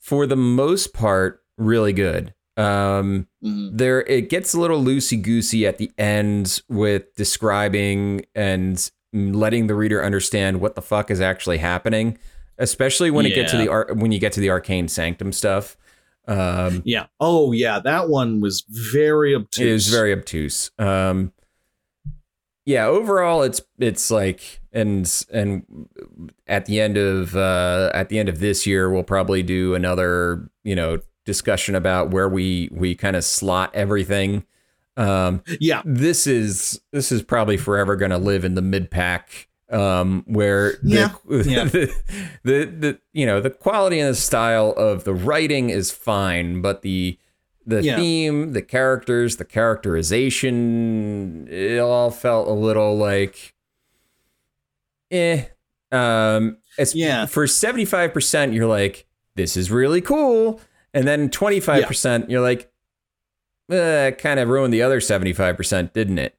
for 0.00 0.26
the 0.26 0.36
most 0.36 0.92
part, 0.92 1.42
really 1.56 1.92
good. 1.92 2.34
Um, 2.56 3.26
Mhm. 3.42 3.70
there 3.76 4.02
it 4.02 4.28
gets 4.30 4.54
a 4.54 4.60
little 4.60 4.82
loosey 4.82 5.20
goosey 5.20 5.66
at 5.66 5.78
the 5.78 5.90
end 5.98 6.60
with 6.68 7.14
describing 7.14 8.26
and 8.34 8.90
letting 9.14 9.68
the 9.68 9.74
reader 9.74 10.04
understand 10.04 10.60
what 10.60 10.74
the 10.74 10.82
fuck 10.82 11.10
is 11.10 11.20
actually 11.20 11.58
happening, 11.58 12.18
especially 12.58 13.10
when 13.10 13.24
it 13.26 13.34
get 13.34 13.48
to 13.48 13.56
the 13.56 13.68
ar- 13.68 13.88
when 13.94 14.12
you 14.12 14.18
get 14.18 14.32
to 14.32 14.40
the 14.40 14.50
arcane 14.50 14.88
sanctum 14.88 15.32
stuff. 15.32 15.76
Um, 16.26 16.82
Yeah. 16.84 17.06
Oh, 17.20 17.52
yeah. 17.52 17.78
That 17.80 18.08
one 18.08 18.40
was 18.40 18.64
very 18.68 19.34
obtuse. 19.34 19.66
it 19.68 19.72
was 19.72 19.88
very 19.88 20.12
obtuse. 20.12 20.70
Um, 20.78 21.32
yeah, 22.66 22.86
overall, 22.86 23.42
it's 23.42 23.60
it's 23.78 24.10
like 24.10 24.60
and 24.72 25.06
and 25.30 25.64
at 26.46 26.64
the 26.64 26.80
end 26.80 26.96
of 26.96 27.36
uh, 27.36 27.90
at 27.92 28.08
the 28.08 28.18
end 28.18 28.30
of 28.30 28.40
this 28.40 28.66
year, 28.66 28.90
we'll 28.90 29.02
probably 29.02 29.42
do 29.42 29.74
another 29.74 30.48
you 30.62 30.74
know 30.74 31.00
discussion 31.26 31.74
about 31.74 32.10
where 32.10 32.28
we 32.28 32.70
we 32.72 32.94
kind 32.94 33.16
of 33.16 33.24
slot 33.24 33.70
everything. 33.74 34.46
Um, 34.96 35.42
Yeah. 35.60 35.82
this 35.84 36.26
is 36.26 36.80
this 36.92 37.10
is 37.10 37.22
probably 37.22 37.56
forever 37.56 37.96
going 37.96 38.12
to 38.12 38.18
live 38.18 38.44
in 38.44 38.54
the 38.54 38.62
mid 38.62 38.90
pack 38.90 39.48
um 39.70 40.22
where 40.28 40.74
the, 40.82 40.96
Yeah, 40.96 41.10
yeah. 41.42 41.64
the, 41.64 41.92
the 42.44 42.64
the 42.66 42.98
you 43.12 43.26
know 43.26 43.40
the 43.40 43.50
quality 43.50 43.98
and 43.98 44.10
the 44.10 44.14
style 44.14 44.72
of 44.76 45.04
the 45.04 45.14
writing 45.14 45.70
is 45.70 45.90
fine 45.90 46.60
but 46.62 46.82
the 46.82 47.18
the 47.66 47.82
Yeah. 47.82 47.96
theme 47.96 48.52
the 48.52 48.62
characters 48.62 49.36
the 49.38 49.44
characterization 49.44 51.48
it 51.50 51.78
all 51.80 52.10
felt 52.10 52.46
a 52.46 52.52
little 52.52 52.96
like 52.96 53.54
eh 55.10 55.44
um 55.92 56.58
it's 56.78 56.94
Yeah. 56.94 57.26
for 57.26 57.46
75% 57.46 58.54
you're 58.54 58.66
like 58.66 59.06
this 59.34 59.56
is 59.56 59.70
really 59.70 60.00
cool 60.00 60.60
and 60.92 61.06
then 61.08 61.28
25% 61.30 62.28
you're 62.28 62.40
like 62.42 62.70
uh, 63.70 64.10
kind 64.18 64.40
of 64.40 64.48
ruined 64.48 64.72
the 64.74 64.82
other 64.82 65.00
75%, 65.00 65.92
didn't 65.92 66.18
it? 66.18 66.36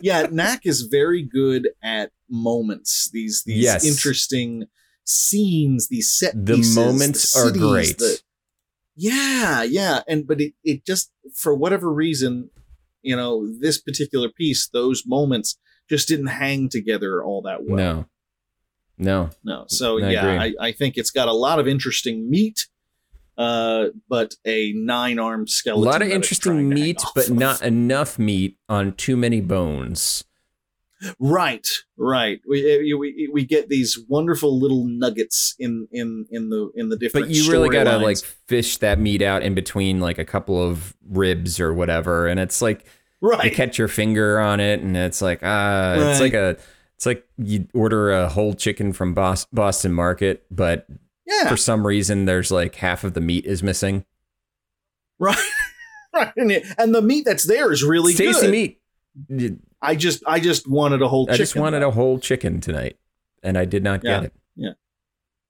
yeah, 0.00 0.26
Knaak 0.26 0.60
is 0.64 0.82
very 0.82 1.22
good 1.22 1.68
at 1.82 2.10
moments. 2.28 3.10
These 3.12 3.42
these 3.46 3.62
Yes. 3.64 3.84
interesting 3.84 4.64
scenes, 5.04 5.88
these 5.88 6.10
set 6.12 6.32
The 6.46 6.56
pieces, 6.56 6.74
moments 6.76 7.32
the 7.32 7.40
are 7.40 7.50
great. 7.52 7.98
the- 7.98 8.20
yeah, 8.98 9.62
yeah, 9.62 10.00
and 10.08 10.26
but 10.26 10.40
it 10.40 10.54
it 10.64 10.84
just 10.86 11.10
for 11.34 11.54
whatever 11.54 11.92
reason, 11.92 12.50
you 13.02 13.14
know, 13.14 13.46
this 13.60 13.78
particular 13.78 14.28
piece, 14.30 14.68
those 14.68 15.04
moments 15.06 15.58
just 15.88 16.08
didn't 16.08 16.26
hang 16.28 16.68
together 16.68 17.22
all 17.22 17.42
that 17.42 17.64
well. 17.64 17.76
no. 17.76 18.06
No. 18.98 19.28
No. 19.44 19.64
So 19.68 19.98
I 20.02 20.10
yeah, 20.10 20.26
agree. 20.26 20.56
I, 20.58 20.68
I 20.68 20.72
think 20.72 20.96
it's 20.96 21.10
got 21.10 21.28
a 21.28 21.32
lot 21.34 21.58
of 21.58 21.68
interesting 21.68 22.30
meat, 22.30 22.66
uh, 23.36 23.86
but 24.08 24.34
a 24.44 24.72
nine-armed 24.72 25.50
skeleton. 25.50 25.88
A 25.88 25.90
lot 25.90 26.02
of 26.02 26.08
interesting 26.08 26.52
trying 26.52 26.70
to 26.70 26.76
hang 26.76 26.84
meat, 26.86 27.02
but 27.14 27.28
of. 27.28 27.36
not 27.36 27.62
enough 27.62 28.18
meat 28.18 28.58
on 28.68 28.92
too 28.92 29.16
many 29.16 29.40
bones. 29.40 30.24
Right, 31.18 31.68
right. 31.98 32.40
We, 32.48 32.94
uh, 32.94 32.96
we 32.96 33.28
we 33.30 33.44
get 33.44 33.68
these 33.68 33.98
wonderful 34.08 34.58
little 34.58 34.86
nuggets 34.86 35.54
in 35.58 35.86
in 35.92 36.24
in 36.30 36.48
the 36.48 36.70
in 36.74 36.88
the 36.88 36.96
different. 36.96 37.26
But 37.26 37.34
you 37.34 37.52
really 37.52 37.68
gotta 37.68 37.90
storylines. 37.90 38.02
like 38.02 38.18
fish 38.46 38.78
that 38.78 38.98
meat 38.98 39.20
out 39.20 39.42
in 39.42 39.54
between 39.54 40.00
like 40.00 40.18
a 40.18 40.24
couple 40.24 40.60
of 40.62 40.96
ribs 41.06 41.60
or 41.60 41.74
whatever. 41.74 42.26
And 42.26 42.40
it's 42.40 42.62
like 42.62 42.86
right. 43.20 43.44
you 43.44 43.50
catch 43.50 43.76
your 43.76 43.88
finger 43.88 44.40
on 44.40 44.58
it 44.58 44.80
and 44.80 44.96
it's 44.96 45.20
like 45.20 45.40
ah 45.42 45.92
it's 45.96 46.02
Right. 46.18 46.20
like 46.20 46.34
a 46.34 46.56
it's 46.94 47.04
like 47.04 47.26
you 47.36 47.68
order 47.74 48.10
a 48.12 48.30
whole 48.30 48.54
chicken 48.54 48.94
from 48.94 49.12
Bos- 49.12 49.46
Boston 49.52 49.92
Market, 49.92 50.46
but 50.50 50.86
yeah, 51.26 51.48
for 51.48 51.56
some 51.56 51.86
reason 51.86 52.24
there's 52.24 52.50
like 52.50 52.76
half 52.76 53.04
of 53.04 53.14
the 53.14 53.20
meat 53.20 53.44
is 53.46 53.62
missing. 53.62 54.04
right, 55.18 55.36
right. 56.14 56.32
And, 56.36 56.52
it- 56.52 56.64
and 56.78 56.94
the 56.94 57.02
meat 57.02 57.24
that's 57.24 57.46
there 57.46 57.72
is 57.72 57.82
really 57.82 58.12
It's 58.12 58.20
tasty 58.20 58.46
good. 58.46 58.50
meat. 59.30 59.58
I 59.82 59.94
just 59.96 60.22
I 60.26 60.40
just 60.40 60.68
wanted 60.68 61.02
a 61.02 61.08
whole. 61.08 61.26
I 61.30 61.36
just 61.36 61.56
wanted 61.56 61.82
a 61.82 61.90
whole 61.90 62.18
chicken 62.18 62.60
tonight, 62.60 62.96
and 63.42 63.56
I 63.58 63.64
did 63.64 63.82
not 63.84 64.02
Yeah. 64.04 64.16
get 64.20 64.24
it. 64.24 64.32
Yeah. 64.56 64.70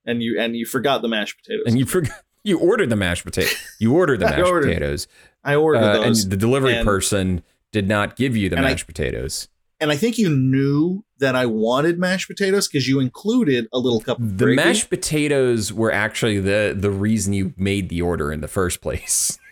And 0.04 0.22
you 0.22 0.38
and 0.40 0.56
you 0.56 0.66
forgot 0.66 1.02
the 1.02 1.08
mashed 1.08 1.36
potatoes. 1.38 1.64
And 1.66 1.78
you 1.78 1.84
forgot 1.86 2.22
you 2.44 2.58
ordered 2.58 2.90
the 2.90 2.96
mashed 2.96 3.24
potato. 3.24 3.50
You 3.80 3.94
ordered 3.94 4.20
the 4.20 4.26
I 4.28 4.30
mashed 4.30 4.46
ordered- 4.50 4.66
potatoes, 4.68 5.08
I 5.44 5.54
ordered 5.56 5.78
uh, 5.82 5.92
those, 6.02 6.22
and 6.24 6.32
the 6.32 6.36
delivery 6.36 6.74
and- 6.76 6.86
person 6.86 7.42
did 7.72 7.88
not 7.88 8.16
give 8.16 8.36
you 8.36 8.48
the 8.48 8.56
And 8.56 8.66
I- 8.66 8.70
mashed 8.70 8.86
potatoes. 8.86 9.48
And 9.80 9.90
I 9.90 9.96
think 9.96 10.18
you 10.18 10.30
knew 10.30 11.04
that 11.18 11.34
I 11.36 11.46
wanted 11.46 11.98
mashed 11.98 12.28
potatoes 12.28 12.68
because 12.68 12.86
you 12.88 13.00
included 13.00 13.66
a 13.72 13.78
little 13.78 14.00
cup 14.00 14.18
of 14.18 14.38
The 14.38 14.44
gravy. 14.46 14.56
mashed 14.56 14.90
potatoes 14.90 15.72
were 15.72 15.92
actually 15.92 16.40
the 16.40 16.74
the 16.78 16.90
reason 16.90 17.32
you 17.32 17.52
made 17.56 17.88
the 17.88 18.02
order 18.02 18.32
in 18.32 18.40
the 18.40 18.48
first 18.48 18.80
place. 18.80 19.38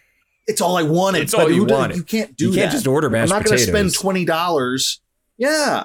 It's 0.46 0.60
all 0.60 0.76
I 0.76 0.82
wanted. 0.82 1.22
It's 1.22 1.32
all 1.32 1.50
you 1.50 1.64
wanted. 1.64 1.96
You 1.96 2.02
can't 2.02 2.36
do 2.36 2.48
you 2.48 2.52
can't 2.52 2.66
that. 2.70 2.72
just 2.76 2.86
order 2.86 3.08
mashed 3.08 3.32
potatoes. 3.32 3.32
I'm 3.32 3.44
not 3.44 3.48
going 3.48 3.58
to 3.58 3.64
spend 3.90 3.94
twenty 3.94 4.24
dollars. 4.26 5.00
Yeah, 5.38 5.84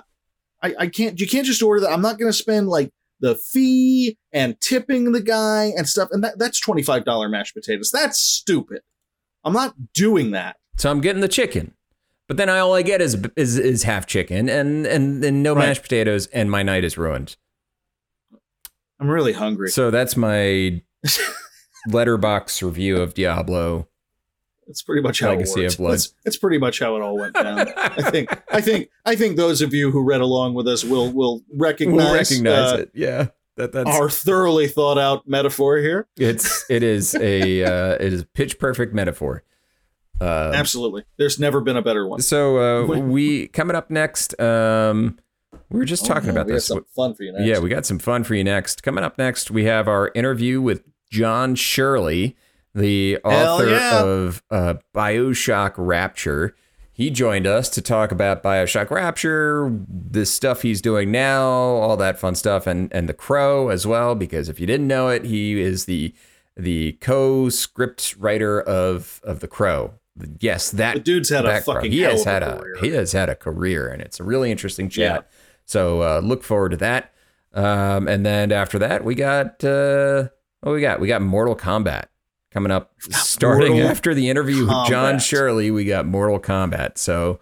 I, 0.62 0.76
I 0.78 0.88
can't. 0.88 1.18
You 1.18 1.28
can't 1.30 1.46
just 1.48 1.64
order 1.64 1.80
that. 1.80 1.92
I'm 1.94 2.02
not 2.02 2.20
going 2.20 2.30
to 2.30 2.38
spend 2.38 2.68
like 2.68 2.92
the 3.22 3.36
fee 3.36 4.18
and 4.34 4.60
tipping 4.60 5.14
the 5.14 5.22
guy 5.22 5.72
and 5.78 5.88
stuff. 5.88 6.10
And 6.12 6.22
that, 6.26 6.40
that's 6.40 6.60
twenty 6.60 6.84
five 6.84 7.06
dollar 7.06 7.30
mashed 7.30 7.54
potatoes. 7.56 7.90
That's 7.94 8.20
stupid. 8.20 8.82
I'm 9.46 9.54
not 9.54 9.94
doing 9.94 10.32
that. 10.32 10.58
so 10.76 10.92
I'm 10.92 11.00
getting 11.00 11.22
the 11.22 11.30
chicken, 11.30 11.74
but 12.30 12.38
then 12.38 12.48
I, 12.48 12.60
all 12.60 12.76
I 12.76 12.84
get 12.84 13.02
is 13.02 13.18
is 13.36 13.58
is 13.58 13.84
half 13.84 14.06
chicken 14.06 14.48
and 14.48 14.86
and 14.86 15.26
and 15.26 15.42
no 15.42 15.56
Right. 15.56 15.68
mashed 15.68 15.82
potatoes, 15.82 16.28
and 16.28 16.50
my 16.50 16.62
night 16.62 16.84
is 16.84 16.96
ruined. 16.96 17.36
I'm 19.00 19.10
really 19.10 19.34
hungry. 19.34 19.72
So 19.72 19.90
that's 19.90 20.16
my 20.16 20.84
letterbox 21.88 22.62
review 22.62 22.98
of 22.98 23.16
Diablo. 23.16 23.88
It's 24.68 24.84
pretty 24.84 25.02
much 25.02 25.22
how 25.22 25.30
Legacy 25.30 25.64
it 25.64 25.72
of 25.72 25.78
Blood. 25.80 25.94
That's, 25.94 26.14
that's 26.24 26.38
pretty 26.38 26.60
much 26.60 26.80
how 26.80 26.96
it 26.98 27.02
all 27.02 27.18
went 27.18 27.34
down. 27.34 27.68
I 27.76 28.12
think. 28.12 28.30
I 28.52 28.62
think. 28.62 28.90
I 29.08 29.16
think 29.16 29.36
those 29.36 29.64
of 29.64 29.74
you 29.74 29.90
who 29.90 30.04
read 30.04 30.22
along 30.22 30.54
with 30.54 30.68
us 30.68 30.84
will 30.84 31.12
will 31.12 31.42
recognize, 31.52 31.98
we'll 31.98 32.14
recognize 32.14 32.74
uh, 32.74 32.78
it. 32.82 32.92
Yeah, 32.94 33.28
that 33.58 33.72
that's 33.72 33.90
our 33.90 34.08
thoroughly 34.08 34.68
thought 34.68 35.00
out 35.00 35.28
metaphor 35.28 35.80
here. 35.80 36.08
it's 36.16 36.64
it 36.70 36.84
is 36.84 37.16
a 37.16 37.64
uh, 37.64 37.94
it 37.96 38.14
is 38.14 38.22
a 38.22 38.26
pitch 38.28 38.60
perfect 38.60 38.94
metaphor. 38.94 39.44
Um, 40.22 40.54
Absolutely. 40.54 41.04
There's 41.18 41.40
never 41.40 41.62
been 41.62 41.78
a 41.78 41.82
better 41.82 42.06
one. 42.08 42.22
So 42.22 42.58
uh, 42.84 42.86
we 43.00 43.48
coming 43.48 43.76
up 43.76 43.90
next. 43.90 44.40
Um, 44.40 45.18
we 45.70 45.80
were 45.80 45.86
just 45.86 46.06
Oh, 46.06 46.14
talking 46.14 46.30
about 46.30 46.48
we 46.48 46.54
this. 46.54 46.66
some 46.68 46.84
fun 46.96 47.14
for 47.16 47.24
you 47.24 47.32
next. 47.32 47.46
Yeah, 47.46 47.60
we 47.60 47.70
got 47.70 47.86
some 47.86 48.00
fun 48.00 48.24
for 48.24 48.36
you 48.36 48.44
next. 48.44 48.84
Coming 48.84 49.04
up 49.04 49.18
next, 49.18 49.50
we 49.52 49.66
have 49.66 49.88
our 49.88 50.12
interview 50.16 50.62
with 50.62 50.84
John 51.12 51.56
Shirley, 51.56 52.36
the 52.76 53.18
author 53.24 53.70
yeah. 53.70 54.04
of 54.04 54.44
uh, 54.52 54.76
Bioshock 54.96 55.74
Rapture. 55.78 56.56
He 56.92 57.10
joined 57.10 57.48
us 57.48 57.70
to 57.70 57.82
talk 57.82 58.12
about 58.12 58.44
Bioshock 58.44 58.92
Rapture, 58.92 59.74
the 59.88 60.26
stuff 60.26 60.64
he's 60.64 60.82
doing 60.82 61.12
now, 61.12 61.48
all 61.48 61.96
that 61.98 62.20
fun 62.20 62.36
stuff, 62.36 62.68
and 62.68 62.92
and 62.94 63.08
the 63.08 63.14
Crow 63.14 63.70
as 63.70 63.88
well. 63.88 64.16
Because 64.16 64.50
if 64.50 64.60
you 64.60 64.68
didn't 64.68 64.88
know 64.88 65.08
it, 65.08 65.24
he 65.24 65.60
is 65.62 65.86
the 65.86 66.14
the 66.58 66.94
co-script 67.00 68.16
writer 68.20 68.60
of 68.62 69.22
of 69.24 69.40
the 69.40 69.48
Crow. 69.48 69.94
Yes, 70.40 70.72
that 70.72 70.96
The 70.96 71.00
dude's 71.00 71.30
had 71.30 71.46
a 71.46 71.62
fucking 71.62 71.92
he 71.92 72.02
has 72.02 72.24
had 72.24 72.44
a 72.44 72.58
career. 72.60 72.76
he 72.82 72.90
has 72.92 73.12
had 73.12 73.30
a 73.30 73.36
career, 73.36 73.88
and 73.88 74.02
it's 74.02 74.20
a 74.20 74.24
really 74.24 74.52
interesting 74.52 74.90
chat. 74.90 75.30
So 75.66 76.02
uh, 76.02 76.22
look 76.24 76.44
forward 76.44 76.70
to 76.70 76.78
that. 76.78 77.14
Um, 77.54 78.08
and 78.08 78.26
then 78.26 78.52
after 78.52 78.80
that, 78.80 79.04
we 79.04 79.16
got 79.16 79.64
uh, 79.64 80.30
what 80.62 80.74
we 80.74 80.82
got? 80.82 81.00
We 81.00 81.08
got 81.08 81.22
Mortal 81.22 81.56
Kombat 81.56 82.06
coming 82.52 82.72
up. 82.72 82.92
Starting 83.00 83.74
Mortal 83.74 83.90
after 83.90 84.14
the 84.14 84.30
interview 84.30 84.66
with 84.68 84.88
John 84.88 85.20
Shirley, 85.20 85.72
we 85.72 85.86
got 85.86 86.06
Mortal 86.06 86.40
Kombat. 86.40 86.98
So, 86.98 87.40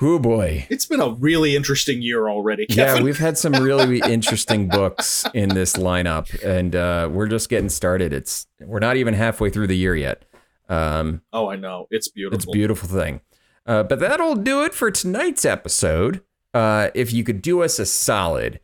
whoo 0.00 0.18
boy. 0.18 0.66
It's 0.70 0.86
been 0.86 1.00
a 1.00 1.10
really 1.10 1.56
interesting 1.56 2.02
year 2.02 2.28
already, 2.28 2.66
Yeah, 2.68 3.00
we've 3.02 3.18
had 3.18 3.38
some 3.38 3.52
really 3.54 4.00
interesting 4.08 4.68
books 4.68 5.24
in 5.34 5.50
this 5.50 5.74
lineup, 5.74 6.42
and 6.42 6.74
uh, 6.74 7.08
we're 7.10 7.28
just 7.28 7.48
getting 7.48 7.68
started. 7.68 8.12
It's 8.12 8.46
we're 8.60 8.78
not 8.78 8.96
even 8.96 9.14
halfway 9.14 9.50
through 9.50 9.66
the 9.68 9.76
year 9.76 9.94
yet. 9.96 10.24
Um, 10.70 11.22
oh, 11.32 11.48
I 11.48 11.56
know. 11.56 11.86
It's 11.90 12.08
beautiful. 12.08 12.36
it's 12.36 12.46
a 12.46 12.50
beautiful 12.50 12.88
thing. 12.88 13.20
Uh, 13.66 13.82
but 13.82 13.98
that'll 13.98 14.36
do 14.36 14.64
it 14.64 14.72
for 14.72 14.90
tonight's 14.90 15.44
episode. 15.44 16.22
Uh, 16.54 16.90
if 16.94 17.12
you 17.12 17.22
could 17.22 17.42
do 17.42 17.62
us 17.62 17.78
a 17.78 17.86
solid, 17.86 18.60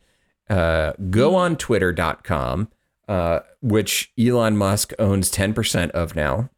uh, 0.49 0.93
go 1.09 1.35
on 1.35 1.55
twitter.com, 1.55 2.69
uh, 3.07 3.39
which 3.61 4.11
Elon 4.19 4.57
Musk 4.57 4.93
owns 4.97 5.29
10% 5.29 5.91
of 5.91 6.15
now. 6.15 6.49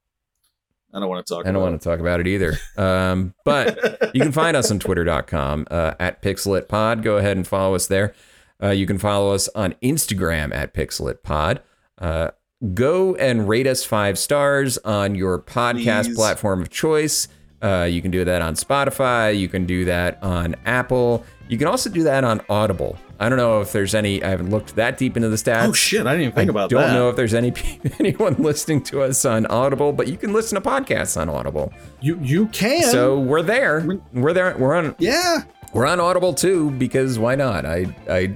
I 0.93 0.99
don't 0.99 1.09
want 1.09 1.25
to 1.25 1.33
talk 1.33 1.45
I 1.45 1.51
don't 1.51 1.57
about 1.57 1.69
want 1.69 1.81
to 1.81 1.89
talk 1.89 1.99
about 1.99 2.19
it 2.19 2.27
either. 2.27 2.57
Um, 2.77 3.35
but 3.45 4.15
you 4.15 4.21
can 4.21 4.31
find 4.31 4.57
us 4.57 4.71
on 4.71 4.79
twitter.com 4.79 5.67
uh, 5.69 5.93
at 5.99 6.21
pixelitpod. 6.21 7.03
Go 7.03 7.17
ahead 7.17 7.37
and 7.37 7.45
follow 7.45 7.75
us 7.75 7.87
there. 7.87 8.15
Uh, 8.61 8.69
you 8.69 8.87
can 8.87 8.97
follow 8.97 9.33
us 9.33 9.47
on 9.49 9.75
Instagram 9.83 10.53
at 10.53 10.73
pixelitpod. 10.73 11.59
Uh, 11.99 12.31
go 12.73 13.15
and 13.15 13.47
rate 13.47 13.67
us 13.67 13.83
five 13.83 14.17
stars 14.19 14.77
on 14.79 15.15
your 15.15 15.39
podcast 15.39 16.05
Please. 16.05 16.15
platform 16.15 16.61
of 16.61 16.69
choice. 16.69 17.27
Uh, 17.61 17.87
you 17.89 18.01
can 18.01 18.11
do 18.11 18.23
that 18.23 18.41
on 18.41 18.55
Spotify. 18.55 19.37
You 19.37 19.47
can 19.49 19.65
do 19.65 19.85
that 19.85 20.21
on 20.23 20.55
Apple. 20.65 21.25
You 21.49 21.57
can 21.57 21.67
also 21.67 21.89
do 21.89 22.03
that 22.03 22.23
on 22.23 22.41
Audible. 22.49 22.97
I 23.19 23.27
don't 23.27 23.37
know 23.37 23.59
if 23.59 23.73
there's 23.73 23.93
any. 23.95 24.23
I 24.23 24.29
haven't 24.29 24.49
looked 24.49 24.75
that 24.75 24.97
deep 24.97 25.17
into 25.17 25.27
the 25.27 25.35
stats. 25.35 25.67
Oh 25.67 25.73
shit! 25.73 26.07
I 26.07 26.11
didn't 26.11 26.21
even 26.21 26.35
think 26.35 26.49
I 26.49 26.51
about 26.51 26.69
don't 26.69 26.81
that. 26.83 26.93
know 26.93 27.09
if 27.09 27.17
there's 27.17 27.33
any 27.33 27.51
anyone 27.99 28.35
listening 28.35 28.81
to 28.83 29.01
us 29.01 29.25
on 29.25 29.45
Audible, 29.47 29.91
but 29.91 30.07
you 30.07 30.15
can 30.15 30.31
listen 30.31 30.61
to 30.61 30.61
podcasts 30.69 31.19
on 31.19 31.27
Audible. 31.27 31.73
You 31.99 32.17
you 32.21 32.45
can. 32.47 32.83
So 32.83 33.19
we're 33.19 33.41
there. 33.41 33.85
We're 34.13 34.31
there. 34.31 34.55
We're 34.57 34.73
on. 34.73 34.95
yeah, 34.99 35.43
We're 35.73 35.85
on 35.85 35.99
Audible 35.99 36.33
too 36.33 36.71
because 36.71 37.19
why 37.19 37.35
not? 37.35 37.65
I 37.65 37.93
I 38.09 38.33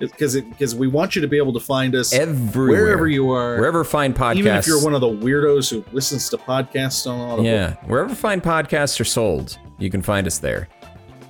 because 0.00 0.40
because 0.40 0.74
we 0.74 0.88
want 0.88 1.14
you 1.14 1.22
to 1.22 1.28
be 1.28 1.36
able 1.36 1.52
to 1.52 1.60
find 1.60 1.94
us 1.94 2.12
everywhere 2.12 2.84
wherever 2.84 3.06
you 3.06 3.30
are, 3.30 3.56
wherever 3.56 3.84
find 3.84 4.14
podcasts. 4.14 4.36
even 4.36 4.56
if 4.56 4.66
you're 4.66 4.82
one 4.82 4.94
of 4.94 5.00
the 5.00 5.08
weirdos 5.08 5.70
who 5.70 5.84
listens 5.92 6.28
to 6.30 6.36
podcasts 6.38 7.08
on 7.10 7.20
Audible. 7.20 7.44
Yeah, 7.44 7.74
wherever 7.86 8.14
find 8.14 8.42
podcasts 8.42 8.98
are 9.00 9.04
sold, 9.04 9.58
you 9.78 9.90
can 9.90 10.02
find 10.02 10.26
us 10.26 10.38
there. 10.38 10.68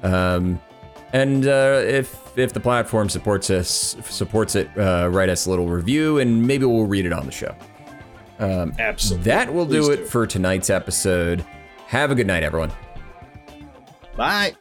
Um, 0.02 0.60
and 1.12 1.46
uh, 1.46 1.82
if 1.84 2.16
if 2.38 2.52
the 2.52 2.60
platform 2.60 3.08
supports 3.08 3.50
us, 3.50 3.96
supports 4.04 4.54
it, 4.54 4.70
uh, 4.78 5.08
write 5.10 5.28
us 5.28 5.46
a 5.46 5.50
little 5.50 5.66
review, 5.68 6.18
and 6.18 6.46
maybe 6.46 6.64
we'll 6.64 6.86
read 6.86 7.04
it 7.04 7.12
on 7.12 7.26
the 7.26 7.32
show. 7.32 7.54
absolutely. 8.38 9.24
That 9.24 9.52
will 9.52 9.66
do 9.66 9.82
Please 9.82 9.88
it 9.88 9.96
do. 9.96 10.04
for 10.06 10.26
tonight's 10.26 10.70
episode. 10.70 11.44
Have 11.88 12.10
a 12.12 12.14
good 12.14 12.28
night, 12.28 12.44
everyone. 12.44 12.70
Bye. 14.16 14.54